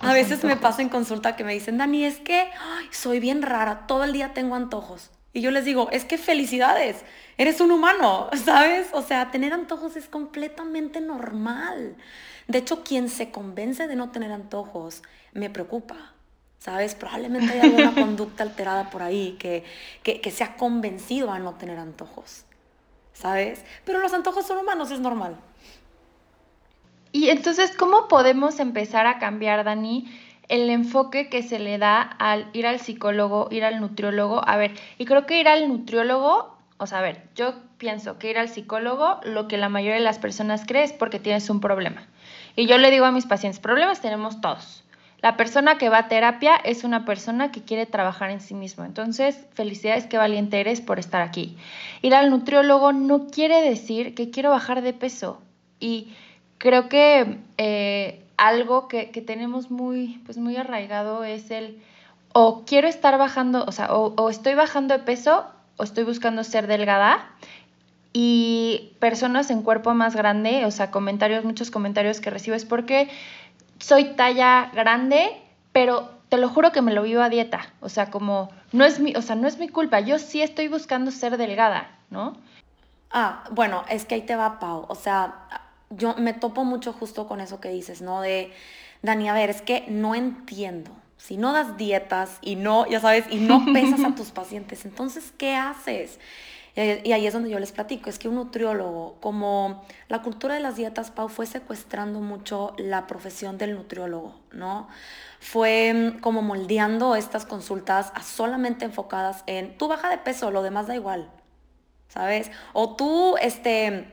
A 0.04 0.14
veces 0.14 0.44
me 0.44 0.58
pasa 0.58 0.82
en 0.82 0.90
consulta 0.90 1.36
que 1.36 1.44
me 1.44 1.54
dicen, 1.54 1.78
Dani, 1.78 2.04
es 2.06 2.20
que 2.20 2.50
soy 2.92 3.20
bien 3.20 3.42
rara, 3.42 3.88
todo 3.88 4.04
el 4.04 4.14
día 4.14 4.34
tengo 4.34 4.56
antojos. 4.56 5.12
Y 5.32 5.42
yo 5.42 5.50
les 5.50 5.66
digo, 5.66 5.90
es 5.92 6.06
que 6.06 6.18
felicidades, 6.18 7.04
eres 7.38 7.60
un 7.62 7.72
humano, 7.72 8.30
¿sabes? 8.46 8.88
O 8.92 9.02
sea, 9.02 9.32
tener 9.32 9.54
antojos 9.54 9.96
es 9.96 10.08
completamente 10.08 11.02
normal. 11.02 11.96
De 12.48 12.60
hecho, 12.60 12.84
quien 12.84 13.10
se 13.10 13.32
convence 13.32 13.88
de 13.88 13.96
no 13.96 14.12
tener 14.12 14.32
antojos 14.32 15.02
me 15.32 15.50
preocupa, 15.50 16.14
¿sabes? 16.60 16.96
Probablemente 16.96 17.54
hay 17.54 17.62
alguna 17.62 17.96
conducta 18.00 18.44
alterada 18.44 18.90
por 18.90 19.02
ahí 19.02 19.38
que, 19.40 19.64
que, 20.04 20.22
que 20.22 20.32
se 20.32 20.44
ha 20.44 20.56
convencido 20.56 21.32
a 21.32 21.40
no 21.40 21.56
tener 21.56 21.80
antojos, 21.80 22.44
¿sabes? 23.14 23.64
Pero 23.86 24.00
los 24.00 24.14
antojos 24.14 24.46
son 24.46 24.58
humanos, 24.58 24.92
es 24.92 25.00
normal. 25.00 25.38
Y 27.14 27.30
entonces, 27.30 27.72
¿cómo 27.78 28.08
podemos 28.08 28.60
empezar 28.60 29.06
a 29.06 29.20
cambiar, 29.20 29.64
Dani, 29.64 30.12
el 30.50 30.70
enfoque 30.72 31.30
que 31.30 31.44
se 31.44 31.60
le 31.60 31.78
da 31.78 32.02
al 32.02 32.50
ir 32.54 32.66
al 32.66 32.80
psicólogo, 32.80 33.48
ir 33.52 33.64
al 33.64 33.80
nutriólogo? 33.80 34.42
A 34.46 34.58
ver, 34.58 34.72
y 34.98 35.06
creo 35.06 35.28
que 35.28 35.40
ir 35.40 35.48
al 35.48 35.70
nutriólogo, 35.70 36.58
o 36.80 36.88
sea, 36.88 36.98
a 36.98 37.02
ver, 37.04 37.22
yo 37.36 37.54
pienso 37.78 38.18
que 38.18 38.32
ir 38.32 38.40
al 38.40 38.50
psicólogo, 38.50 39.20
lo 39.24 39.48
que 39.48 39.58
la 39.58 39.70
mayoría 39.70 40.00
de 40.00 40.04
las 40.04 40.18
personas 40.18 40.64
cree 40.66 40.84
es 40.84 40.92
porque 40.92 41.20
tienes 41.20 41.52
un 41.52 41.62
problema. 41.62 42.08
Y 42.56 42.66
yo 42.66 42.80
le 42.80 42.90
digo 42.90 43.06
a 43.06 43.12
mis 43.12 43.28
pacientes, 43.28 43.60
problemas 43.60 44.02
tenemos 44.02 44.42
todos. 44.42 44.84
La 45.22 45.38
persona 45.38 45.78
que 45.78 45.90
va 45.90 46.00
a 46.00 46.08
terapia 46.08 46.56
es 46.56 46.84
una 46.84 47.06
persona 47.06 47.52
que 47.52 47.62
quiere 47.62 47.86
trabajar 47.86 48.32
en 48.32 48.42
sí 48.42 48.56
mismo. 48.56 48.86
Entonces, 48.86 49.46
felicidades, 49.54 50.08
qué 50.08 50.18
valiente 50.18 50.60
eres 50.60 50.82
por 50.82 50.98
estar 50.98 51.22
aquí. 51.22 51.58
Ir 52.02 52.16
al 52.16 52.32
nutriólogo 52.32 52.92
no 52.92 53.28
quiere 53.28 53.62
decir 53.62 54.16
que 54.16 54.32
quiero 54.32 54.50
bajar 54.50 54.82
de 54.82 54.94
peso. 54.94 55.40
Y 55.80 56.12
creo 56.64 56.88
que 56.88 57.40
eh, 57.58 58.26
algo 58.38 58.88
que, 58.88 59.06
tenemos 59.08 59.70
muy, 59.70 60.22
pues 60.26 60.38
muy 60.38 60.56
arraigado 60.56 61.26
es 61.26 61.52
el 61.52 61.84
o 62.32 62.64
quiero 62.66 62.88
estar 62.88 63.18
bajando, 63.18 63.66
o 63.68 63.72
sea, 63.74 63.94
o, 63.94 64.30
estoy 64.30 64.54
bajando 64.54 64.98
de 64.98 65.04
peso 65.04 65.44
o 65.76 65.84
estoy 65.84 66.06
buscando 66.06 66.46
ser 66.46 66.68
delgada. 66.68 67.30
Y 68.14 68.94
personas 69.00 69.52
en 69.52 69.62
cuerpo 69.62 69.94
más 69.94 70.16
grande, 70.16 70.66
o 70.66 70.72
sea, 70.72 70.90
comentarios, 70.90 71.44
muchos 71.44 71.70
comentarios 71.70 72.22
que 72.22 72.30
recibo 72.30 72.56
es 72.56 72.64
porque 72.64 73.10
soy 73.80 74.14
talla 74.16 74.72
grande, 74.74 75.32
pero 75.74 76.12
te 76.30 76.38
lo 76.38 76.48
juro 76.48 76.72
que 76.72 76.82
me 76.82 76.94
lo 76.94 77.04
vivo 77.04 77.22
a 77.22 77.30
dieta. 77.30 77.74
O 77.82 77.90
sea, 77.90 78.10
como 78.10 78.50
no 78.72 78.86
es 78.86 79.02
mi, 79.02 79.14
o 79.18 79.22
sea, 79.22 79.36
no 79.36 79.50
es 79.50 79.58
mi 79.58 79.68
culpa, 79.68 80.00
yo 80.00 80.18
sí 80.18 80.42
estoy 80.42 80.70
buscando 80.70 81.12
ser 81.12 81.36
delgada, 81.36 81.92
¿no? 82.10 82.38
Ah, 83.12 83.44
bueno, 83.52 83.84
es 83.90 84.06
que 84.06 84.16
ahí 84.16 84.22
te 84.22 84.38
va 84.38 84.60
Pau. 84.60 84.86
O 84.88 84.96
sea, 84.96 85.50
yo 85.96 86.16
me 86.16 86.34
topo 86.34 86.64
mucho 86.64 86.94
justo 86.94 87.28
con 87.28 87.42
eso 87.42 87.60
que 87.60 87.70
dices, 87.70 88.02
¿no? 88.02 88.22
De, 88.22 88.52
Dani, 89.02 89.30
a 89.30 89.34
ver, 89.34 89.50
es 89.50 89.62
que 89.62 89.86
no 89.88 90.16
entiendo. 90.16 90.92
Si 91.18 91.38
no 91.38 91.54
das 91.54 91.78
dietas 91.78 92.38
y 92.42 92.56
no, 92.56 92.86
ya 92.86 93.00
sabes, 93.00 93.26
y 93.30 93.38
no 93.38 93.66
pesas 93.74 94.04
a 94.04 94.16
tus 94.16 94.32
pacientes, 94.32 94.86
entonces, 94.86 95.34
¿qué 95.38 95.56
haces? 95.56 96.20
Y 96.76 97.12
ahí 97.12 97.28
es 97.28 97.34
donde 97.34 97.52
yo 97.52 97.60
les 97.60 97.72
platico, 97.72 98.10
es 98.10 98.18
que 98.18 98.28
un 98.28 98.34
nutriólogo, 98.36 99.18
como 99.22 99.84
la 100.08 100.24
cultura 100.24 100.56
de 100.56 100.60
las 100.60 100.76
dietas, 100.76 101.12
Pau, 101.12 101.30
fue 101.30 101.46
secuestrando 101.46 102.20
mucho 102.20 102.74
la 102.80 103.06
profesión 103.06 103.60
del 103.60 103.76
nutriólogo, 103.76 104.40
¿no? 104.52 104.88
Fue 105.40 105.94
mm, 105.94 106.20
como 106.20 106.42
moldeando 106.42 107.16
estas 107.16 107.46
consultas 107.46 108.12
a 108.16 108.24
solamente 108.24 108.86
enfocadas 108.86 109.44
en, 109.46 109.78
tú 109.78 109.88
baja 109.88 110.10
de 110.10 110.18
peso, 110.18 110.50
lo 110.50 110.64
demás 110.64 110.88
da 110.88 110.96
igual, 110.96 111.30
¿sabes? 112.08 112.50
O 112.74 112.96
tú, 112.96 113.36
este, 113.40 114.08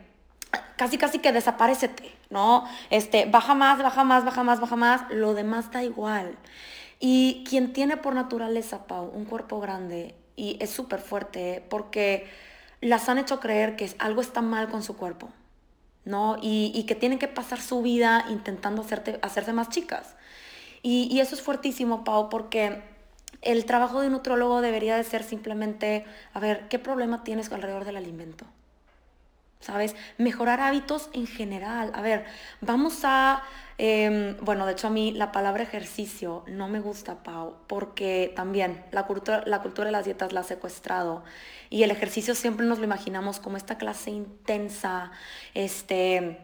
casi 0.76 0.98
casi 0.98 1.18
que 1.18 1.32
desaparecete, 1.32 2.10
¿no? 2.30 2.64
Este, 2.90 3.26
baja 3.26 3.54
más, 3.54 3.82
baja 3.82 4.04
más, 4.04 4.24
baja 4.24 4.42
más, 4.42 4.60
baja 4.60 4.76
más, 4.76 5.02
lo 5.10 5.34
demás 5.34 5.70
da 5.70 5.82
igual. 5.82 6.36
Y 6.98 7.44
quien 7.48 7.72
tiene 7.72 7.96
por 7.96 8.14
naturaleza, 8.14 8.86
Pau, 8.86 9.10
un 9.14 9.24
cuerpo 9.24 9.60
grande 9.60 10.14
y 10.36 10.56
es 10.60 10.70
súper 10.70 11.00
fuerte 11.00 11.64
porque 11.68 12.28
las 12.80 13.08
han 13.08 13.18
hecho 13.18 13.40
creer 13.40 13.76
que 13.76 13.90
algo 13.98 14.20
está 14.20 14.42
mal 14.42 14.68
con 14.70 14.82
su 14.82 14.96
cuerpo, 14.96 15.30
¿no? 16.04 16.36
Y, 16.40 16.84
que 16.86 16.94
tienen 16.94 17.18
que 17.18 17.28
pasar 17.28 17.60
su 17.60 17.82
vida 17.82 18.24
intentando 18.30 18.82
hacerte, 18.82 19.18
hacerse 19.22 19.52
más 19.52 19.68
chicas. 19.68 20.14
Y, 20.82 21.08
y 21.10 21.20
eso 21.20 21.34
es 21.34 21.42
fuertísimo, 21.42 22.04
Pau, 22.04 22.30
porque 22.30 22.82
el 23.42 23.64
trabajo 23.66 24.00
de 24.00 24.06
un 24.06 24.14
nutrólogo 24.14 24.60
debería 24.60 24.96
de 24.96 25.04
ser 25.04 25.24
simplemente, 25.24 26.04
a 26.32 26.40
ver, 26.40 26.68
¿qué 26.68 26.78
problema 26.78 27.22
tienes 27.22 27.52
alrededor 27.52 27.84
del 27.84 27.96
alimento? 27.96 28.46
¿Sabes? 29.60 29.94
Mejorar 30.18 30.60
hábitos 30.60 31.10
en 31.12 31.26
general. 31.26 31.92
A 31.94 32.00
ver, 32.02 32.24
vamos 32.60 33.00
a, 33.04 33.42
em, 33.78 34.36
bueno, 34.40 34.66
de 34.66 34.72
hecho 34.72 34.88
a 34.88 34.90
mí 34.90 35.12
la 35.12 35.32
palabra 35.32 35.62
ejercicio 35.62 36.44
no 36.46 36.68
me 36.68 36.80
gusta, 36.80 37.22
Pau, 37.22 37.56
porque 37.66 38.32
también 38.34 38.82
la 38.90 39.06
cultura, 39.06 39.42
la 39.46 39.62
cultura 39.62 39.86
de 39.86 39.92
las 39.92 40.04
dietas 40.06 40.32
la 40.32 40.40
ha 40.40 40.44
secuestrado 40.44 41.22
y 41.68 41.82
el 41.82 41.90
ejercicio 41.90 42.34
siempre 42.34 42.66
nos 42.66 42.78
lo 42.78 42.84
imaginamos 42.84 43.38
como 43.38 43.56
esta 43.56 43.78
clase 43.78 44.10
intensa, 44.10 45.12
este 45.54 46.38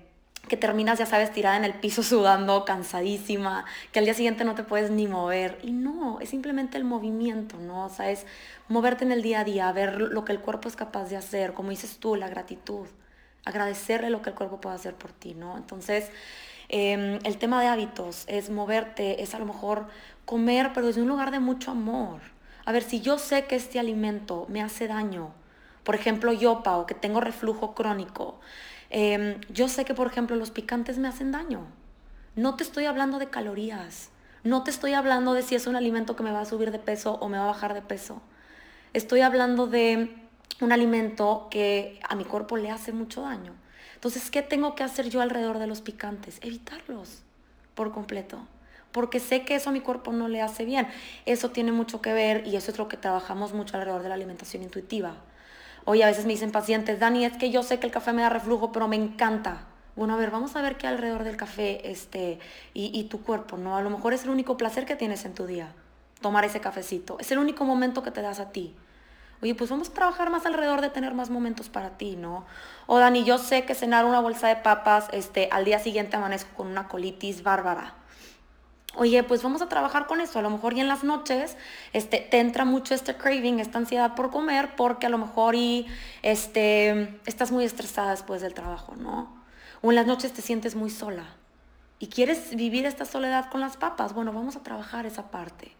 que 0.48 0.56
terminas, 0.56 0.98
ya 0.98 1.06
sabes, 1.06 1.32
tirada 1.32 1.56
en 1.56 1.64
el 1.64 1.74
piso 1.74 2.02
sudando, 2.04 2.64
cansadísima, 2.64 3.64
que 3.92 3.98
al 3.98 4.04
día 4.04 4.14
siguiente 4.14 4.44
no 4.44 4.54
te 4.54 4.62
puedes 4.62 4.90
ni 4.90 5.06
mover. 5.08 5.58
Y 5.62 5.72
no, 5.72 6.20
es 6.20 6.30
simplemente 6.30 6.78
el 6.78 6.84
movimiento, 6.84 7.56
¿no? 7.58 7.86
O 7.86 7.88
sea, 7.88 8.10
es 8.10 8.26
moverte 8.68 9.04
en 9.04 9.12
el 9.12 9.22
día 9.22 9.40
a 9.40 9.44
día, 9.44 9.72
ver 9.72 10.00
lo 10.00 10.24
que 10.24 10.32
el 10.32 10.40
cuerpo 10.40 10.68
es 10.68 10.76
capaz 10.76 11.08
de 11.08 11.16
hacer, 11.16 11.52
como 11.52 11.70
dices 11.70 11.98
tú, 11.98 12.14
la 12.16 12.28
gratitud, 12.28 12.86
agradecerle 13.46 14.10
lo 14.10 14.20
que 14.20 14.30
el 14.30 14.36
cuerpo 14.36 14.60
puede 14.60 14.76
hacer 14.76 14.94
por 14.94 15.12
ti, 15.12 15.34
¿no? 15.34 15.56
Entonces, 15.56 16.10
em, 16.68 17.18
el 17.24 17.38
tema 17.38 17.60
de 17.62 17.68
hábitos 17.68 18.24
es 18.28 18.50
moverte, 18.50 19.22
es 19.22 19.34
a 19.34 19.38
lo 19.38 19.46
mejor 19.46 19.86
comer, 20.26 20.72
pero 20.74 20.88
desde 20.88 21.00
un 21.00 21.08
lugar 21.08 21.30
de 21.30 21.40
mucho 21.40 21.70
amor. 21.70 22.20
A 22.66 22.72
ver, 22.72 22.82
si 22.82 23.00
yo 23.00 23.18
sé 23.18 23.46
que 23.46 23.56
este 23.56 23.78
alimento 23.78 24.46
me 24.50 24.62
hace 24.62 24.88
daño, 24.88 25.30
por 25.84 25.94
ejemplo, 25.94 26.32
yo, 26.32 26.62
Pau, 26.62 26.84
que 26.84 26.94
tengo 26.94 27.20
reflujo 27.20 27.74
crónico, 27.74 28.40
Em, 28.90 29.40
yo 29.52 29.68
sé 29.68 29.84
que, 29.84 29.94
por 29.94 30.06
ejemplo, 30.06 30.36
los 30.36 30.50
picantes 30.50 30.98
me 30.98 31.08
hacen 31.08 31.32
daño. 31.32 31.66
No 32.34 32.56
te 32.56 32.62
estoy 32.62 32.86
hablando 32.86 33.18
de 33.18 33.28
calorías. 33.28 34.10
No 34.44 34.62
te 34.62 34.70
estoy 34.70 34.92
hablando 34.92 35.34
de 35.34 35.42
si 35.42 35.54
es 35.54 35.66
un 35.66 35.76
alimento 35.76 36.14
que 36.14 36.22
me 36.22 36.32
va 36.32 36.40
a 36.40 36.44
subir 36.44 36.70
de 36.70 36.78
peso 36.78 37.14
o 37.14 37.28
me 37.28 37.38
va 37.38 37.44
a 37.44 37.48
bajar 37.48 37.74
de 37.74 37.82
peso. 37.82 38.22
Estoy 38.92 39.22
hablando 39.22 39.66
de 39.66 40.14
un 40.60 40.72
alimento 40.72 41.48
que 41.50 42.00
a 42.08 42.14
mi 42.14 42.24
cuerpo 42.24 42.56
le 42.56 42.70
hace 42.70 42.92
mucho 42.92 43.22
daño. 43.22 43.54
Entonces, 43.94 44.30
¿qué 44.30 44.42
tengo 44.42 44.74
que 44.74 44.84
hacer 44.84 45.08
yo 45.08 45.20
alrededor 45.20 45.58
de 45.58 45.66
los 45.66 45.80
picantes? 45.80 46.38
Evitarlos 46.42 47.22
por 47.74 47.92
completo. 47.92 48.38
Porque 48.92 49.20
sé 49.20 49.42
que 49.42 49.56
eso 49.56 49.70
a 49.70 49.72
mi 49.72 49.80
cuerpo 49.80 50.12
no 50.12 50.28
le 50.28 50.40
hace 50.40 50.64
bien. 50.64 50.86
Eso 51.26 51.50
tiene 51.50 51.72
mucho 51.72 52.00
que 52.00 52.12
ver 52.12 52.46
y 52.46 52.56
eso 52.56 52.70
es 52.70 52.78
lo 52.78 52.88
que 52.88 52.96
trabajamos 52.96 53.52
mucho 53.52 53.76
alrededor 53.76 54.02
de 54.02 54.08
la 54.08 54.14
alimentación 54.14 54.62
intuitiva. 54.62 55.14
Oye, 55.84 56.02
a 56.02 56.06
veces 56.06 56.26
me 56.26 56.32
dicen 56.32 56.50
pacientes, 56.50 56.98
Dani, 56.98 57.24
es 57.24 57.36
que 57.36 57.50
yo 57.50 57.62
sé 57.62 57.78
que 57.78 57.86
el 57.86 57.92
café 57.92 58.12
me 58.12 58.22
da 58.22 58.28
reflujo, 58.28 58.72
pero 58.72 58.88
me 58.88 58.96
encanta. 58.96 59.66
Bueno, 59.94 60.14
a 60.14 60.16
ver, 60.16 60.30
vamos 60.30 60.56
a 60.56 60.62
ver 60.62 60.76
qué 60.76 60.86
alrededor 60.86 61.24
del 61.24 61.36
café 61.36 61.90
este, 61.90 62.38
y, 62.74 62.90
y 62.98 63.04
tu 63.04 63.22
cuerpo, 63.22 63.56
¿no? 63.56 63.76
A 63.76 63.82
lo 63.82 63.90
mejor 63.90 64.12
es 64.12 64.24
el 64.24 64.30
único 64.30 64.56
placer 64.56 64.84
que 64.84 64.96
tienes 64.96 65.24
en 65.24 65.34
tu 65.34 65.46
día, 65.46 65.72
tomar 66.20 66.44
ese 66.44 66.60
cafecito. 66.60 67.18
Es 67.18 67.30
el 67.30 67.38
único 67.38 67.64
momento 67.64 68.02
que 68.02 68.10
te 68.10 68.20
das 68.20 68.40
a 68.40 68.50
ti. 68.50 68.74
Oye, 69.42 69.54
pues 69.54 69.70
vamos 69.70 69.90
a 69.90 69.92
trabajar 69.92 70.30
más 70.30 70.46
alrededor 70.46 70.80
de 70.80 70.90
tener 70.90 71.14
más 71.14 71.30
momentos 71.30 71.68
para 71.68 71.98
ti, 71.98 72.16
¿no? 72.16 72.46
O 72.86 72.98
Dani, 72.98 73.24
yo 73.24 73.38
sé 73.38 73.64
que 73.64 73.74
cenar 73.74 74.04
una 74.04 74.20
bolsa 74.20 74.48
de 74.48 74.56
papas, 74.56 75.08
este, 75.12 75.48
al 75.52 75.64
día 75.64 75.78
siguiente 75.78 76.16
amanezco 76.16 76.54
con 76.56 76.68
una 76.68 76.88
colitis 76.88 77.42
bárbara 77.42 77.94
oye, 78.96 79.22
pues 79.22 79.42
vamos 79.42 79.62
a 79.62 79.68
trabajar 79.68 80.06
con 80.06 80.20
eso. 80.20 80.38
A 80.38 80.42
lo 80.42 80.50
mejor 80.50 80.74
y 80.74 80.80
en 80.80 80.88
las 80.88 81.04
noches 81.04 81.56
este, 81.92 82.18
te 82.18 82.40
entra 82.40 82.64
mucho 82.64 82.94
este 82.94 83.14
craving, 83.16 83.60
esta 83.60 83.78
ansiedad 83.78 84.14
por 84.14 84.30
comer, 84.30 84.74
porque 84.76 85.06
a 85.06 85.08
lo 85.08 85.18
mejor 85.18 85.54
y 85.54 85.86
este, 86.22 87.20
estás 87.26 87.52
muy 87.52 87.64
estresada 87.64 88.10
después 88.10 88.42
del 88.42 88.54
trabajo, 88.54 88.96
¿no? 88.96 89.34
O 89.82 89.90
en 89.90 89.96
las 89.96 90.06
noches 90.06 90.32
te 90.32 90.42
sientes 90.42 90.74
muy 90.74 90.90
sola 90.90 91.24
y 91.98 92.08
quieres 92.08 92.56
vivir 92.56 92.86
esta 92.86 93.04
soledad 93.04 93.50
con 93.50 93.60
las 93.60 93.76
papas. 93.76 94.14
Bueno, 94.14 94.32
vamos 94.32 94.56
a 94.56 94.62
trabajar 94.62 95.06
esa 95.06 95.30
parte. 95.30 95.72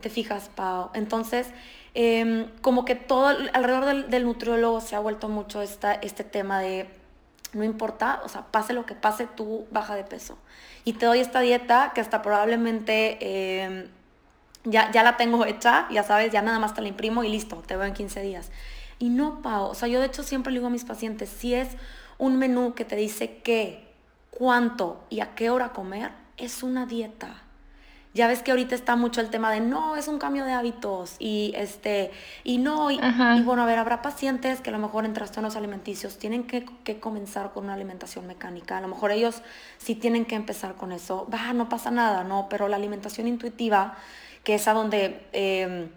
¿Te 0.00 0.10
fijas, 0.10 0.48
Pau? 0.54 0.90
Entonces, 0.94 1.48
em, 1.94 2.48
como 2.60 2.84
que 2.84 2.94
todo 2.94 3.26
alrededor 3.26 3.84
del, 3.84 4.10
del, 4.10 4.24
nutriólogo 4.24 4.80
se 4.80 4.96
ha 4.96 5.00
vuelto 5.00 5.28
mucho 5.28 5.62
esta, 5.62 5.94
este 5.94 6.24
tema 6.24 6.60
de 6.60 6.88
no 7.52 7.64
importa, 7.64 8.20
o 8.24 8.28
sea, 8.28 8.42
pase 8.50 8.72
lo 8.72 8.84
que 8.86 8.94
pase, 8.94 9.26
tú 9.26 9.66
baja 9.70 9.94
de 9.94 10.04
peso. 10.04 10.38
Y 10.84 10.94
te 10.94 11.06
doy 11.06 11.20
esta 11.20 11.40
dieta 11.40 11.92
que 11.94 12.00
hasta 12.00 12.22
probablemente 12.22 13.62
em, 13.64 13.88
ya, 14.64 14.90
ya 14.92 15.02
la 15.02 15.16
tengo 15.16 15.44
hecha, 15.44 15.86
ya 15.90 16.02
sabes, 16.02 16.32
ya 16.32 16.42
nada 16.42 16.58
más 16.58 16.74
te 16.74 16.82
la 16.82 16.88
imprimo 16.88 17.24
y 17.24 17.28
listo, 17.28 17.56
te 17.66 17.76
veo 17.76 17.86
en 17.86 17.94
15 17.94 18.22
días. 18.22 18.50
Y 18.98 19.10
no, 19.10 19.40
Pau, 19.42 19.68
o 19.68 19.74
sea, 19.74 19.88
yo 19.88 20.00
de 20.00 20.06
hecho 20.06 20.22
siempre 20.22 20.52
le 20.52 20.58
digo 20.58 20.66
a 20.66 20.70
mis 20.70 20.84
pacientes, 20.84 21.28
si 21.28 21.54
es 21.54 21.68
un 22.18 22.38
menú 22.38 22.74
que 22.74 22.84
te 22.84 22.96
dice 22.96 23.38
qué, 23.42 23.86
cuánto 24.30 25.04
y 25.08 25.20
a 25.20 25.34
qué 25.34 25.50
hora 25.50 25.70
comer, 25.70 26.10
es 26.36 26.62
una 26.62 26.86
dieta. 26.86 27.42
Ya 28.18 28.26
ves 28.26 28.42
que 28.42 28.50
ahorita 28.50 28.74
está 28.74 28.96
mucho 28.96 29.20
el 29.20 29.30
tema 29.30 29.52
de 29.52 29.60
no, 29.60 29.94
es 29.94 30.08
un 30.08 30.18
cambio 30.18 30.44
de 30.44 30.50
hábitos 30.50 31.14
y 31.20 31.52
este, 31.54 32.10
y 32.42 32.58
no, 32.58 32.90
y, 32.90 32.98
bueno, 33.44 33.62
a 33.62 33.64
ver, 33.64 33.78
habrá 33.78 34.02
pacientes 34.02 34.60
que 34.60 34.70
a 34.70 34.72
lo 34.72 34.80
mejor 34.80 35.04
en 35.04 35.12
trastornos 35.12 35.54
alimenticios 35.54 36.18
tienen 36.18 36.42
que, 36.42 36.64
comenzar 36.98 37.52
con 37.52 37.62
una 37.62 37.74
alimentación 37.74 38.26
mecánica. 38.26 38.78
A 38.78 38.80
lo 38.80 38.88
mejor 38.88 39.12
ellos 39.12 39.40
sí 39.76 39.94
tienen 39.94 40.24
que 40.24 40.34
empezar 40.34 40.74
con 40.74 40.90
eso. 40.90 41.28
Va, 41.32 41.52
no 41.52 41.68
pasa 41.68 41.92
nada, 41.92 42.24
no, 42.24 42.48
pero 42.50 42.66
la 42.66 42.74
alimentación 42.74 43.28
intuitiva, 43.28 43.96
que 44.42 44.56
es 44.56 44.66
a 44.66 44.72
donde. 44.72 45.24
Em, 45.32 45.88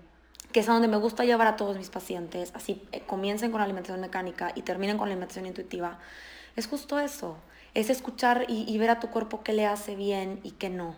que 0.52 0.60
es 0.60 0.70
a 0.70 0.74
donde 0.74 0.90
me 0.90 0.98
gusta 0.98 1.26
llevar 1.26 1.48
a 1.48 1.56
todos 1.56 1.76
mis 1.76 1.90
pacientes, 1.90 2.52
así 2.54 2.84
eh, 2.92 3.02
comiencen 3.08 3.50
con 3.50 3.62
la 3.62 3.66
alimentación 3.66 4.00
mecánica 4.00 4.52
y 4.54 4.62
terminen 4.62 5.00
con 5.00 5.08
la 5.08 5.14
alimentación 5.14 5.48
intuitiva, 5.48 5.98
es 6.56 6.68
justo 6.68 7.00
eso, 7.00 7.38
es 7.74 7.90
escuchar 7.90 8.46
y, 8.48 8.72
y 8.72 8.78
ver 8.78 8.92
a 8.92 9.00
tu 9.00 9.08
cuerpo 9.08 9.42
qué 9.42 9.54
le 9.54 9.66
hace 9.66 9.96
bien 9.96 10.40
y 10.44 10.52
qué 10.52 10.70
no. 10.70 10.94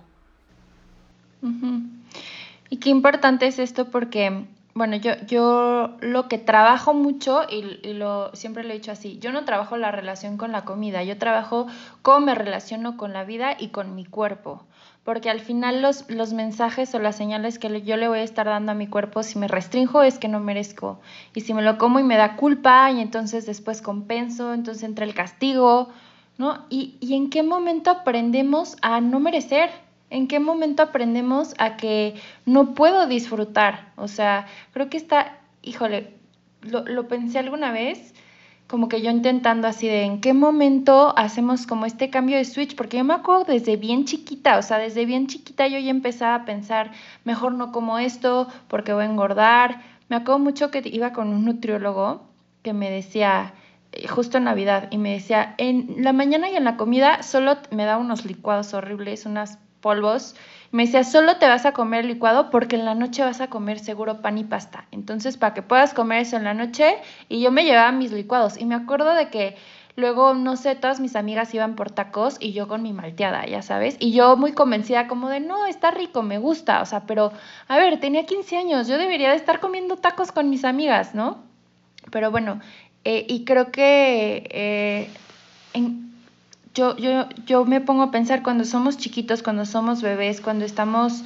Y 2.70 2.78
qué 2.78 2.90
importante 2.90 3.48
es 3.48 3.60
esto 3.60 3.86
porque, 3.92 4.46
bueno, 4.74 4.96
yo, 4.96 5.12
yo 5.28 5.98
lo 6.02 6.28
que 6.28 6.38
trabajo 6.38 6.94
mucho, 6.94 7.42
y, 7.50 7.94
lo, 7.94 8.34
siempre 8.34 8.64
lo 8.64 8.72
he 8.72 8.74
dicho 8.74 8.92
así, 8.92 9.20
yo 9.20 9.32
no 9.32 9.46
trabajo 9.46 9.78
la 9.78 9.92
relación 9.92 10.38
con 10.38 10.52
la 10.52 10.66
comida, 10.66 11.04
yo 11.04 11.18
trabajo 11.18 11.68
cómo 12.02 12.28
me 12.28 12.36
relaciono 12.36 12.98
con 12.98 13.14
la 13.14 13.26
vida 13.26 13.56
y 13.60 13.68
con 13.68 13.94
mi 13.96 14.06
cuerpo. 14.06 14.64
Porque 15.04 15.30
al 15.30 15.42
final 15.42 15.82
los, 15.82 16.10
los 16.10 16.32
mensajes 16.32 16.96
o 16.96 17.00
las 17.00 17.18
señales 17.18 17.60
que 17.60 17.82
yo 17.82 17.98
le 17.98 18.08
voy 18.08 18.20
a 18.20 18.24
estar 18.24 18.46
dando 18.46 18.72
a 18.72 18.76
mi 18.76 18.88
cuerpo, 18.88 19.22
si 19.22 19.38
me 19.38 19.50
restringo 19.50 20.02
es 20.02 20.18
que 20.18 20.30
no 20.30 20.40
merezco. 20.40 21.02
Y 21.36 21.42
si 21.42 21.54
me 21.54 21.62
lo 21.62 21.78
como 21.78 22.00
y 22.00 22.04
me 22.04 22.16
da 22.16 22.38
culpa, 22.38 22.90
y 22.90 23.02
entonces 23.02 23.46
después 23.46 23.82
compenso, 23.82 24.54
entonces 24.54 24.84
entra 24.84 25.04
el 25.04 25.14
castigo, 25.14 25.90
¿no? 26.38 26.66
¿Y, 26.70 26.96
y 27.02 27.16
en 27.16 27.30
qué 27.30 27.44
momento 27.44 27.92
aprendemos 27.92 28.78
a 28.82 29.02
no 29.02 29.20
merecer? 29.20 29.83
¿En 30.14 30.28
qué 30.28 30.40
momento 30.40 30.84
aprendemos 30.84 31.56
a 31.58 31.76
que 31.76 32.14
no 32.46 32.76
puedo 32.76 33.08
disfrutar? 33.08 33.92
O 33.96 34.08
sea, 34.08 34.46
creo 34.72 34.88
que 34.88 34.98
está, 34.98 35.40
híjole, 35.64 36.14
lo, 36.62 37.08
pensé 37.08 37.40
alguna 37.40 37.72
vez, 37.72 38.14
como 38.68 38.90
que 38.90 39.02
yo 39.02 39.10
intentando 39.10 39.68
así 39.68 39.88
de 39.88 40.04
en 40.04 40.22
qué 40.22 40.34
momento 40.34 41.18
hacemos 41.18 41.66
como 41.66 41.88
este 41.88 42.12
cambio 42.12 42.38
de 42.38 42.46
switch, 42.46 42.76
porque 42.76 42.98
yo 42.98 43.04
me 43.04 43.16
acuerdo 43.16 43.46
desde 43.46 43.76
bien 43.76 44.06
chiquita, 44.06 44.60
o 44.60 44.62
sea, 44.62 44.78
desde 44.78 45.06
bien 45.06 45.26
chiquita 45.26 45.66
yo 45.68 45.80
ya 45.80 45.90
empezaba 45.90 46.36
a 46.36 46.46
pensar, 46.46 46.92
mejor 47.24 47.56
no 47.56 47.72
como 47.72 47.98
esto 47.98 48.48
porque 48.68 48.94
voy 48.94 49.06
a 49.06 49.08
engordar. 49.08 49.82
Me 50.10 50.18
acuerdo 50.18 50.38
mucho 50.38 50.70
que 50.70 50.84
iba 50.86 51.12
con 51.12 51.30
un 51.30 51.44
nutriólogo 51.44 52.22
que 52.62 52.74
me 52.74 52.92
decía, 52.92 53.56
eh, 53.92 54.08
justo 54.08 54.38
en 54.38 54.44
Navidad, 54.44 54.90
y 54.92 55.00
me 55.00 55.14
decía, 55.14 55.56
en 55.58 55.96
la 56.04 56.14
mañana 56.14 56.52
y 56.52 56.56
en 56.56 56.66
la 56.66 56.78
comida 56.78 57.24
solo 57.24 57.58
me 57.72 57.86
da 57.86 57.98
unos 57.98 58.26
licuados 58.26 58.76
horribles, 58.76 59.26
unas 59.26 59.58
polvos. 59.84 60.36
Me 60.72 60.86
decía, 60.86 61.04
solo 61.04 61.38
te 61.38 61.48
vas 61.48 61.68
a 61.68 61.74
comer 61.74 62.06
licuado 62.06 62.50
porque 62.50 62.78
en 62.78 62.86
la 62.86 62.96
noche 62.96 63.22
vas 63.22 63.42
a 63.42 63.52
comer 63.52 63.78
seguro 63.78 64.24
pan 64.24 64.40
y 64.40 64.44
pasta. 64.44 64.88
Entonces, 64.90 65.38
para 65.38 65.54
que 65.54 65.62
puedas 65.62 65.94
comer 65.94 66.24
eso 66.24 66.38
en 66.38 66.46
la 66.46 66.56
noche, 66.56 66.96
y 67.30 67.42
yo 67.42 67.52
me 67.52 67.64
llevaba 67.64 67.92
mis 67.92 68.12
licuados. 68.12 68.60
Y 68.60 68.66
me 68.66 68.74
acuerdo 68.74 69.14
de 69.14 69.30
que 69.30 69.56
luego, 69.96 70.34
no 70.34 70.56
sé, 70.56 70.74
todas 70.76 71.00
mis 71.00 71.16
amigas 71.16 71.54
iban 71.54 71.76
por 71.76 71.92
tacos 71.92 72.38
y 72.40 72.54
yo 72.54 72.68
con 72.68 72.82
mi 72.82 72.92
malteada, 72.92 73.46
ya 73.46 73.62
sabes. 73.62 73.98
Y 74.00 74.14
yo 74.14 74.36
muy 74.36 74.54
convencida 74.54 75.08
como 75.08 75.30
de, 75.30 75.42
no, 75.42 75.68
está 75.68 75.92
rico, 75.92 76.24
me 76.24 76.40
gusta. 76.40 76.82
O 76.82 76.88
sea, 76.88 77.02
pero, 77.06 77.32
a 77.68 77.78
ver, 77.78 78.00
tenía 78.00 78.26
15 78.26 78.58
años, 78.58 78.88
yo 78.88 78.98
debería 78.98 79.30
de 79.30 79.36
estar 79.36 79.60
comiendo 79.60 79.98
tacos 79.98 80.32
con 80.32 80.50
mis 80.50 80.66
amigas, 80.66 81.14
¿no? 81.14 81.44
Pero 82.10 82.32
bueno, 82.32 82.60
eh, 83.04 83.26
y 83.30 83.46
creo 83.46 83.72
que 83.72 84.48
eh, 84.50 85.10
en, 85.74 86.13
yo, 86.74 86.98
yo, 86.98 87.28
yo 87.46 87.66
me 87.66 87.82
pongo 87.82 88.04
a 88.04 88.12
pensar 88.12 88.44
cuando 88.44 88.66
somos 88.66 88.98
chiquitos, 88.98 89.44
cuando 89.44 89.66
somos 89.66 90.02
bebés, 90.02 90.42
cuando 90.42 90.66
estamos 90.66 91.24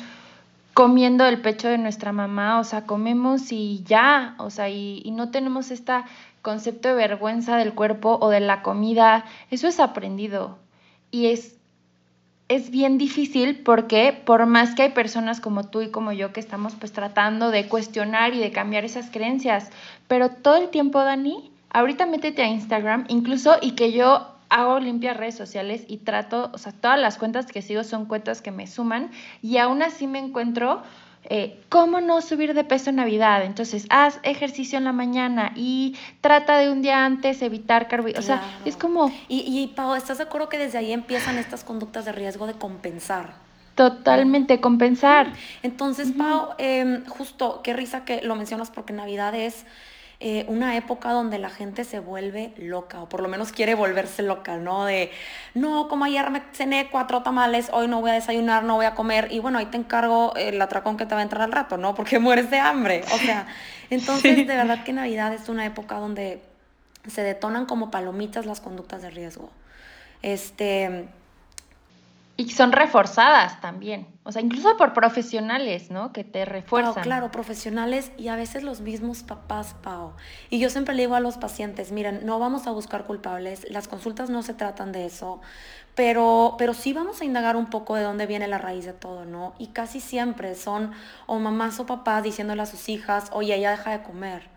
comiendo 0.74 1.26
el 1.26 1.42
pecho 1.42 1.68
de 1.68 1.78
nuestra 1.78 2.12
mamá, 2.12 2.60
o 2.60 2.64
sea, 2.64 2.86
comemos 2.86 3.52
y 3.52 3.84
ya, 3.84 4.36
o 4.38 4.50
sea, 4.50 4.70
y, 4.70 5.02
y 5.04 5.12
no 5.12 5.32
tenemos 5.32 5.72
este 5.72 5.94
concepto 6.42 6.90
de 6.90 6.94
vergüenza 6.94 7.58
del 7.58 7.74
cuerpo 7.74 8.20
o 8.22 8.30
de 8.30 8.42
la 8.42 8.62
comida, 8.62 9.26
eso 9.50 9.68
es 9.68 9.80
aprendido. 9.80 10.58
Y 11.10 11.28
es, 11.28 11.56
es 12.48 12.70
bien 12.70 12.98
difícil 12.98 13.64
porque 13.64 14.22
por 14.26 14.46
más 14.46 14.76
que 14.76 14.84
hay 14.84 14.92
personas 14.92 15.42
como 15.42 15.64
tú 15.66 15.82
y 15.82 15.90
como 15.90 16.12
yo 16.12 16.32
que 16.34 16.40
estamos 16.40 16.76
pues 16.76 16.92
tratando 16.92 17.52
de 17.52 17.68
cuestionar 17.68 18.34
y 18.34 18.40
de 18.40 18.52
cambiar 18.52 18.86
esas 18.86 19.10
creencias, 19.10 19.72
pero 20.08 20.30
todo 20.30 20.58
el 20.58 20.70
tiempo, 20.70 21.04
Dani, 21.04 21.52
ahorita 21.70 22.06
métete 22.06 22.44
a 22.44 22.48
Instagram, 22.48 23.06
incluso 23.10 23.58
y 23.62 23.72
que 23.72 23.92
yo 23.92 24.37
hago 24.50 24.80
limpias 24.80 25.18
redes 25.18 25.36
sociales 25.36 25.84
y 25.88 25.98
trato, 25.98 26.52
o 26.54 26.58
sea, 26.58 26.72
todas 26.72 27.00
las 27.00 27.18
cuentas 27.18 27.46
que 27.48 27.62
sigo 27.62 27.84
son 27.84 28.06
cuentas 28.06 28.42
que 28.42 28.52
me 28.52 28.68
suman 28.68 29.12
y 29.42 29.58
aún 29.58 29.82
así 29.82 30.08
me 30.08 30.20
encuentro 30.20 30.84
eh, 31.30 31.62
cómo 31.68 32.00
no 32.00 32.22
subir 32.22 32.54
de 32.54 32.64
peso 32.64 32.90
en 32.90 32.98
Navidad. 32.98 33.44
Entonces, 33.44 33.86
haz 33.90 34.20
ejercicio 34.24 34.78
en 34.78 34.86
la 34.86 34.94
mañana 34.94 35.52
y 35.56 35.98
trata 36.22 36.58
de 36.58 36.72
un 36.72 36.82
día 36.82 37.04
antes 37.04 37.42
evitar 37.42 37.90
carbohidratos. 37.90 38.26
O 38.26 38.28
sea, 38.28 38.42
es 38.64 38.78
como... 38.78 39.12
Y, 39.28 39.44
y 39.46 39.68
Pau, 39.76 39.96
¿estás 39.96 40.20
de 40.20 40.24
acuerdo 40.24 40.48
que 40.48 40.58
desde 40.58 40.78
ahí 40.78 40.94
empiezan 40.94 41.38
estas 41.38 41.66
conductas 41.66 42.06
de 42.06 42.14
riesgo 42.14 42.48
de 42.48 42.54
compensar? 42.54 43.34
Totalmente, 43.76 44.62
compensar. 44.62 45.34
Entonces, 45.64 46.14
Pau, 46.18 46.56
em, 46.58 47.06
justo, 47.06 47.62
qué 47.62 47.74
risa 47.74 48.06
que 48.06 48.22
lo 48.22 48.36
mencionas 48.36 48.72
porque 48.72 48.94
Navidad 48.94 49.36
es 49.36 49.66
eh, 50.20 50.46
una 50.48 50.76
época 50.76 51.12
donde 51.12 51.38
la 51.38 51.52
gente 51.52 51.84
se 51.84 52.00
vuelve 52.00 52.52
loca, 52.58 53.02
o 53.04 53.08
por 53.08 53.22
lo 53.22 53.28
menos 53.28 53.52
quiere 53.52 53.76
volverse 53.76 54.24
loca, 54.24 54.58
¿no? 54.58 54.86
De, 54.86 55.12
no, 55.54 55.88
como 55.88 56.06
ayer 56.06 56.32
me 56.32 56.42
cené 56.54 56.90
cuatro 56.90 57.22
tamales, 57.22 57.70
hoy 57.72 57.88
no 57.88 58.02
voy 58.02 58.10
a 58.10 58.14
desayunar, 58.14 58.64
no 58.64 58.78
voy 58.78 58.88
a 58.88 58.96
comer, 58.96 59.28
y 59.32 59.38
bueno, 59.38 59.60
ahí 59.60 59.68
te 59.68 59.78
encargo 59.78 60.34
el 60.36 60.60
atracón 60.60 60.98
que 60.98 61.06
te 61.06 61.14
va 61.14 61.20
a 61.20 61.24
entrar 61.24 61.44
al 61.44 61.52
rato, 61.52 61.78
¿no? 61.78 61.94
Porque 61.94 62.18
mueres 62.20 62.50
de 62.50 62.58
hambre. 62.58 63.04
O 63.14 63.18
sea, 63.20 63.46
entonces 63.92 64.38
de 64.38 64.56
verdad 64.56 64.84
que 64.84 64.92
Navidad 64.92 65.34
es 65.34 65.50
una 65.50 65.68
época 65.68 66.00
donde 66.00 66.42
se 67.08 67.22
detonan 67.22 67.68
como 67.68 67.92
palomitas 67.92 68.48
las 68.48 68.60
conductas 68.60 69.04
de 69.04 69.12
riesgo. 69.12 69.52
Este, 70.24 71.10
y 72.40 72.52
son 72.52 72.72
reforzadas 72.72 73.60
también, 73.62 74.08
o 74.24 74.32
sea, 74.32 74.44
incluso 74.44 74.78
por 74.78 74.94
profesionales, 74.94 75.90
¿no? 75.90 76.14
Que 76.14 76.24
te 76.24 76.46
refuerzan. 76.46 77.04
claro, 77.04 77.32
profesionales 77.32 78.12
y 78.16 78.28
a 78.28 78.36
veces 78.36 78.62
los 78.62 78.82
mismos 78.82 79.24
papás, 79.24 79.76
Pau. 79.82 80.14
Y 80.52 80.60
yo 80.60 80.70
siempre 80.70 80.94
le 80.94 81.02
digo 81.02 81.16
a 81.16 81.20
los 81.20 81.38
pacientes, 81.38 81.92
miren, 81.92 82.28
no 82.28 82.38
vamos 82.38 82.68
a 82.68 82.72
buscar 82.72 83.06
culpables, 83.06 83.66
las 83.72 83.88
consultas 83.88 84.30
no 84.30 84.44
se 84.44 84.54
tratan 84.54 84.92
de 84.92 85.08
eso, 85.08 85.42
pero, 85.96 86.56
pero 86.60 86.76
sí 86.76 86.94
vamos 86.94 87.22
a 87.22 87.26
indagar 87.26 87.56
un 87.56 87.72
poco 87.72 87.96
de 87.96 88.04
dónde 88.04 88.28
viene 88.28 88.48
la 88.48 88.60
raíz 88.60 88.86
de 88.86 88.94
todo, 88.94 89.26
¿no? 89.26 89.56
Y 89.58 89.70
casi 89.70 90.00
siempre 90.00 90.54
son 90.54 90.92
o 91.26 91.40
mamás 91.40 91.80
o 91.80 91.88
papás 91.88 92.22
diciéndole 92.22 92.62
a 92.62 92.68
sus 92.68 92.88
hijas, 92.88 93.32
oye, 93.34 93.56
ella 93.56 93.72
deja 93.72 93.98
de 93.98 94.04
comer, 94.04 94.48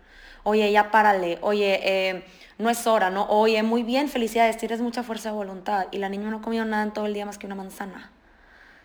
oye, 0.43 0.71
ya 0.71 0.91
párale, 0.91 1.37
oye, 1.41 1.79
eh, 1.83 2.23
no 2.57 2.69
es 2.69 2.85
hora, 2.87 3.09
¿no? 3.09 3.25
Oye, 3.29 3.63
muy 3.63 3.83
bien, 3.83 4.07
felicidades, 4.07 4.57
tienes 4.57 4.81
mucha 4.81 5.03
fuerza 5.03 5.29
de 5.29 5.35
voluntad. 5.35 5.87
Y 5.91 5.97
la 5.97 6.09
niña 6.09 6.29
no 6.29 6.37
ha 6.37 6.41
comido 6.41 6.63
nada 6.65 6.83
en 6.83 6.91
todo 6.91 7.05
el 7.07 7.13
día 7.13 7.25
más 7.25 7.37
que 7.37 7.47
una 7.47 7.55
manzana. 7.55 8.11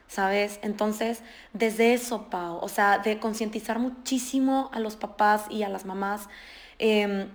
¿Sabes? 0.09 0.61
Entonces, 0.62 1.23
desde 1.53 1.92
eso, 1.92 2.31
Pau, 2.31 2.59
o 2.62 2.69
sea, 2.69 2.99
de 2.99 3.19
concientizar 3.19 3.79
muchísimo 3.79 4.71
a 4.73 4.81
los 4.81 4.97
papás 4.97 5.45
y 5.51 5.62
a 5.62 5.69
las 5.69 5.85
mamás, 5.85 6.29
em, 6.79 7.29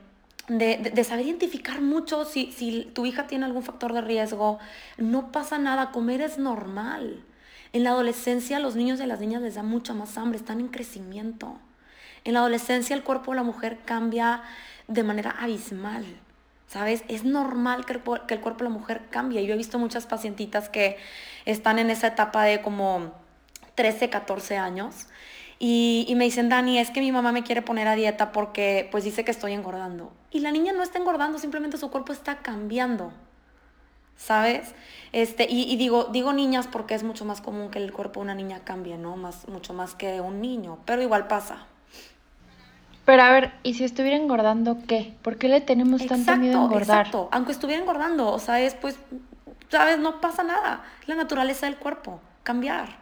de, 0.47 1.03
saber 1.03 1.25
identificar 1.25 1.81
mucho 1.81 2.25
si, 2.25 2.51
si 2.51 2.89
tu 2.93 3.05
hija 3.05 3.27
tiene 3.27 3.45
algún 3.45 3.63
factor 3.63 3.93
de 3.93 4.01
riesgo, 4.01 4.59
no 4.97 5.31
pasa 5.31 5.57
nada, 5.57 5.91
comer 5.91 6.21
es 6.21 6.37
normal. 6.37 7.23
En 7.73 7.83
la 7.83 7.91
adolescencia 7.91 8.59
los 8.59 8.75
niños 8.75 8.99
y 8.99 9.05
las 9.05 9.19
niñas 9.19 9.41
les 9.41 9.55
da 9.55 9.63
mucha 9.63 9.93
más 9.93 10.17
hambre, 10.17 10.37
están 10.39 10.59
en 10.59 10.69
crecimiento. 10.69 11.57
En 12.23 12.33
la 12.33 12.39
adolescencia 12.39 12.95
el 12.95 13.03
cuerpo 13.03 13.31
de 13.31 13.37
la 13.37 13.43
mujer 13.43 13.79
cambia 13.85 14.43
de 14.87 15.03
manera 15.03 15.31
abismal. 15.31 16.05
¿Sabes? 16.67 17.03
Es 17.09 17.25
normal 17.25 17.85
que 17.85 17.93
el, 17.93 18.01
que 18.27 18.33
el 18.33 18.39
cuerpo 18.39 18.59
de 18.59 18.69
la 18.69 18.69
mujer 18.69 19.01
cambie. 19.09 19.45
Yo 19.45 19.53
he 19.53 19.57
visto 19.57 19.77
muchas 19.77 20.05
pacientitas 20.05 20.69
que 20.69 20.97
están 21.45 21.79
en 21.79 21.89
esa 21.89 22.07
etapa 22.07 22.43
de 22.43 22.61
como 22.61 23.11
13, 23.75 24.09
14 24.09 24.57
años 24.57 25.07
y, 25.63 26.05
y, 26.07 26.15
me 26.15 26.23
dicen, 26.23 26.49
Dani, 26.49 26.79
es 26.79 26.89
que 26.89 27.01
mi 27.01 27.11
mamá 27.11 27.31
me 27.31 27.43
quiere 27.43 27.61
poner 27.61 27.87
a 27.87 27.93
dieta 27.93 28.31
porque 28.31 28.87
pues 28.89 29.03
dice 29.03 29.23
que 29.23 29.29
estoy 29.29 29.53
engordando. 29.53 30.11
Y 30.31 30.39
la 30.39 30.49
niña 30.49 30.73
no 30.73 30.81
está 30.81 30.97
engordando, 30.97 31.37
simplemente 31.37 31.77
su 31.77 31.91
cuerpo 31.91 32.13
está 32.13 32.37
cambiando. 32.37 33.13
¿Sabes? 34.17 34.73
Este, 35.11 35.45
y, 35.47 35.71
y, 35.71 35.75
digo, 35.77 36.05
digo 36.05 36.33
niñas 36.33 36.65
porque 36.65 36.95
es 36.95 37.03
mucho 37.03 37.25
más 37.25 37.41
común 37.41 37.69
que 37.69 37.77
el 37.77 37.91
cuerpo 37.91 38.21
de 38.21 38.23
una 38.23 38.33
niña 38.33 38.61
cambie, 38.63 38.97
¿no? 38.97 39.17
Más, 39.17 39.47
mucho 39.49 39.73
más 39.75 39.93
que 39.93 40.19
un 40.19 40.41
niño, 40.41 40.79
pero 40.85 41.03
igual 41.03 41.27
pasa. 41.27 41.67
Pero 43.05 43.23
a 43.23 43.31
ver, 43.31 43.51
¿y 43.63 43.73
si 43.73 43.83
estuviera 43.83 44.15
engordando 44.15 44.77
qué? 44.87 45.15
¿Por 45.21 45.37
qué 45.37 45.49
le 45.49 45.61
tenemos 45.61 46.05
tanto 46.05 46.35
miedo 46.37 46.59
a 46.59 46.63
engordar? 46.65 46.99
Exacto, 46.99 47.29
aunque 47.31 47.51
estuviera 47.51 47.81
engordando, 47.81 48.31
o 48.31 48.39
sea, 48.39 48.59
es 48.59 48.75
pues, 48.75 48.97
¿sabes? 49.69 49.97
No 49.97 50.21
pasa 50.21 50.43
nada. 50.43 50.83
La 51.07 51.15
naturaleza 51.15 51.65
del 51.65 51.77
cuerpo, 51.77 52.21
cambiar. 52.43 53.01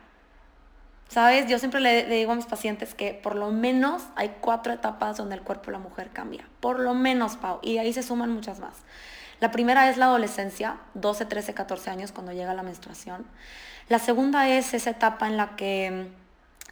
¿Sabes? 1.09 1.47
Yo 1.47 1.57
siempre 1.57 1.81
le, 1.81 2.05
digo 2.05 2.31
a 2.31 2.35
mis 2.35 2.45
pacientes 2.45 2.93
que 2.93 3.15
por 3.15 3.35
lo 3.35 3.49
menos 3.49 4.03
hay 4.15 4.35
cuatro 4.41 4.71
etapas 4.71 5.17
donde 5.17 5.35
el 5.35 5.41
cuerpo 5.41 5.65
de 5.67 5.71
la 5.73 5.79
mujer 5.79 6.12
cambia. 6.13 6.47
Por 6.59 6.79
lo 6.79 6.93
menos, 6.93 7.35
Pau. 7.35 7.59
Y 7.63 7.79
ahí 7.79 7.91
se 7.93 8.03
suman 8.03 8.31
muchas 8.31 8.59
más. 8.59 8.75
La 9.39 9.49
primera 9.51 9.89
es 9.89 9.97
la 9.97 10.05
adolescencia, 10.05 10.77
12, 10.93 11.25
13, 11.25 11.53
14 11.55 11.89
años, 11.89 12.12
cuando 12.12 12.31
llega 12.31 12.53
la 12.53 12.62
menstruación. 12.62 13.25
La 13.88 13.97
segunda 13.97 14.47
es 14.49 14.75
esa 14.75 14.91
etapa 14.91 15.27
en 15.27 15.38
la 15.38 15.55
que 15.55 16.09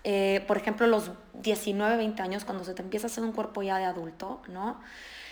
eh, 0.10 0.42
por 0.48 0.56
ejemplo, 0.56 0.88
los 0.88 1.12
19, 1.34 1.98
20 1.98 2.22
años, 2.22 2.46
cuando 2.46 2.64
se 2.64 2.74
te 2.74 2.82
empieza 2.82 3.08
a 3.08 3.10
hacer 3.10 3.26
un 3.26 3.34
cuerpo 3.34 3.62
ya 3.62 3.78
de 3.78 3.84
adulto, 3.84 4.42
¿no? 4.48 4.80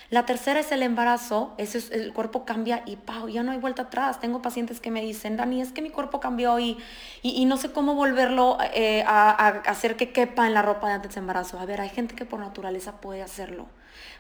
La 0.09 0.25
tercera 0.25 0.59
es 0.59 0.69
el 0.73 0.83
embarazo, 0.83 1.53
ese 1.57 1.77
es, 1.77 1.91
el 1.91 2.11
cuerpo 2.11 2.43
cambia 2.43 2.83
y 2.85 2.97
¡pau! 2.97 3.29
ya 3.29 3.41
no 3.41 3.53
hay 3.53 3.57
vuelta 3.57 3.83
atrás. 3.83 4.19
Tengo 4.19 4.41
pacientes 4.41 4.81
que 4.81 4.91
me 4.91 5.01
dicen, 5.01 5.38
Dani, 5.38 5.61
es 5.61 5.71
que 5.71 5.81
mi 5.81 5.91
cuerpo 5.91 6.19
cambió 6.19 6.59
y, 6.59 6.77
y, 7.21 7.45
no 7.45 7.55
sé 7.55 7.71
cómo 7.71 7.95
volverlo 7.95 8.57
eh, 8.73 9.05
a, 9.07 9.29
a, 9.29 9.47
hacer 9.61 9.95
que 9.95 10.11
quepa 10.11 10.45
en 10.45 10.53
la 10.53 10.61
ropa 10.61 10.89
de 10.89 10.95
antes 10.95 11.15
de 11.15 11.21
embarazo. 11.21 11.57
A 11.57 11.65
ver, 11.65 11.79
hay 11.79 11.89
gente 11.89 12.13
que 12.13 12.25
por 12.25 12.41
naturaleza 12.41 12.99
puede 12.99 13.21
hacerlo, 13.21 13.67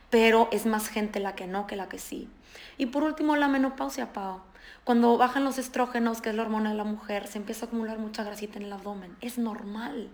pero 0.09 0.47
es 0.53 0.65
más 0.65 0.87
gente 0.87 1.19
la 1.19 1.35
que 1.35 1.47
no 1.47 1.67
que 1.67 1.75
la 1.75 1.89
que 1.89 1.99
sí. 1.99 2.29
Y 2.77 2.85
por 2.85 3.03
último, 3.03 3.35
la 3.35 3.49
menopausia, 3.49 4.13
Pau. 4.13 4.39
Cuando 4.85 5.17
bajan 5.17 5.43
los 5.43 5.57
estrógenos, 5.57 6.21
que 6.21 6.29
es 6.29 6.35
la 6.35 6.43
hormona 6.43 6.69
de 6.69 6.77
la 6.77 6.85
mujer, 6.85 7.27
se 7.27 7.39
empieza 7.39 7.65
a 7.65 7.67
acumular 7.67 7.99
mucha 7.99 8.23
grasita 8.23 8.57
en 8.57 8.65
el 8.65 8.73
abdomen. 8.73 9.17
Es 9.19 9.37
normal. 9.37 10.09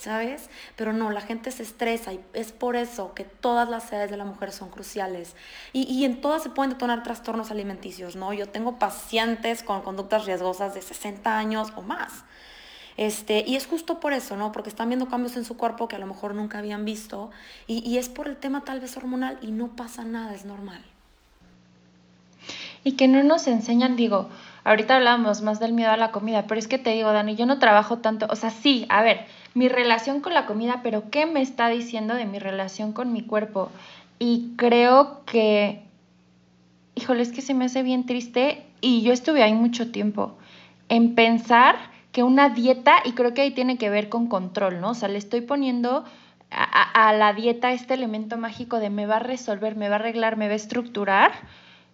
¿Sabes? 0.00 0.48
Pero 0.76 0.94
no, 0.94 1.10
la 1.10 1.20
gente 1.20 1.50
se 1.50 1.62
estresa 1.62 2.14
y 2.14 2.20
es 2.32 2.52
por 2.52 2.74
eso 2.74 3.12
que 3.12 3.24
todas 3.24 3.68
las 3.68 3.92
edades 3.92 4.10
de 4.10 4.16
la 4.16 4.24
mujer 4.24 4.50
son 4.50 4.70
cruciales. 4.70 5.36
Y, 5.74 6.04
en 6.04 6.22
todas 6.22 6.42
se 6.42 6.48
pueden 6.48 6.72
detonar 6.72 7.02
trastornos 7.02 7.50
alimenticios, 7.50 8.16
¿no? 8.16 8.32
Yo 8.32 8.48
tengo 8.48 8.78
pacientes 8.78 9.62
con 9.62 9.82
conductas 9.82 10.24
riesgosas 10.24 10.72
de 10.74 10.80
60 10.80 11.36
años 11.38 11.72
o 11.76 11.82
más. 11.82 12.24
Este, 12.96 13.44
y 13.46 13.56
es 13.56 13.66
justo 13.66 14.00
por 14.00 14.14
eso, 14.14 14.36
¿no? 14.36 14.52
Porque 14.52 14.70
están 14.70 14.88
viendo 14.88 15.08
cambios 15.08 15.36
en 15.36 15.44
su 15.44 15.58
cuerpo 15.58 15.86
que 15.86 15.96
a 15.96 15.98
lo 15.98 16.06
mejor 16.06 16.34
nunca 16.34 16.58
habían 16.58 16.86
visto. 16.86 17.30
Y, 17.66 17.86
y 17.86 17.98
es 17.98 18.08
por 18.08 18.26
el 18.26 18.36
tema 18.36 18.64
tal 18.64 18.80
vez 18.80 18.96
hormonal 18.96 19.38
y 19.42 19.52
no 19.52 19.76
pasa 19.76 20.04
nada, 20.04 20.34
es 20.34 20.46
normal. 20.46 20.82
Y 22.84 22.92
que 22.92 23.06
no 23.06 23.22
nos 23.22 23.46
enseñan, 23.46 23.96
digo, 23.96 24.30
ahorita 24.64 24.96
hablamos 24.96 25.42
más 25.42 25.60
del 25.60 25.74
miedo 25.74 25.90
a 25.90 25.98
la 25.98 26.10
comida, 26.10 26.46
pero 26.46 26.58
es 26.58 26.68
que 26.68 26.78
te 26.78 26.90
digo, 26.90 27.12
Dani, 27.12 27.36
yo 27.36 27.44
no 27.44 27.58
trabajo 27.58 27.98
tanto, 27.98 28.26
o 28.30 28.36
sea, 28.36 28.50
sí, 28.50 28.86
a 28.88 29.02
ver, 29.02 29.26
mi 29.54 29.68
relación 29.68 30.20
con 30.20 30.34
la 30.34 30.46
comida, 30.46 30.80
pero 30.82 31.10
¿qué 31.10 31.26
me 31.26 31.42
está 31.42 31.68
diciendo 31.68 32.14
de 32.14 32.26
mi 32.26 32.38
relación 32.38 32.92
con 32.92 33.12
mi 33.12 33.22
cuerpo? 33.22 33.70
Y 34.18 34.52
creo 34.56 35.24
que, 35.24 35.82
híjole, 36.94 37.22
es 37.22 37.32
que 37.32 37.42
se 37.42 37.54
me 37.54 37.64
hace 37.64 37.82
bien 37.82 38.06
triste 38.06 38.64
y 38.80 39.02
yo 39.02 39.12
estuve 39.12 39.42
ahí 39.42 39.54
mucho 39.54 39.90
tiempo 39.90 40.36
en 40.88 41.14
pensar 41.14 41.76
que 42.12 42.22
una 42.22 42.48
dieta, 42.48 42.96
y 43.04 43.12
creo 43.12 43.34
que 43.34 43.42
ahí 43.42 43.52
tiene 43.52 43.78
que 43.78 43.90
ver 43.90 44.08
con 44.08 44.26
control, 44.26 44.80
¿no? 44.80 44.90
O 44.90 44.94
sea, 44.94 45.08
le 45.08 45.18
estoy 45.18 45.42
poniendo 45.42 46.04
a, 46.50 47.12
la 47.12 47.32
dieta 47.32 47.72
este 47.72 47.94
elemento 47.94 48.36
mágico 48.36 48.80
de 48.80 48.90
me 48.90 49.06
va 49.06 49.16
a 49.16 49.20
resolver, 49.20 49.76
me 49.76 49.88
va 49.88 49.96
a 49.96 49.98
arreglar, 50.00 50.36
me 50.36 50.46
va 50.46 50.54
a 50.54 50.56
estructurar. 50.56 51.32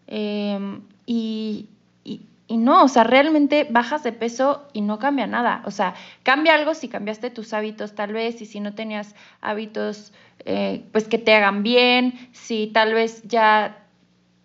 Em, 0.07 0.81
y, 1.05 1.69
y 2.49 2.59
no, 2.59 2.85
o 2.85 2.89
sea, 2.89 3.05
realmente 3.05 3.67
bajas 3.69 4.03
de 4.03 4.13
peso 4.13 4.69
y 4.73 4.81
no 4.81 4.99
cambia 4.99 5.27
nada. 5.27 5.63
O 5.65 5.71
sea, 5.71 5.95
cambia 6.23 6.55
algo 6.55 6.75
si 6.75 6.89
cambiaste 6.89 7.31
tus 7.31 7.53
hábitos 7.53 7.95
tal 7.95 8.13
vez 8.13 8.41
y 8.41 8.47
si 8.47 8.61
no 8.61 8.75
tenías 8.75 9.15
hábitos 9.41 10.13
eh, 10.45 10.85
pues 10.93 11.09
que 11.09 11.19
te 11.19 11.35
hagan 11.35 11.63
bien, 11.63 12.15
si 12.33 12.69
tal 12.69 12.95
vez 12.95 13.23
ya 13.25 13.83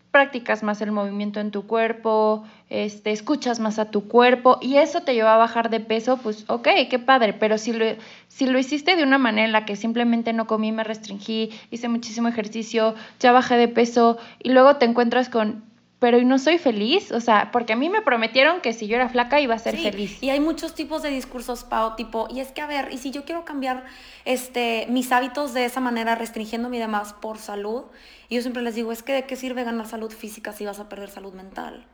practicas 0.10 0.62
más 0.64 0.82
el 0.82 0.92
movimiento 0.92 1.40
en 1.40 1.52
tu 1.52 1.68
cuerpo, 1.68 2.44
este, 2.70 3.12
escuchas 3.12 3.60
más 3.60 3.80
a 3.80 3.92
tu 3.92 4.08
cuerpo 4.08 4.58
y 4.62 4.78
eso 4.78 5.02
te 5.02 5.14
lleva 5.14 5.36
a 5.36 5.38
bajar 5.38 5.70
de 5.70 5.80
peso, 5.80 6.18
pues 6.18 6.44
ok, 6.48 6.68
qué 6.90 7.00
padre, 7.00 7.34
pero 7.34 7.58
si 7.58 7.72
lo, 7.72 7.86
si 8.28 8.46
lo 8.46 8.60
hiciste 8.60 8.96
de 8.96 9.04
una 9.04 9.18
manera 9.20 9.46
en 9.46 9.54
la 9.54 9.66
que 9.66 9.76
simplemente 9.76 10.34
no 10.34 10.48
comí, 10.48 10.72
me 10.72 10.84
restringí, 10.84 11.52
hice 11.70 11.88
muchísimo 11.88 12.28
ejercicio, 12.28 12.96
ya 13.20 13.32
bajé 13.32 13.56
de 13.56 13.70
peso 13.70 14.18
y 14.44 14.50
luego 14.50 14.76
te 14.76 14.86
encuentras 14.86 15.30
con 15.30 15.64
pero 16.02 16.20
no 16.24 16.40
soy 16.40 16.58
feliz, 16.58 17.12
o 17.12 17.20
sea, 17.20 17.52
porque 17.52 17.74
a 17.74 17.76
mí 17.76 17.88
me 17.88 18.02
prometieron 18.02 18.62
que 18.62 18.74
si 18.74 18.88
yo 18.88 18.96
era 18.96 19.08
flaca 19.08 19.40
iba 19.40 19.54
a 19.54 19.60
ser 19.60 19.78
feliz. 19.78 20.18
Y 20.24 20.32
hay 20.32 20.40
muchos 20.40 20.74
tipos 20.74 21.04
de 21.04 21.12
discursos, 21.12 21.64
Pau, 21.64 21.96
tipo, 21.96 22.28
y 22.32 22.40
es 22.40 22.52
que 22.52 22.62
a 22.62 22.66
ver, 22.66 22.90
y 22.92 22.98
si 22.98 23.12
yo 23.12 23.24
quiero 23.24 23.46
cambiar 23.46 23.86
este, 24.26 24.88
mis 24.90 25.12
hábitos 25.12 25.54
de 25.54 25.64
esa 25.64 25.80
manera, 25.80 26.16
restringiéndome 26.16 26.78
y 26.78 26.80
demás 26.80 27.14
por 27.14 27.38
salud, 27.38 27.84
y 28.30 28.36
yo 28.36 28.42
siempre 28.42 28.64
les 28.64 28.74
digo, 28.74 28.92
es 28.92 29.04
que 29.04 29.14
de 29.14 29.26
qué 29.28 29.36
sirve 29.36 29.64
ganar 29.64 29.86
salud 29.86 30.10
física 30.10 30.54
si 30.54 30.66
vas 30.66 30.80
a 30.80 30.90
perder 30.90 31.12
salud 31.12 31.34
mental. 31.34 31.86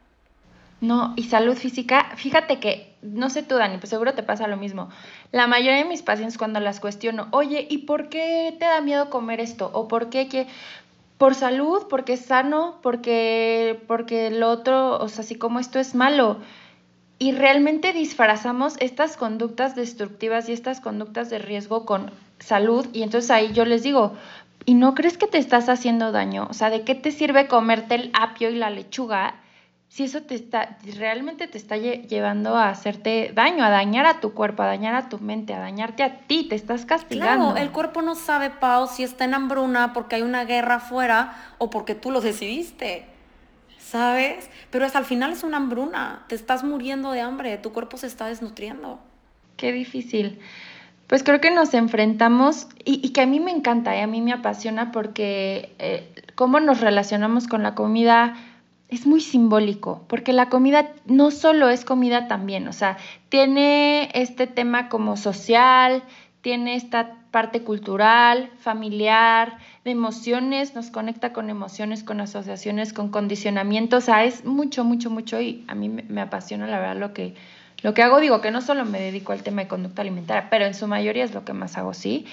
No, 0.80 1.14
y 1.18 1.24
salud 1.24 1.58
física, 1.58 2.12
fíjate 2.16 2.62
que, 2.62 2.96
no 3.02 3.30
sé 3.30 3.44
tú, 3.44 3.56
Dani, 3.56 3.78
pues 3.78 3.90
seguro 3.90 4.14
te 4.14 4.24
pasa 4.24 4.48
lo 4.48 4.56
mismo. 4.56 4.90
La 5.34 5.48
mayoría 5.48 5.80
de 5.80 5.86
mis 5.86 6.02
pacientes 6.02 6.38
cuando 6.38 6.62
las 6.62 6.80
cuestiono, 6.80 7.28
oye, 7.32 7.68
¿y 7.70 7.80
por 7.80 8.08
qué 8.08 8.56
te 8.58 8.66
da 8.66 8.80
miedo 8.80 9.10
comer 9.10 9.42
esto? 9.42 9.70
¿O 9.74 9.90
por 9.90 10.10
qué 10.10 10.30
que 10.30 10.48
por 11.18 11.34
salud, 11.36 11.88
porque 11.90 12.14
es 12.14 12.26
sano, 12.26 12.80
porque, 12.82 13.84
porque 13.88 14.28
el 14.28 14.44
otro, 14.44 14.98
o 15.00 15.10
sea, 15.10 15.24
así 15.24 15.36
como 15.36 15.60
esto 15.60 15.80
es 15.80 15.96
malo. 15.96 16.38
Y 17.20 17.32
realmente 17.32 17.94
disfrazamos 17.94 18.76
estas 18.80 19.18
conductas 19.18 19.76
destructivas 19.76 20.48
y 20.50 20.54
estas 20.54 20.80
conductas 20.80 21.32
de 21.32 21.40
riesgo 21.40 21.86
con 21.86 22.12
salud. 22.40 22.88
Y 22.94 23.02
entonces 23.02 23.32
ahí 23.32 23.52
yo 23.54 23.66
les 23.66 23.82
digo, 23.82 24.14
¿y 24.66 24.76
no 24.76 24.94
crees 24.94 25.18
que 25.18 25.26
te 25.26 25.40
estás 25.40 25.70
haciendo 25.70 26.12
daño? 26.12 26.48
O 26.50 26.54
sea, 26.54 26.70
¿de 26.70 26.84
qué 26.84 26.94
te 26.94 27.12
sirve 27.12 27.48
comerte 27.48 27.96
el 27.96 28.12
apio 28.14 28.52
y 28.52 28.56
la 28.56 28.70
lechuga 28.70 29.42
si 29.90 30.04
eso 30.04 30.22
te 30.22 30.36
está, 30.36 30.78
realmente 30.98 31.48
te 31.48 31.58
está 31.58 31.78
llevando 31.78 32.56
a 32.56 32.70
hacerte 32.70 33.32
daño, 33.34 33.64
a 33.64 33.70
dañar 33.70 34.06
a 34.06 34.20
tu 34.20 34.34
cuerpo, 34.34 34.64
a 34.64 34.68
dañar 34.68 34.94
a 34.96 35.10
tu 35.10 35.20
mente, 35.20 35.54
a 35.54 35.60
dañarte 35.60 36.04
a 36.04 36.20
ti, 36.20 36.46
te 36.48 36.56
estás 36.56 36.86
castigando. 36.86 37.52
Claro, 37.52 37.58
el 37.58 37.72
cuerpo 37.72 38.02
no 38.02 38.16
sabe, 38.16 38.50
Pau, 38.50 38.88
si 38.88 39.04
está 39.04 39.26
en 39.26 39.34
hambruna 39.34 39.94
porque 39.94 40.18
hay 40.18 40.22
una 40.22 40.44
guerra 40.44 40.76
afuera 40.76 41.34
o 41.58 41.70
porque 41.70 41.96
tú 41.96 42.12
lo 42.12 42.22
decidiste. 42.22 43.06
¿Sabes? 43.80 44.50
Pero 44.70 44.86
es, 44.86 44.98
al 44.98 45.06
final 45.06 45.32
es 45.32 45.44
una 45.44 45.58
hambruna, 45.58 46.26
te 46.28 46.36
estás 46.36 46.66
muriendo 46.66 47.12
de 47.12 47.22
hambre, 47.22 47.58
tu 47.58 47.72
cuerpo 47.72 47.96
se 47.96 48.08
está 48.08 48.28
desnutriendo. 48.28 49.00
Qué 49.56 49.72
difícil. 49.72 50.40
Pues 51.08 51.24
creo 51.24 51.40
que 51.40 51.52
nos 51.52 51.74
enfrentamos 51.74 52.68
y, 52.84 53.14
que 53.14 53.22
a 53.22 53.26
mí 53.26 53.40
me 53.40 53.52
encanta 53.52 53.96
y 53.96 54.02
a 54.02 54.08
mí 54.08 54.20
me 54.20 54.34
apasiona 54.34 54.92
porque 54.92 55.74
eh, 55.80 56.14
cómo 56.36 56.60
nos 56.60 56.82
relacionamos 56.82 57.48
con 57.48 57.64
la 57.64 57.76
comida 57.76 58.36
es 58.90 59.06
muy 59.06 59.22
simbólico, 59.22 60.06
porque 60.08 60.34
la 60.34 60.50
comida 60.50 60.94
no 61.06 61.32
solo 61.32 61.70
es 61.70 61.84
comida 61.84 62.28
también, 62.28 62.68
o 62.68 62.74
sea, 62.74 62.98
tiene 63.30 64.10
este 64.14 64.48
tema 64.48 64.88
como 64.88 65.18
social, 65.18 66.04
tiene 66.42 66.76
esta 66.76 67.18
parte 67.32 67.64
cultural, 67.64 68.50
familiar, 68.60 69.58
de 69.84 69.92
emociones, 69.92 70.76
nos 70.76 70.90
conecta 70.90 71.34
con 71.34 71.50
emociones, 71.50 72.04
con 72.04 72.22
asociaciones, 72.22 72.94
con 72.94 73.10
condicionamientos, 73.10 74.04
o 74.04 74.06
sea, 74.06 74.24
es 74.24 74.46
mucho, 74.46 74.84
mucho, 74.86 75.10
mucho 75.10 75.42
y 75.42 75.66
a 75.68 75.76
mí 75.76 75.90
me, 75.90 76.22
apasiona 76.22 76.68
la 76.68 76.80
verdad 76.80 76.98
lo 76.98 77.14
que, 77.14 77.36
lo 77.84 77.94
que 77.94 78.04
hago. 78.04 78.20
Digo 78.20 78.40
que 78.42 78.52
no 78.52 78.62
solo 78.62 78.86
me 78.86 79.00
dedico 79.00 79.34
al 79.34 79.44
tema 79.44 79.64
de 79.64 79.68
conducta 79.68 80.02
alimentaria, 80.02 80.50
pero 80.50 80.66
en 80.66 80.74
su 80.74 80.88
mayoría 80.88 81.26
es 81.26 81.34
lo 81.34 81.44
que 81.44 81.54
más 81.54 81.78
hago, 81.78 81.94
sí. 81.94 82.26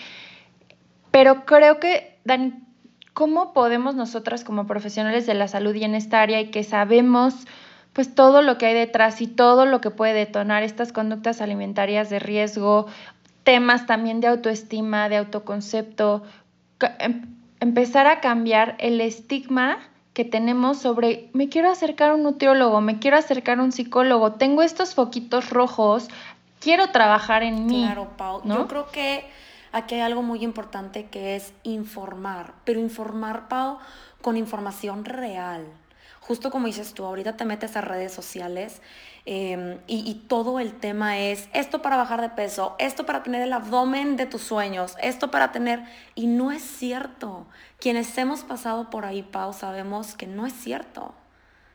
Pero 1.10 1.44
creo 1.44 1.80
que, 1.80 2.18
Dani, 2.24 2.54
¿cómo 3.14 3.52
podemos 3.52 3.94
nosotras 3.94 4.44
como 4.44 4.66
profesionales 4.66 5.26
de 5.26 5.34
la 5.34 5.48
salud 5.48 5.74
y 5.74 5.84
en 5.84 5.94
esta 5.94 6.20
área 6.20 6.40
y 6.40 6.50
que 6.50 6.64
sabemos 6.64 7.34
pues 7.92 8.12
todo 8.12 8.42
lo 8.42 8.58
que 8.58 8.66
hay 8.66 8.74
detrás 8.74 9.20
y 9.20 9.28
todo 9.28 9.66
lo 9.66 9.80
que 9.80 9.90
puede 9.90 10.12
detonar 10.14 10.64
estas 10.64 10.92
conductas 10.92 11.40
alimentarias 11.40 12.10
de 12.10 12.18
riesgo, 12.18 12.86
temas 13.44 13.86
también 13.86 14.20
de 14.20 14.26
autoestima, 14.26 15.08
de 15.08 15.16
autoconcepto, 15.16 16.24
em, 16.98 17.22
empezar 17.60 18.08
a 18.08 18.20
cambiar 18.20 18.74
el 18.80 19.00
estigma 19.00 19.78
que 20.12 20.24
tenemos 20.24 20.78
sobre 20.78 21.30
me 21.32 21.48
quiero 21.48 21.70
acercar 21.70 22.10
a 22.10 22.14
un 22.14 22.24
nutriólogo, 22.24 22.80
me 22.80 22.98
quiero 22.98 23.16
acercar 23.16 23.60
a 23.60 23.62
un 23.62 23.70
psicólogo, 23.70 24.32
tengo 24.32 24.62
estos 24.62 24.94
foquitos 24.94 25.50
rojos, 25.50 26.08
quiero 26.60 26.88
trabajar 26.88 27.44
en 27.44 27.66
mí. 27.66 27.84
Claro, 27.84 28.08
Pau. 28.16 28.42
Yo 28.44 28.66
creo 28.66 28.86
que 28.90 29.24
aquí 29.74 29.96
hay 29.96 30.00
algo 30.00 30.22
muy 30.22 30.42
importante 30.42 31.06
que 31.06 31.36
es 31.36 31.52
informar, 31.64 32.54
pero 32.64 32.80
informar, 32.80 33.48
Pau, 33.48 33.78
con 34.22 34.36
información 34.36 35.04
real. 35.04 35.66
Justo 36.20 36.50
como 36.50 36.68
dices 36.68 36.94
tú, 36.94 37.04
ahorita 37.04 37.36
te 37.36 37.44
metes 37.44 37.76
a 37.76 37.82
redes 37.82 38.12
sociales 38.12 38.80
em, 39.26 39.78
y, 39.86 40.08
y, 40.08 40.14
todo 40.26 40.58
el 40.58 40.72
tema 40.72 41.18
es 41.18 41.50
esto 41.52 41.82
para 41.82 41.98
bajar 41.98 42.22
de 42.22 42.30
peso, 42.30 42.76
esto 42.78 43.04
para 43.04 43.22
tener 43.22 43.42
el 43.42 43.52
abdomen 43.52 44.16
de 44.16 44.24
tus 44.24 44.42
sueños, 44.42 44.96
esto 45.02 45.30
para 45.30 45.52
tener... 45.52 45.84
Y 46.14 46.26
no 46.26 46.50
es 46.50 46.62
cierto. 46.62 47.46
Quienes 47.78 48.16
hemos 48.16 48.42
pasado 48.42 48.88
por 48.88 49.04
ahí, 49.04 49.22
Pau, 49.22 49.52
sabemos 49.52 50.14
que 50.14 50.26
no 50.26 50.46
es 50.46 50.54
cierto. 50.54 51.14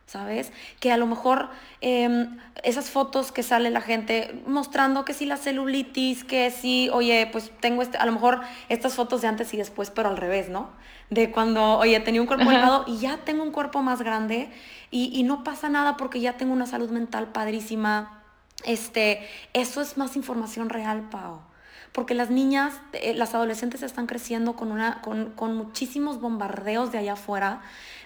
¿Sabes? 0.09 0.51
Que 0.79 0.91
a 0.91 0.97
lo 0.97 1.05
mejor 1.05 1.49
em, 1.81 2.39
esas 2.63 2.89
fotos 2.89 3.31
que 3.31 3.43
sale 3.43 3.69
la 3.69 3.81
gente 3.81 4.41
mostrando 4.47 5.05
que 5.05 5.13
si 5.13 5.25
la 5.25 5.37
celulitis, 5.37 6.23
que 6.23 6.49
si, 6.49 6.89
oye, 6.89 7.29
pues 7.31 7.51
tengo 7.59 7.83
este, 7.83 7.99
a 7.99 8.05
lo 8.05 8.11
mejor 8.11 8.41
estas 8.69 8.95
fotos 8.95 9.21
de 9.21 9.27
antes 9.27 9.53
y 9.53 9.57
después, 9.57 9.91
pero 9.91 10.09
al 10.09 10.17
revés, 10.17 10.49
¿no? 10.49 10.71
De 11.11 11.29
cuando, 11.29 11.77
oye, 11.77 11.99
tenía 11.99 12.21
un 12.21 12.27
cuerpo 12.27 12.49
delgado 12.49 12.85
y 12.87 12.97
ya 12.97 13.17
tengo 13.17 13.43
un 13.43 13.51
cuerpo 13.51 13.83
más 13.83 14.01
grande 14.01 14.49
y, 14.89 15.11
y 15.13 15.21
no 15.23 15.43
pasa 15.43 15.69
nada 15.69 15.95
porque 15.95 16.19
ya 16.19 16.37
tengo 16.37 16.53
una 16.53 16.65
salud 16.65 16.89
mental 16.89 17.27
padrísima. 17.27 18.23
Este, 18.65 19.27
eso 19.53 19.79
es 19.81 19.95
más 19.97 20.15
información 20.15 20.69
real, 20.69 21.07
Pau 21.09 21.48
porque 21.91 22.13
las 22.13 22.29
niñas, 22.29 22.73
eh, 22.93 23.13
las 23.13 23.33
adolescentes 23.33 23.81
están 23.83 24.05
creciendo 24.05 24.55
con, 24.55 24.71
una, 24.71 25.01
con, 25.01 25.31
con, 25.31 25.55
muchísimos 25.55 26.21
bombardeos 26.21 26.91
de 26.91 26.99
allá 26.99 27.13
afuera 27.13 27.61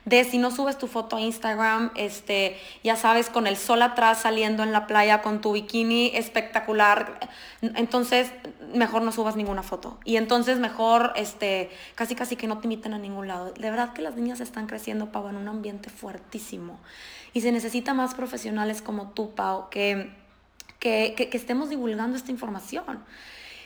de 0.05 0.23
si 0.25 0.37
no 0.37 0.51
subes 0.51 0.77
tu 0.77 0.87
foto 0.87 1.15
a 1.15 1.21
Instagram, 1.21 1.91
este, 1.95 2.57
ya 2.83 2.95
sabes, 2.95 3.29
con 3.29 3.47
el 3.47 3.55
sol 3.55 3.81
atrás 3.81 4.21
saliendo 4.21 4.63
en 4.63 4.71
la 4.71 4.85
playa 4.85 5.21
con 5.21 5.39
tu 5.39 5.53
bikini 5.53 6.11
espectacular, 6.13 7.19
entonces 7.61 8.31
mejor 8.73 9.01
no 9.03 9.11
subas 9.11 9.35
ninguna 9.35 9.63
foto. 9.63 9.97
Y 10.03 10.17
entonces 10.17 10.59
mejor, 10.59 11.13
este, 11.15 11.69
casi 11.95 12.15
casi 12.15 12.35
que 12.35 12.47
no 12.47 12.57
te 12.57 12.67
imiten 12.67 12.93
a 12.93 12.97
ningún 12.97 13.27
lado. 13.27 13.53
De 13.53 13.69
verdad 13.69 13.93
que 13.93 14.01
las 14.01 14.15
niñas 14.15 14.41
están 14.41 14.67
creciendo, 14.67 15.11
Pau, 15.11 15.29
en 15.29 15.37
un 15.37 15.47
ambiente 15.47 15.89
fuertísimo. 15.89 16.79
Y 17.33 17.41
se 17.41 17.51
necesita 17.51 17.93
más 17.93 18.13
profesionales 18.13 18.81
como 18.81 19.11
tú, 19.11 19.33
Pau, 19.33 19.69
que, 19.69 20.11
que, 20.79 21.15
que 21.15 21.37
estemos 21.37 21.69
divulgando 21.69 22.17
esta 22.17 22.31
información 22.31 23.03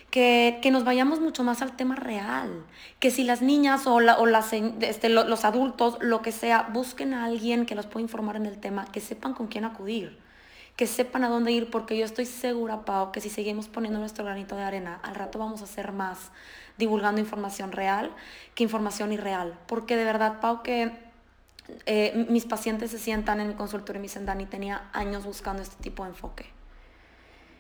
que, 0.10 0.60
nos 0.72 0.84
vayamos 0.84 1.20
mucho 1.20 1.44
más 1.44 1.62
al 1.62 1.76
tema 1.76 1.96
real, 1.96 2.66
que 3.00 3.12
si 3.12 3.24
las 3.24 3.42
niñas 3.42 3.88
o, 3.88 3.96
o 3.96 4.26
las, 4.26 4.54
este, 4.54 5.10
los 5.10 5.46
adultos, 5.46 5.98
lo 6.02 6.22
que 6.22 6.32
sea, 6.32 6.70
busquen 6.74 7.14
a 7.14 7.26
alguien 7.26 7.66
que 7.66 7.76
los 7.76 7.86
pueda 7.86 8.04
informar 8.04 8.36
en 8.36 8.46
el 8.46 8.58
tema, 8.58 8.86
que 8.92 9.02
sepan 9.02 9.34
con 9.34 9.48
quién 9.48 9.66
acudir, 9.66 10.18
que 10.76 10.88
sepan 10.88 11.24
a 11.24 11.30
dónde 11.30 11.52
ir, 11.52 11.70
porque 11.70 11.98
yo 11.98 12.06
estoy 12.06 12.26
segura, 12.26 12.86
Pau, 12.86 13.12
que 13.12 13.22
si 13.22 13.30
seguimos 13.30 13.68
poniendo 13.68 14.00
nuestro 14.00 14.24
granito 14.24 14.56
de 14.56 14.64
arena, 14.64 15.00
al 15.04 15.16
rato 15.16 15.40
vamos 15.40 15.62
a 15.62 15.66
hacer 15.66 15.92
más 15.92 16.32
divulgando 16.78 17.20
información 17.20 17.72
real 17.72 18.12
que 18.56 18.64
información 18.64 19.12
irreal, 19.12 19.58
porque 19.68 19.98
de 19.98 20.06
verdad, 20.06 20.40
Pau, 20.40 20.64
que 20.64 20.92
eh, 21.86 22.26
mis 22.30 22.46
pacientes 22.46 22.92
se 22.92 23.00
sientan 23.00 23.42
en 23.42 23.50
mi 23.50 23.54
consultorio 23.56 24.00
y 24.00 24.02
me 24.02 24.08
dicen, 24.08 24.26
Dani, 24.26 24.46
tenía 24.46 24.90
años 24.94 25.26
buscando 25.26 25.62
este 25.62 25.76
tipo 25.82 26.04
de 26.04 26.10
enfoque. 26.10 26.46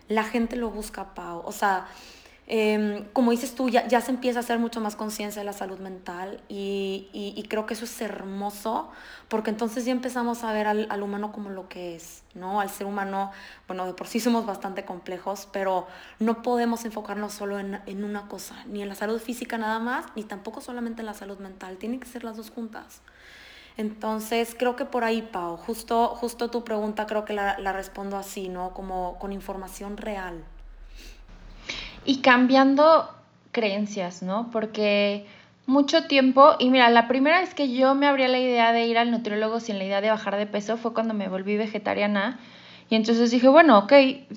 La 0.07 0.23
gente 0.23 0.55
lo 0.55 0.69
busca, 0.69 1.13
Pau. 1.13 1.41
O 1.45 1.51
sea, 1.51 1.87
Em, 2.49 3.03
como 3.11 3.31
dices 3.31 3.55
tú, 3.55 3.67
ya, 3.67 3.85
ya, 3.89 3.99
se 3.99 4.09
empieza 4.09 4.39
a 4.39 4.41
hacer 4.41 4.57
mucho 4.57 4.79
más 4.79 4.95
conciencia 4.95 5.41
de 5.41 5.45
la 5.45 5.51
salud 5.51 5.79
mental 5.79 6.39
y, 6.47 7.09
y, 7.11 7.43
creo 7.49 7.65
que 7.65 7.73
eso 7.73 7.83
es 7.83 7.99
hermoso 7.99 8.89
porque 9.27 9.49
entonces 9.49 9.83
ya 9.83 9.91
empezamos 9.91 10.45
a 10.45 10.53
ver 10.53 10.65
al, 10.65 10.87
al, 10.89 11.03
humano 11.03 11.33
como 11.33 11.49
lo 11.49 11.67
que 11.67 11.97
es, 11.97 12.23
¿no? 12.35 12.61
Al 12.61 12.69
ser 12.69 12.87
humano, 12.87 13.31
bueno, 13.67 13.85
de 13.85 13.93
por 13.93 14.07
sí 14.07 14.21
somos 14.21 14.45
bastante 14.45 14.85
complejos, 14.85 15.49
pero 15.51 15.87
no 16.19 16.41
podemos 16.41 16.85
enfocarnos 16.85 17.33
solo 17.33 17.59
en, 17.59 17.81
en 17.85 18.05
una 18.05 18.29
cosa, 18.29 18.55
ni 18.67 18.81
en 18.81 18.87
la 18.87 18.95
salud 18.95 19.19
física 19.19 19.57
nada 19.57 19.79
más, 19.79 20.05
ni 20.15 20.23
tampoco 20.23 20.61
solamente 20.61 21.01
en 21.01 21.07
la 21.07 21.13
salud 21.13 21.39
mental, 21.39 21.75
tienen 21.75 21.99
que 21.99 22.07
ser 22.07 22.23
las 22.23 22.37
dos 22.37 22.49
juntas. 22.49 23.01
Entonces, 23.75 24.55
creo 24.57 24.77
que 24.77 24.85
por 24.85 25.03
ahí, 25.03 25.21
Pau, 25.21 25.57
justo, 25.57 26.15
justo 26.15 26.49
tu 26.49 26.63
pregunta 26.63 27.07
creo 27.07 27.25
que 27.25 27.33
la, 27.33 27.59
la 27.59 27.73
respondo 27.73 28.15
así, 28.15 28.47
¿no? 28.47 28.73
Como 28.73 29.19
con 29.19 29.33
información 29.33 29.97
real 29.97 30.45
y 32.07 32.21
cambiando 32.21 33.09
creencias, 33.51 34.23
¿no? 34.23 34.49
Porque 34.51 35.25
mucho 35.67 36.05
tiempo, 36.05 36.55
y 36.57 36.69
mira, 36.69 36.89
la 36.89 37.07
primera 37.07 37.41
vez 37.41 37.53
que 37.53 37.73
yo 37.73 37.93
me 37.93 38.07
abría 38.07 38.29
la 38.29 38.39
idea 38.39 38.71
de 38.71 38.87
ir 38.87 38.97
al 38.97 39.11
nutriólogo 39.11 39.59
sin 39.59 39.77
la 39.77 39.83
idea 39.83 40.01
de 40.01 40.09
bajar 40.09 40.37
de 40.37 40.47
peso 40.47 40.77
fue 40.77 40.93
cuando 40.93 41.13
me 41.13 41.27
volví 41.27 41.57
vegetariana. 41.57 42.39
Y 42.89 42.95
entonces 42.95 43.29
dije, 43.29 43.49
bueno, 43.49 43.77
ok, 43.79 43.93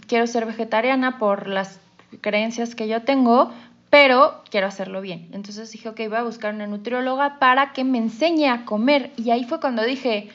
quiero 0.09 0.27
ser 0.27 0.45
vegetariana 0.45 1.19
por 1.19 1.47
las 1.47 1.79
creencias 2.21 2.75
que 2.75 2.89
yo 2.89 3.03
tengo, 3.03 3.53
pero 3.89 4.43
quiero 4.51 4.67
hacerlo 4.67 5.01
bien. 5.01 5.29
Entonces 5.33 5.71
dije, 5.71 5.89
ok, 5.89 6.01
voy 6.09 6.19
a 6.19 6.25
buscar 6.25 6.53
una 6.53 6.67
nutrióloga 6.67 7.39
para 7.39 7.73
que 7.73 7.85
me 7.85 7.99
enseñe 7.99 8.49
a 8.49 8.65
comer. 8.65 9.13
Y 9.17 9.31
ahí 9.31 9.45
fue 9.45 9.61
cuando 9.61 9.85
dije, 9.85 10.29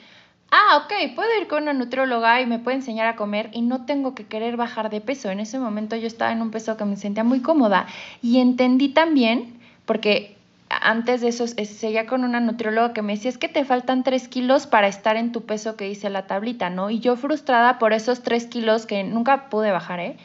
ah, 0.51 0.83
ok, 0.83 1.15
puedo 1.15 1.29
ir 1.39 1.47
con 1.47 1.63
una 1.63 1.73
nutrióloga 1.73 2.41
y 2.41 2.45
me 2.45 2.59
puede 2.59 2.77
enseñar 2.77 3.07
a 3.07 3.15
comer 3.15 3.49
y 3.53 3.61
no 3.61 3.85
tengo 3.85 4.15
que 4.15 4.25
querer 4.25 4.57
bajar 4.57 4.89
de 4.89 5.01
peso. 5.01 5.29
En 5.29 5.39
ese 5.39 5.59
momento 5.59 5.95
yo 5.95 6.07
estaba 6.07 6.31
en 6.31 6.41
un 6.41 6.51
peso 6.51 6.77
que 6.77 6.85
me 6.85 6.97
sentía 6.97 7.23
muy 7.23 7.41
cómoda 7.41 7.87
y 8.21 8.39
entendí 8.39 8.89
también, 8.89 9.59
porque 9.85 10.35
antes 10.69 11.21
de 11.21 11.29
eso 11.29 11.47
seguía 11.47 12.05
con 12.07 12.23
una 12.23 12.39
nutrióloga 12.39 12.93
que 12.93 13.01
me 13.01 13.13
decía, 13.13 13.29
es 13.29 13.37
que 13.37 13.47
te 13.47 13.65
faltan 13.65 14.03
tres 14.03 14.27
kilos 14.27 14.67
para 14.67 14.87
estar 14.87 15.15
en 15.15 15.31
tu 15.31 15.45
peso 15.45 15.75
que 15.75 15.85
dice 15.85 16.09
la 16.09 16.27
tablita, 16.27 16.69
¿no? 16.69 16.89
Y 16.89 16.99
yo 16.99 17.15
frustrada 17.15 17.77
por 17.79 17.93
esos 17.93 18.23
tres 18.23 18.47
kilos 18.47 18.85
que 18.85 19.03
nunca 19.03 19.49
pude 19.49 19.71
bajar, 19.71 19.99
¿eh? 19.99 20.17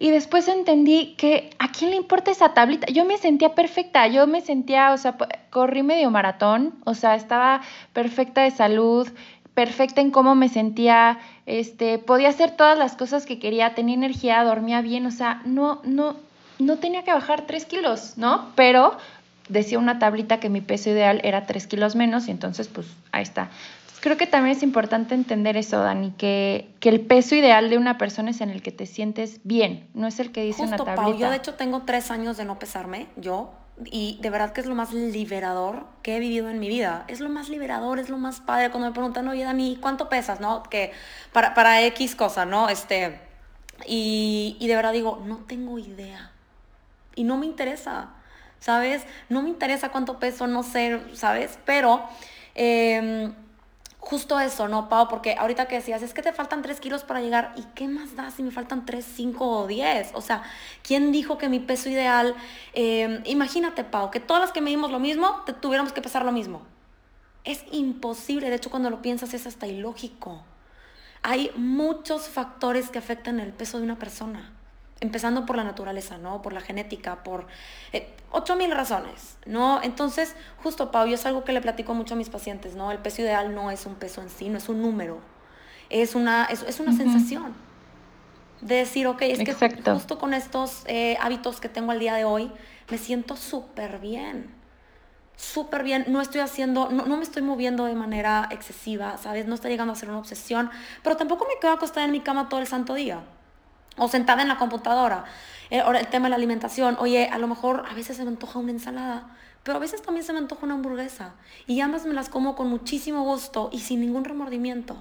Y 0.00 0.10
después 0.10 0.46
entendí 0.46 1.14
que 1.16 1.50
a 1.58 1.72
quién 1.72 1.90
le 1.90 1.96
importa 1.96 2.30
esa 2.30 2.54
tablita. 2.54 2.86
Yo 2.86 3.04
me 3.04 3.18
sentía 3.18 3.56
perfecta, 3.56 4.06
yo 4.06 4.28
me 4.28 4.40
sentía, 4.40 4.92
o 4.92 4.96
sea, 4.96 5.16
corrí 5.50 5.82
medio 5.82 6.08
maratón, 6.10 6.74
o 6.84 6.94
sea, 6.94 7.16
estaba 7.16 7.62
perfecta 7.92 8.42
de 8.42 8.52
salud, 8.52 9.08
perfecta 9.58 10.00
en 10.00 10.12
cómo 10.12 10.36
me 10.36 10.48
sentía, 10.48 11.18
este, 11.44 11.98
podía 11.98 12.28
hacer 12.28 12.52
todas 12.52 12.78
las 12.78 12.94
cosas 12.94 13.26
que 13.26 13.40
quería, 13.40 13.74
tenía 13.74 13.96
energía, 13.96 14.44
dormía 14.44 14.82
bien, 14.82 15.04
o 15.04 15.10
sea, 15.10 15.42
no, 15.46 15.80
no, 15.82 16.14
no 16.60 16.76
tenía 16.76 17.02
que 17.02 17.12
bajar 17.12 17.44
tres 17.44 17.64
kilos, 17.64 18.12
¿no? 18.14 18.52
Pero 18.54 18.96
decía 19.48 19.80
una 19.80 19.98
tablita 19.98 20.38
que 20.38 20.48
mi 20.48 20.60
peso 20.60 20.90
ideal 20.90 21.20
era 21.24 21.44
tres 21.46 21.66
kilos 21.66 21.96
menos 21.96 22.28
y 22.28 22.30
entonces 22.30 22.68
pues 22.68 22.86
ahí 23.10 23.24
está. 23.24 23.50
creo 23.98 24.16
que 24.16 24.28
también 24.28 24.56
es 24.56 24.62
importante 24.62 25.16
entender 25.16 25.56
eso, 25.56 25.80
Dani, 25.80 26.12
que, 26.12 26.68
que, 26.78 26.90
el 26.90 27.00
peso 27.00 27.34
ideal 27.34 27.68
de 27.68 27.78
una 27.78 27.98
persona 27.98 28.30
es 28.30 28.40
en 28.40 28.50
el 28.50 28.62
que 28.62 28.70
te 28.70 28.86
sientes 28.86 29.40
bien, 29.42 29.88
no 29.92 30.06
es 30.06 30.20
el 30.20 30.30
que 30.30 30.44
dice 30.44 30.62
una 30.62 30.76
tablita. 30.76 31.02
Pau, 31.02 31.18
yo 31.18 31.30
de 31.30 31.36
hecho 31.36 31.54
tengo 31.54 31.82
tres 31.82 32.12
años 32.12 32.36
de 32.36 32.44
no 32.44 32.60
pesarme, 32.60 33.08
yo, 33.16 33.50
y 33.84 34.18
de 34.20 34.30
verdad 34.30 34.52
que 34.52 34.60
es 34.60 34.66
lo 34.66 34.74
más 34.74 34.92
liberador 34.92 35.86
que 36.02 36.16
he 36.16 36.20
vivido 36.20 36.48
en 36.48 36.58
mi 36.58 36.68
vida. 36.68 37.04
Es 37.08 37.20
lo 37.20 37.28
más 37.28 37.48
liberador, 37.48 37.98
es 37.98 38.08
lo 38.08 38.18
más 38.18 38.40
padre 38.40 38.70
cuando 38.70 38.88
me 38.88 38.94
preguntan, 38.94 39.28
oye 39.28 39.44
Dani, 39.44 39.78
¿cuánto 39.80 40.08
pesas? 40.08 40.40
¿No? 40.40 40.62
Que 40.64 40.92
para, 41.32 41.54
para 41.54 41.82
X 41.82 42.16
cosa, 42.16 42.44
¿no? 42.44 42.68
Este, 42.68 43.20
y, 43.86 44.56
y 44.60 44.66
de 44.66 44.76
verdad 44.76 44.92
digo, 44.92 45.22
no 45.24 45.38
tengo 45.46 45.78
idea. 45.78 46.32
Y 47.14 47.24
no 47.24 47.36
me 47.36 47.46
interesa, 47.46 48.10
¿sabes? 48.60 49.04
No 49.28 49.42
me 49.42 49.48
interesa 49.48 49.90
cuánto 49.90 50.18
peso, 50.18 50.46
no 50.46 50.62
sé, 50.62 51.00
¿sabes? 51.14 51.58
Pero... 51.64 52.02
Eh, 52.54 53.32
justo 54.08 54.40
eso, 54.40 54.68
¿no, 54.68 54.88
Pau? 54.88 55.06
Porque 55.06 55.34
ahorita 55.38 55.68
que 55.68 55.74
decías, 55.76 56.00
es 56.00 56.14
que 56.14 56.22
te 56.22 56.32
faltan 56.32 56.62
3 56.62 56.80
kilos 56.80 57.04
para 57.04 57.20
llegar, 57.20 57.52
¿y 57.56 57.62
qué 57.74 57.88
más 57.88 58.16
da 58.16 58.30
si 58.30 58.42
me 58.42 58.50
faltan 58.50 58.86
3, 58.86 59.04
5 59.04 59.46
o 59.46 59.66
10? 59.66 60.12
O 60.14 60.22
sea, 60.22 60.44
¿quién 60.82 61.12
dijo 61.12 61.36
que 61.36 61.50
mi 61.50 61.60
peso 61.60 61.90
ideal, 61.90 62.34
em, 62.72 63.20
imagínate, 63.26 63.84
Pau, 63.84 64.10
que 64.10 64.18
todas 64.18 64.40
las 64.40 64.50
que 64.50 64.62
medimos 64.62 64.90
lo 64.90 64.98
mismo, 64.98 65.42
te 65.44 65.52
tuviéramos 65.52 65.92
que 65.92 66.00
pesar 66.00 66.24
lo 66.24 66.32
mismo? 66.32 66.62
Es 67.44 67.64
imposible, 67.70 68.48
de 68.48 68.56
hecho 68.56 68.70
cuando 68.70 68.88
lo 68.88 69.02
piensas 69.02 69.34
es 69.34 69.46
hasta 69.46 69.66
ilógico. 69.66 70.42
Hay 71.22 71.50
muchos 71.56 72.28
factores 72.28 72.88
que 72.88 72.98
afectan 72.98 73.40
el 73.40 73.52
peso 73.52 73.76
de 73.76 73.84
una 73.84 73.98
persona 73.98 74.57
empezando 75.00 75.46
por 75.46 75.56
la 75.56 75.64
naturaleza, 75.64 76.18
¿no? 76.18 76.42
Por 76.42 76.52
la 76.52 76.60
genética, 76.60 77.22
por 77.22 77.46
eh, 77.92 78.14
ocho 78.30 78.56
mil 78.56 78.70
razones, 78.70 79.36
¿no? 79.46 79.80
Entonces, 79.82 80.34
justo, 80.62 80.90
Pau, 80.90 81.06
yo 81.06 81.14
es 81.14 81.26
algo 81.26 81.44
que 81.44 81.52
le 81.52 81.60
platico 81.60 81.94
mucho 81.94 82.14
a 82.14 82.16
mis 82.16 82.28
pacientes, 82.28 82.74
¿no? 82.74 82.90
El 82.90 82.98
peso 82.98 83.22
ideal 83.22 83.54
no 83.54 83.70
es 83.70 83.86
un 83.86 83.94
peso 83.94 84.22
en 84.22 84.30
sí, 84.30 84.48
no 84.48 84.58
es 84.58 84.68
un 84.68 84.82
número, 84.82 85.20
es 85.90 86.14
una, 86.14 86.44
es, 86.44 86.80
una 86.80 86.92
sensación 86.92 87.54
de 88.60 88.76
decir, 88.76 89.06
ok, 89.06 89.22
es 89.22 89.38
que 89.38 89.54
justo 89.92 90.18
con 90.18 90.34
estos 90.34 90.82
eh, 90.86 91.16
hábitos 91.20 91.60
que 91.60 91.68
tengo 91.68 91.92
al 91.92 92.00
día 92.00 92.14
de 92.14 92.24
hoy, 92.24 92.50
me 92.90 92.98
siento 92.98 93.36
súper 93.36 94.00
bien, 94.00 94.52
súper 95.36 95.84
bien, 95.84 96.06
no 96.08 96.20
estoy 96.20 96.40
haciendo, 96.40 96.90
no, 96.90 97.06
no, 97.06 97.16
me 97.16 97.22
estoy 97.22 97.42
moviendo 97.42 97.84
de 97.84 97.94
manera 97.94 98.48
excesiva, 98.50 99.16
¿sabes? 99.18 99.46
No 99.46 99.54
está 99.54 99.68
llegando 99.68 99.92
a 99.92 99.96
ser 99.96 100.08
una 100.08 100.18
obsesión, 100.18 100.70
pero 101.04 101.16
tampoco 101.16 101.46
me 101.46 101.60
quedo 101.60 101.70
acostada 101.70 102.04
en 102.04 102.10
mi 102.10 102.20
cama 102.20 102.48
todo 102.48 102.58
el 102.58 102.66
santo 102.66 102.94
día 102.94 103.22
o 103.98 104.08
sentada 104.08 104.42
en 104.42 104.48
la 104.48 104.56
computadora. 104.56 105.24
Eh, 105.70 105.80
ahora 105.80 106.00
el 106.00 106.08
tema 106.08 106.26
de 106.26 106.30
la 106.30 106.36
alimentación, 106.36 106.96
oye, 106.98 107.28
a 107.30 107.38
lo 107.38 107.46
mejor 107.46 107.84
a 107.90 107.94
veces 107.94 108.16
se 108.16 108.24
me 108.24 108.30
antoja 108.30 108.58
una 108.58 108.70
ensalada, 108.70 109.28
pero 109.62 109.76
a 109.76 109.80
veces 109.80 110.02
también 110.02 110.24
se 110.24 110.32
me 110.32 110.38
antoja 110.38 110.64
una 110.64 110.74
hamburguesa. 110.74 111.34
Y 111.66 111.80
ambas 111.80 112.06
me 112.06 112.14
las 112.14 112.28
como 112.28 112.54
con 112.54 112.68
muchísimo 112.68 113.22
gusto 113.22 113.68
y 113.72 113.80
sin 113.80 114.00
ningún 114.00 114.24
remordimiento. 114.24 114.96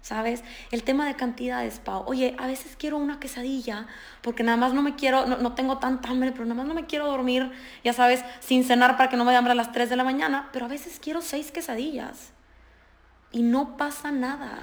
¿Sabes? 0.00 0.44
El 0.70 0.82
tema 0.82 1.06
de 1.06 1.14
cantidades, 1.14 1.78
Pau. 1.78 2.04
Oye, 2.06 2.36
a 2.38 2.46
veces 2.46 2.76
quiero 2.78 2.98
una 2.98 3.18
quesadilla 3.20 3.86
porque 4.20 4.42
nada 4.42 4.58
más 4.58 4.74
no 4.74 4.82
me 4.82 4.96
quiero, 4.96 5.24
no, 5.24 5.38
no, 5.38 5.54
tengo 5.54 5.78
tanta 5.78 6.10
hambre, 6.10 6.32
pero 6.32 6.44
nada 6.44 6.56
más 6.56 6.66
no 6.66 6.74
me 6.74 6.84
quiero 6.84 7.06
dormir, 7.06 7.50
ya 7.84 7.94
sabes, 7.94 8.22
sin 8.40 8.64
cenar 8.64 8.98
para 8.98 9.08
que 9.08 9.16
no 9.16 9.24
me 9.24 9.30
dé 9.30 9.38
hambre 9.38 9.52
a 9.52 9.54
las 9.54 9.72
3 9.72 9.88
de 9.88 9.96
la 9.96 10.04
mañana, 10.04 10.50
pero 10.52 10.66
a 10.66 10.68
veces 10.68 11.00
quiero 11.00 11.22
seis 11.22 11.52
quesadillas. 11.52 12.32
Y 13.32 13.42
no 13.42 13.78
pasa 13.78 14.12
nada. 14.12 14.62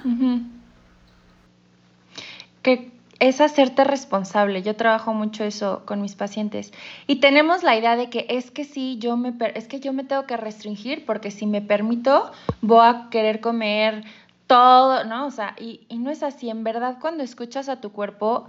¿Qué, 2.62 2.92
es 3.18 3.40
hacerte 3.40 3.84
responsable. 3.84 4.62
Yo 4.62 4.76
trabajo 4.76 5.14
mucho 5.14 5.44
eso 5.44 5.82
con 5.84 6.00
mis 6.02 6.14
pacientes. 6.14 6.72
Y 7.06 7.16
tenemos 7.16 7.62
la 7.62 7.76
idea 7.76 7.96
de 7.96 8.10
que 8.10 8.26
es 8.28 8.50
que 8.50 8.64
sí, 8.64 8.98
yo 8.98 9.16
me, 9.16 9.34
es 9.54 9.68
que 9.68 9.80
yo 9.80 9.92
me 9.92 10.04
tengo 10.04 10.26
que 10.26 10.36
restringir 10.36 11.04
porque 11.04 11.30
si 11.30 11.46
me 11.46 11.62
permito, 11.62 12.32
voy 12.60 12.84
a 12.86 13.08
querer 13.10 13.40
comer 13.40 14.04
todo, 14.46 15.04
¿no? 15.04 15.26
O 15.26 15.30
sea, 15.30 15.54
y, 15.58 15.80
y 15.88 15.98
no 15.98 16.10
es 16.10 16.22
así. 16.22 16.50
En 16.50 16.64
verdad, 16.64 16.98
cuando 17.00 17.22
escuchas 17.22 17.68
a 17.68 17.80
tu 17.80 17.92
cuerpo, 17.92 18.46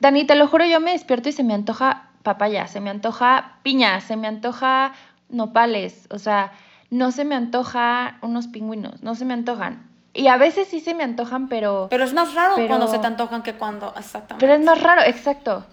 Dani, 0.00 0.24
te 0.24 0.36
lo 0.36 0.46
juro, 0.46 0.64
yo 0.64 0.80
me 0.80 0.92
despierto 0.92 1.28
y 1.28 1.32
se 1.32 1.44
me 1.44 1.54
antoja 1.54 2.10
papaya, 2.22 2.66
se 2.66 2.80
me 2.80 2.90
antoja 2.90 3.58
piña, 3.62 4.00
se 4.00 4.16
me 4.16 4.28
antoja 4.28 4.92
nopales, 5.28 6.06
o 6.10 6.18
sea, 6.18 6.52
no 6.90 7.10
se 7.10 7.24
me 7.24 7.34
antoja 7.34 8.18
unos 8.22 8.46
pingüinos, 8.46 9.02
no 9.02 9.14
se 9.14 9.24
me 9.24 9.34
antojan. 9.34 9.87
Y 10.18 10.26
a 10.26 10.36
veces 10.36 10.66
sí 10.66 10.80
se 10.80 10.94
me 10.94 11.04
antojan, 11.04 11.48
pero... 11.48 11.86
Pero 11.90 12.02
es 12.02 12.12
más 12.12 12.34
raro 12.34 12.56
cuando 12.66 12.88
se 12.88 12.98
te 12.98 13.06
antojan 13.06 13.44
que 13.44 13.54
cuando... 13.54 13.94
Exactamente. 13.96 14.44
Pero 14.44 14.54
es 14.54 14.64
más 14.64 14.82
raro, 14.82 15.02
exacto. 15.02 15.64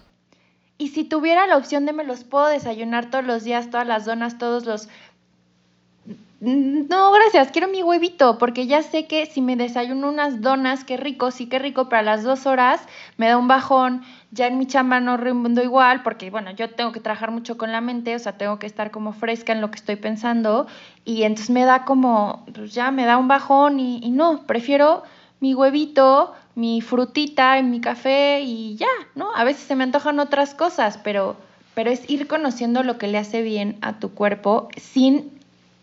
Y 0.78 0.90
si 0.90 1.02
tuviera 1.02 1.48
la 1.48 1.56
opción 1.56 1.84
de 1.84 1.92
me 1.92 2.04
los 2.04 2.22
puedo 2.22 2.46
desayunar 2.46 3.10
todos 3.10 3.24
los 3.24 3.42
días, 3.42 3.70
todas 3.70 3.88
las 3.88 4.04
donas, 4.04 4.38
todos 4.38 4.64
los 4.64 4.88
no, 6.40 7.12
gracias, 7.12 7.50
quiero 7.50 7.68
mi 7.68 7.82
huevito, 7.82 8.36
porque 8.36 8.66
ya 8.66 8.82
sé 8.82 9.06
que 9.06 9.24
si 9.24 9.40
me 9.40 9.56
desayuno 9.56 10.08
unas 10.08 10.42
donas, 10.42 10.84
qué 10.84 10.98
rico, 10.98 11.30
sí, 11.30 11.46
qué 11.46 11.58
rico, 11.58 11.88
pero 11.88 12.00
a 12.00 12.02
las 12.02 12.24
dos 12.24 12.44
horas 12.44 12.82
me 13.16 13.26
da 13.26 13.38
un 13.38 13.48
bajón, 13.48 14.02
ya 14.32 14.46
en 14.46 14.58
mi 14.58 14.66
chamba 14.66 15.00
no 15.00 15.16
rindo 15.16 15.62
igual, 15.62 16.02
porque 16.02 16.30
bueno, 16.30 16.50
yo 16.50 16.68
tengo 16.70 16.92
que 16.92 17.00
trabajar 17.00 17.30
mucho 17.30 17.56
con 17.56 17.72
la 17.72 17.80
mente, 17.80 18.14
o 18.14 18.18
sea, 18.18 18.36
tengo 18.36 18.58
que 18.58 18.66
estar 18.66 18.90
como 18.90 19.14
fresca 19.14 19.54
en 19.54 19.62
lo 19.62 19.70
que 19.70 19.76
estoy 19.76 19.96
pensando, 19.96 20.66
y 21.06 21.22
entonces 21.22 21.48
me 21.48 21.64
da 21.64 21.86
como, 21.86 22.44
pues 22.54 22.74
ya 22.74 22.90
me 22.90 23.06
da 23.06 23.16
un 23.16 23.28
bajón 23.28 23.80
y, 23.80 24.10
no, 24.10 24.42
prefiero 24.46 25.04
mi 25.40 25.54
huevito, 25.54 26.34
mi 26.54 26.82
frutita 26.82 27.60
mi 27.62 27.80
café 27.80 28.40
y 28.42 28.76
ya, 28.76 28.86
¿no? 29.14 29.34
A 29.34 29.44
veces 29.44 29.62
se 29.62 29.74
me 29.74 29.84
antojan 29.84 30.20
otras 30.20 30.54
cosas, 30.54 30.98
pero, 31.02 31.36
pero 31.74 31.90
es 31.90 32.08
ir 32.10 32.26
conociendo 32.26 32.82
lo 32.82 32.98
que 32.98 33.08
le 33.08 33.18
hace 33.18 33.42
bien 33.42 33.78
a 33.80 33.98
tu 33.98 34.12
cuerpo 34.12 34.68
sin 34.76 35.35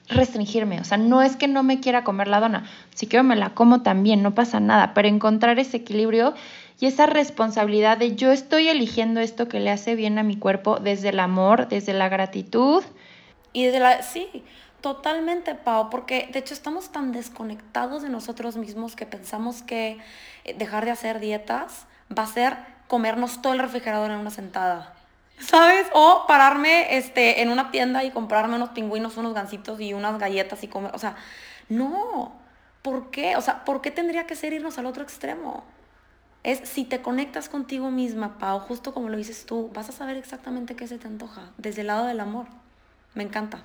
restringirme, 0.10 0.80
o 0.80 0.84
sea, 0.84 0.98
no 0.98 1.22
es 1.22 1.36
que 1.36 1.48
no 1.48 1.64
me 1.64 1.80
quiera 1.80 2.04
comer 2.04 2.28
la 2.28 2.40
dona, 2.40 2.66
si 2.94 3.08
quiero 3.08 3.24
me 3.24 3.36
la 3.36 3.52
como 3.52 3.82
también, 3.82 4.22
no 4.22 4.36
pasa 4.36 4.60
nada, 4.60 4.94
pero 4.94 5.08
encontrar 5.08 5.60
ese 5.60 5.78
equilibrio 5.78 6.34
y 6.80 6.88
esa 6.88 7.06
responsabilidad 7.06 7.98
de 7.98 8.16
yo 8.16 8.32
estoy 8.32 8.68
eligiendo 8.68 9.22
esto 9.22 9.48
que 9.48 9.60
le 9.60 9.72
hace 9.72 9.96
bien 9.96 10.20
a 10.20 10.24
mi 10.24 10.36
cuerpo 10.36 10.80
desde 10.80 11.10
el 11.10 11.20
amor, 11.20 11.70
desde 11.70 11.94
la 11.94 12.10
gratitud. 12.10 12.84
Y 13.54 13.66
desde 13.66 13.80
la, 13.80 14.02
sí, 14.02 14.44
totalmente, 14.82 15.56
Pau, 15.56 15.90
porque 15.90 16.30
de 16.34 16.40
hecho 16.40 16.54
estamos 16.54 16.92
tan 16.92 17.14
desconectados 17.14 18.02
de 18.02 18.10
nosotros 18.10 18.58
mismos 18.58 18.96
que 18.98 19.06
pensamos 19.06 19.62
que 19.62 20.00
eh, 20.44 20.56
dejar 20.58 20.84
de 20.84 20.92
hacer 20.92 21.22
dietas 21.22 21.86
va 22.16 22.24
a 22.24 22.28
ser 22.28 22.58
comernos 22.88 23.42
todo 23.42 23.54
el 23.54 23.60
refrigerador 23.60 24.12
en 24.12 24.18
una 24.18 24.32
sentada. 24.32 24.94
¿Sabes? 25.40 25.88
O 25.94 26.26
pararme 26.28 26.98
este, 26.98 27.42
en 27.42 27.50
una 27.50 27.72
tienda 27.72 28.04
y 28.04 28.12
comprarme 28.12 28.56
unos 28.56 28.70
pingüinos, 28.70 29.18
unos 29.18 29.34
gansitos 29.34 29.80
y 29.80 29.94
unas 29.94 30.20
galletas 30.20 30.64
y 30.64 30.68
comer. 30.68 30.92
O 30.94 31.00
sea, 31.00 31.16
no. 31.70 32.34
¿Por 32.82 33.12
qué? 33.12 33.38
O 33.38 33.42
sea, 33.42 33.64
¿por 33.64 33.82
qué 33.82 33.92
tendría 33.92 34.28
que 34.28 34.36
ser 34.36 34.54
irnos 34.54 34.78
al 34.78 34.86
otro 34.86 35.04
extremo? 35.04 35.64
Es 36.44 36.68
si 36.68 36.84
te 36.84 37.02
conectas 37.02 37.48
contigo 37.48 37.90
misma, 37.90 38.38
Pau, 38.38 38.60
justo 38.60 38.94
como 38.94 39.08
lo 39.08 39.16
dices 39.16 39.46
tú, 39.46 39.72
vas 39.74 39.88
a 39.88 39.94
saber 39.94 40.18
exactamente 40.18 40.76
qué 40.76 40.88
se 40.88 40.98
te 40.98 41.08
antoja, 41.08 41.52
desde 41.58 41.82
el 41.82 41.88
lado 41.88 42.06
del 42.06 42.20
amor. 42.20 42.48
Me 43.14 43.24
encanta. 43.24 43.64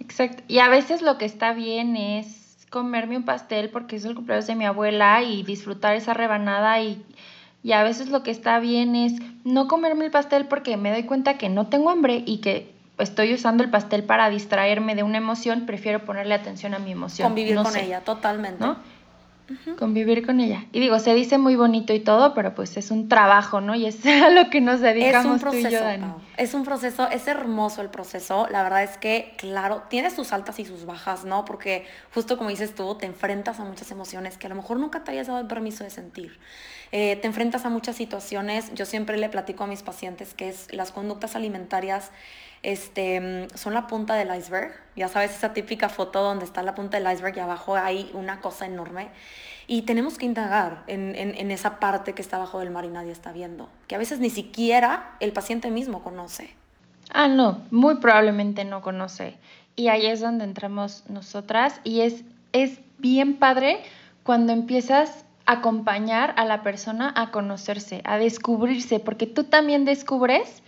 Exacto. 0.00 0.42
Y 0.48 0.58
a 0.58 0.68
veces 0.68 1.02
lo 1.02 1.18
que 1.18 1.26
está 1.26 1.52
bien 1.52 1.96
es 1.96 2.66
comerme 2.70 3.16
un 3.16 3.24
pastel 3.24 3.70
porque 3.70 3.96
es 3.96 4.04
el 4.04 4.16
cumpleaños 4.16 4.48
de 4.48 4.56
mi 4.56 4.64
abuela 4.64 5.22
y 5.22 5.44
disfrutar 5.44 5.94
esa 5.94 6.14
rebanada 6.14 6.80
y 6.80 7.04
y 7.62 7.72
a 7.72 7.82
veces 7.82 8.08
lo 8.08 8.22
que 8.22 8.30
está 8.30 8.58
bien 8.58 8.94
es 8.96 9.14
no 9.44 9.68
comerme 9.68 10.04
el 10.04 10.10
pastel 10.10 10.46
porque 10.46 10.76
me 10.76 10.90
doy 10.90 11.04
cuenta 11.04 11.38
que 11.38 11.48
no 11.48 11.68
tengo 11.68 11.90
hambre 11.90 12.22
y 12.26 12.38
que 12.38 12.72
estoy 12.98 13.34
usando 13.34 13.62
el 13.62 13.70
pastel 13.70 14.04
para 14.04 14.30
distraerme 14.30 14.94
de 14.94 15.02
una 15.02 15.18
emoción, 15.18 15.66
prefiero 15.66 16.04
ponerle 16.04 16.34
atención 16.34 16.74
a 16.74 16.78
mi 16.78 16.92
emoción. 16.92 17.28
Convivir 17.28 17.56
con 17.56 17.76
ella, 17.76 18.00
totalmente. 18.00 18.64
¿no? 18.64 18.76
Convivir 19.78 20.24
con 20.24 20.40
ella. 20.40 20.64
Y 20.72 20.80
digo, 20.80 20.98
se 20.98 21.14
dice 21.14 21.36
muy 21.36 21.56
bonito 21.56 21.92
y 21.92 22.00
todo, 22.00 22.32
pero 22.32 22.54
pues 22.54 22.76
es 22.76 22.90
un 22.90 23.08
trabajo, 23.08 23.60
¿no? 23.60 23.74
Y 23.74 23.86
es 23.86 24.04
a 24.06 24.30
lo 24.30 24.50
que 24.50 24.60
nos 24.60 24.80
dedicamos 24.80 25.26
es 25.26 25.32
un 25.32 25.40
proceso, 25.40 25.68
tú 25.68 25.68
y 25.68 25.72
yo, 25.72 25.80
Dani. 25.80 26.06
Es 26.36 26.54
un 26.54 26.64
proceso, 26.64 27.08
es 27.10 27.26
hermoso 27.26 27.82
el 27.82 27.88
proceso. 27.88 28.46
La 28.50 28.62
verdad 28.62 28.82
es 28.82 28.96
que, 28.98 29.34
claro, 29.36 29.82
tiene 29.88 30.10
sus 30.10 30.32
altas 30.32 30.58
y 30.58 30.64
sus 30.64 30.86
bajas, 30.86 31.24
¿no? 31.24 31.44
Porque 31.44 31.86
justo 32.14 32.38
como 32.38 32.50
dices 32.50 32.74
tú, 32.74 32.94
te 32.94 33.06
enfrentas 33.06 33.60
a 33.60 33.64
muchas 33.64 33.90
emociones 33.90 34.38
que 34.38 34.46
a 34.46 34.50
lo 34.50 34.56
mejor 34.56 34.78
nunca 34.78 35.04
te 35.04 35.10
habías 35.10 35.26
dado 35.26 35.40
el 35.40 35.46
permiso 35.46 35.84
de 35.84 35.90
sentir. 35.90 36.38
Eh, 36.92 37.16
te 37.16 37.26
enfrentas 37.26 37.64
a 37.64 37.70
muchas 37.70 37.96
situaciones. 37.96 38.72
Yo 38.74 38.84
siempre 38.84 39.16
le 39.16 39.30
platico 39.30 39.64
a 39.64 39.66
mis 39.66 39.82
pacientes 39.82 40.34
que 40.34 40.54
las 40.70 40.92
conductas 40.92 41.34
alimentarias 41.34 42.10
este, 42.62 43.48
son 43.54 43.72
la 43.72 43.86
punta 43.86 44.14
del 44.14 44.34
iceberg. 44.36 44.72
Ya 44.94 45.08
sabes, 45.08 45.34
esa 45.34 45.54
típica 45.54 45.88
foto 45.88 46.22
donde 46.22 46.44
está 46.44 46.62
la 46.62 46.74
punta 46.74 46.98
del 46.98 47.10
iceberg 47.10 47.36
y 47.38 47.40
abajo 47.40 47.76
hay 47.76 48.10
una 48.12 48.40
cosa 48.40 48.66
enorme. 48.66 49.08
Y 49.66 49.82
tenemos 49.82 50.18
que 50.18 50.26
indagar 50.26 50.82
en, 50.86 51.14
en, 51.14 51.50
esa 51.50 51.78
parte 51.78 52.12
que 52.12 52.20
está 52.20 52.36
abajo 52.36 52.58
del 52.58 52.70
mar 52.70 52.84
y 52.84 52.88
nadie 52.88 53.12
está 53.12 53.32
viendo, 53.32 53.70
que 53.86 53.94
a 53.94 53.98
veces 53.98 54.18
ni 54.18 54.28
siquiera 54.28 55.16
el 55.20 55.32
paciente 55.32 55.70
mismo 55.70 56.02
conoce. 56.02 56.54
Ah, 57.10 57.28
no, 57.28 57.62
muy 57.70 57.94
probablemente 57.94 58.64
no 58.64 58.82
conoce. 58.82 59.36
Y 59.76 59.88
ahí 59.88 60.06
es 60.06 60.20
donde 60.20 60.44
entramos 60.44 61.04
nosotras 61.08 61.80
y 61.84 62.00
es, 62.00 62.24
es 62.52 62.80
bien 62.98 63.36
padre 63.36 63.80
cuando 64.24 64.52
empiezas 64.52 65.24
acompañar 65.46 66.34
a 66.36 66.44
la 66.44 66.62
persona 66.62 67.12
a 67.16 67.30
conocerse, 67.30 68.00
a 68.04 68.18
descubrirse, 68.18 69.00
porque 69.00 69.26
tú 69.26 69.44
también 69.44 69.84
descubres 69.84 70.62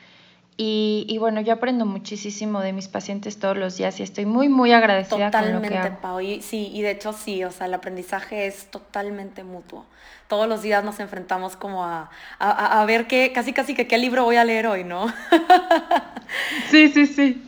Y, 0.57 1.17
bueno, 1.19 1.41
yo 1.41 1.53
aprendo 1.53 1.85
muchísimo 1.85 2.61
de 2.61 2.73
mis 2.73 2.87
pacientes 2.87 3.41
todos 3.41 3.57
los 3.57 3.77
días 3.77 3.99
y 3.99 4.05
estoy 4.05 4.25
muy, 4.25 4.49
muy 4.49 4.73
agradecida 4.73 5.27
totalmente, 5.27 5.69
con 5.69 5.77
lo 5.77 5.83
que 5.83 5.89
hago. 5.89 6.01
Pau. 6.01 6.21
Y, 6.21 6.43
sí, 6.43 6.71
y 6.73 6.83
de 6.83 6.93
hecho 6.93 7.13
sí, 7.13 7.43
o 7.43 7.51
sea, 7.51 7.67
el 7.67 7.75
aprendizaje 7.75 8.47
es 8.47 8.71
totalmente 8.71 9.43
mutuo. 9.43 9.85
Todos 10.29 10.49
los 10.49 10.63
días 10.63 10.85
nos 10.85 11.01
enfrentamos 11.01 11.57
como 11.57 11.85
a, 11.85 12.09
a 12.39 12.85
ver 12.87 13.09
qué, 13.09 13.33
casi 13.33 13.53
casi 13.53 13.75
que 13.75 13.89
qué 13.89 13.99
libro 13.99 14.23
voy 14.23 14.37
a 14.37 14.45
leer 14.45 14.69
hoy, 14.69 14.85
¿no? 14.85 15.13
sí, 16.71 16.89
sí, 16.89 17.07
sí. 17.07 17.43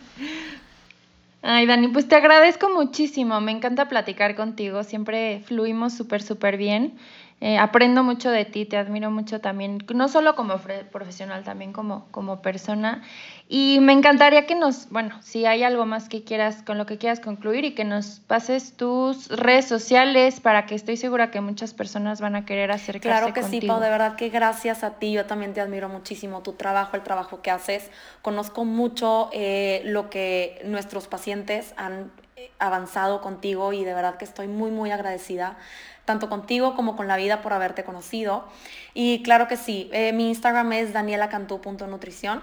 Ay, 1.42 1.66
Dani, 1.66 1.88
pues 1.88 2.08
te 2.08 2.16
agradezco 2.16 2.68
muchísimo. 2.70 3.40
Me 3.40 3.52
encanta 3.52 3.88
platicar 3.88 4.34
contigo. 4.34 4.82
Siempre 4.84 5.40
fluimos 5.44 5.92
súper, 5.94 6.22
súper 6.22 6.56
bien. 6.56 6.98
Eh, 7.38 7.58
aprendo 7.58 8.02
mucho 8.02 8.30
de 8.30 8.46
ti, 8.46 8.64
te 8.64 8.78
admiro 8.78 9.10
mucho 9.10 9.42
también, 9.42 9.84
no 9.94 10.08
solo 10.08 10.34
como 10.34 10.56
profesional, 10.90 11.44
también 11.44 11.74
como, 11.74 12.06
como 12.10 12.40
persona. 12.40 13.02
Y 13.46 13.78
me 13.82 13.92
encantaría 13.92 14.46
que 14.46 14.54
nos, 14.54 14.88
bueno, 14.88 15.20
si 15.22 15.44
hay 15.44 15.62
algo 15.62 15.84
más 15.84 16.08
que 16.08 16.24
quieras, 16.24 16.62
con 16.62 16.78
lo 16.78 16.86
que 16.86 16.96
quieras 16.96 17.20
concluir 17.20 17.66
y 17.66 17.74
que 17.74 17.84
nos 17.84 18.20
pases 18.20 18.74
tus 18.74 19.28
redes 19.28 19.66
sociales 19.66 20.40
para 20.40 20.64
que 20.64 20.74
estoy 20.74 20.96
segura 20.96 21.30
que 21.30 21.42
muchas 21.42 21.74
personas 21.74 22.22
van 22.22 22.36
a 22.36 22.46
querer 22.46 22.72
acercarse 22.72 23.30
Claro 23.30 23.34
que 23.34 23.42
sí, 23.42 23.60
Pau, 23.66 23.80
de 23.80 23.90
verdad 23.90 24.16
que 24.16 24.30
gracias 24.30 24.82
a 24.82 24.94
ti, 24.94 25.12
yo 25.12 25.26
también 25.26 25.52
te 25.52 25.60
admiro 25.60 25.90
muchísimo 25.90 26.42
tu 26.42 26.54
trabajo, 26.54 26.96
el 26.96 27.02
trabajo 27.02 27.42
que 27.42 27.50
haces. 27.50 27.90
Conozco 28.22 28.64
mucho 28.64 29.28
eh, 29.34 29.82
lo 29.84 30.08
que 30.08 30.62
nuestros 30.64 31.06
pacientes 31.06 31.74
han 31.76 32.10
eh, 32.36 32.50
avanzado 32.58 33.20
contigo 33.20 33.74
y 33.74 33.84
de 33.84 33.92
verdad 33.92 34.16
que 34.16 34.24
estoy 34.24 34.48
muy, 34.48 34.70
muy 34.70 34.90
agradecida 34.90 35.58
tanto 36.06 36.30
contigo 36.30 36.74
como 36.74 36.96
con 36.96 37.08
la 37.08 37.18
vida 37.18 37.42
por 37.42 37.52
haberte 37.52 37.84
conocido. 37.84 38.48
Y 38.94 39.22
claro 39.22 39.48
que 39.48 39.58
sí, 39.58 39.90
eh, 39.92 40.14
mi 40.14 40.28
Instagram 40.28 40.72
es 40.72 40.94
danielacantú.nutrición. 40.94 42.42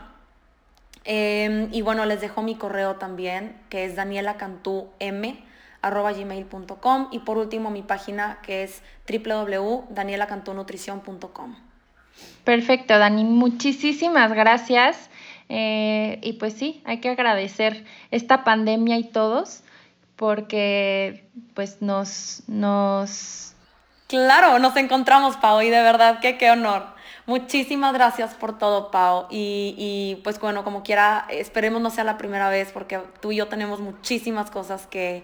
Eh, 1.05 1.69
y 1.71 1.81
bueno, 1.81 2.05
les 2.05 2.21
dejo 2.21 2.43
mi 2.43 2.53
correo 2.55 2.97
también, 2.97 3.57
que 3.69 3.85
es 3.85 3.95
danielacantúm 3.95 4.89
gmail.com 5.81 7.07
y 7.11 7.19
por 7.19 7.37
último 7.37 7.69
mi 7.69 7.81
página 7.81 8.39
que 8.41 8.63
es 8.63 8.81
www.danielacantunutrición.com. 9.09 11.55
Perfecto, 12.43 12.97
Dani, 12.97 13.23
muchísimas 13.25 14.33
gracias. 14.33 15.11
Eh, 15.49 16.19
y 16.21 16.33
pues 16.33 16.53
sí, 16.53 16.81
hay 16.85 16.99
que 16.99 17.09
agradecer 17.09 17.85
esta 18.11 18.43
pandemia 18.43 18.97
y 18.97 19.03
todos 19.03 19.63
porque 20.15 21.25
pues 21.53 21.81
nos, 21.81 22.43
nos 22.47 23.52
Claro, 24.13 24.59
nos 24.59 24.75
encontramos, 24.75 25.37
Pau, 25.37 25.59
y 25.63 25.71
de 25.71 25.81
verdad 25.81 26.19
que 26.19 26.37
qué 26.37 26.51
honor. 26.51 26.83
Muchísimas 27.25 27.95
gracias 27.95 28.35
por 28.35 28.59
todo, 28.59 28.91
Pau. 28.91 29.25
Y, 29.31 30.19
pues 30.23 30.39
bueno, 30.39 30.63
como 30.63 30.83
quiera, 30.83 31.25
esperemos 31.31 31.81
no 31.81 31.89
sea 31.89 32.03
la 32.03 32.19
primera 32.19 32.47
vez 32.49 32.71
porque 32.71 32.99
tú 33.21 33.31
y 33.31 33.37
yo 33.37 33.47
tenemos 33.47 33.79
muchísimas 33.79 34.51
cosas 34.51 34.85
que, 34.85 35.23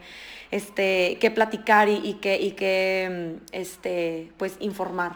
este, 0.49 1.19
que 1.21 1.29
platicar 1.29 1.87
y, 1.87 2.15
que, 2.15 2.41
y 2.41 2.53
que 2.53 3.37
este, 3.51 4.31
pues, 4.37 4.57
informar. 4.59 5.11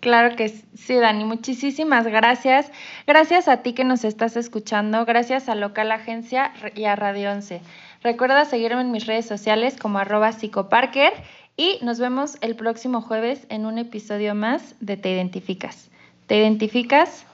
Claro 0.00 0.34
que 0.34 0.48
sí, 0.48 0.94
Dani. 0.94 1.24
Muchísimas 1.24 2.06
gracias. 2.06 2.72
Gracias 3.06 3.48
a 3.48 3.58
ti 3.58 3.74
que 3.74 3.84
nos 3.84 4.02
estás 4.04 4.38
escuchando. 4.38 5.04
Gracias 5.04 5.50
a 5.50 5.54
Local 5.54 5.92
Agencia 5.92 6.54
y 6.74 6.86
a 6.86 6.96
Radio 6.96 7.32
11. 7.32 7.60
Recuerda 8.02 8.44
seguirme 8.44 8.80
en 8.80 8.92
mis 8.92 9.06
redes 9.06 9.26
sociales 9.26 9.76
como 9.76 9.98
arroba 9.98 10.32
psicoparker 10.32 11.12
y 11.58 11.78
nos 11.82 11.98
vemos 11.98 12.38
el 12.40 12.54
próximo 12.54 13.02
jueves 13.02 13.44
en 13.50 13.66
un 13.66 13.78
episodio 13.78 14.34
más 14.34 14.76
de 14.80 14.96
Te 14.96 15.12
Identificas. 15.12 15.90
¿Te 16.28 16.38
identificas? 16.38 17.26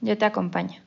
Yo 0.00 0.16
te 0.16 0.24
acompaño. 0.24 0.85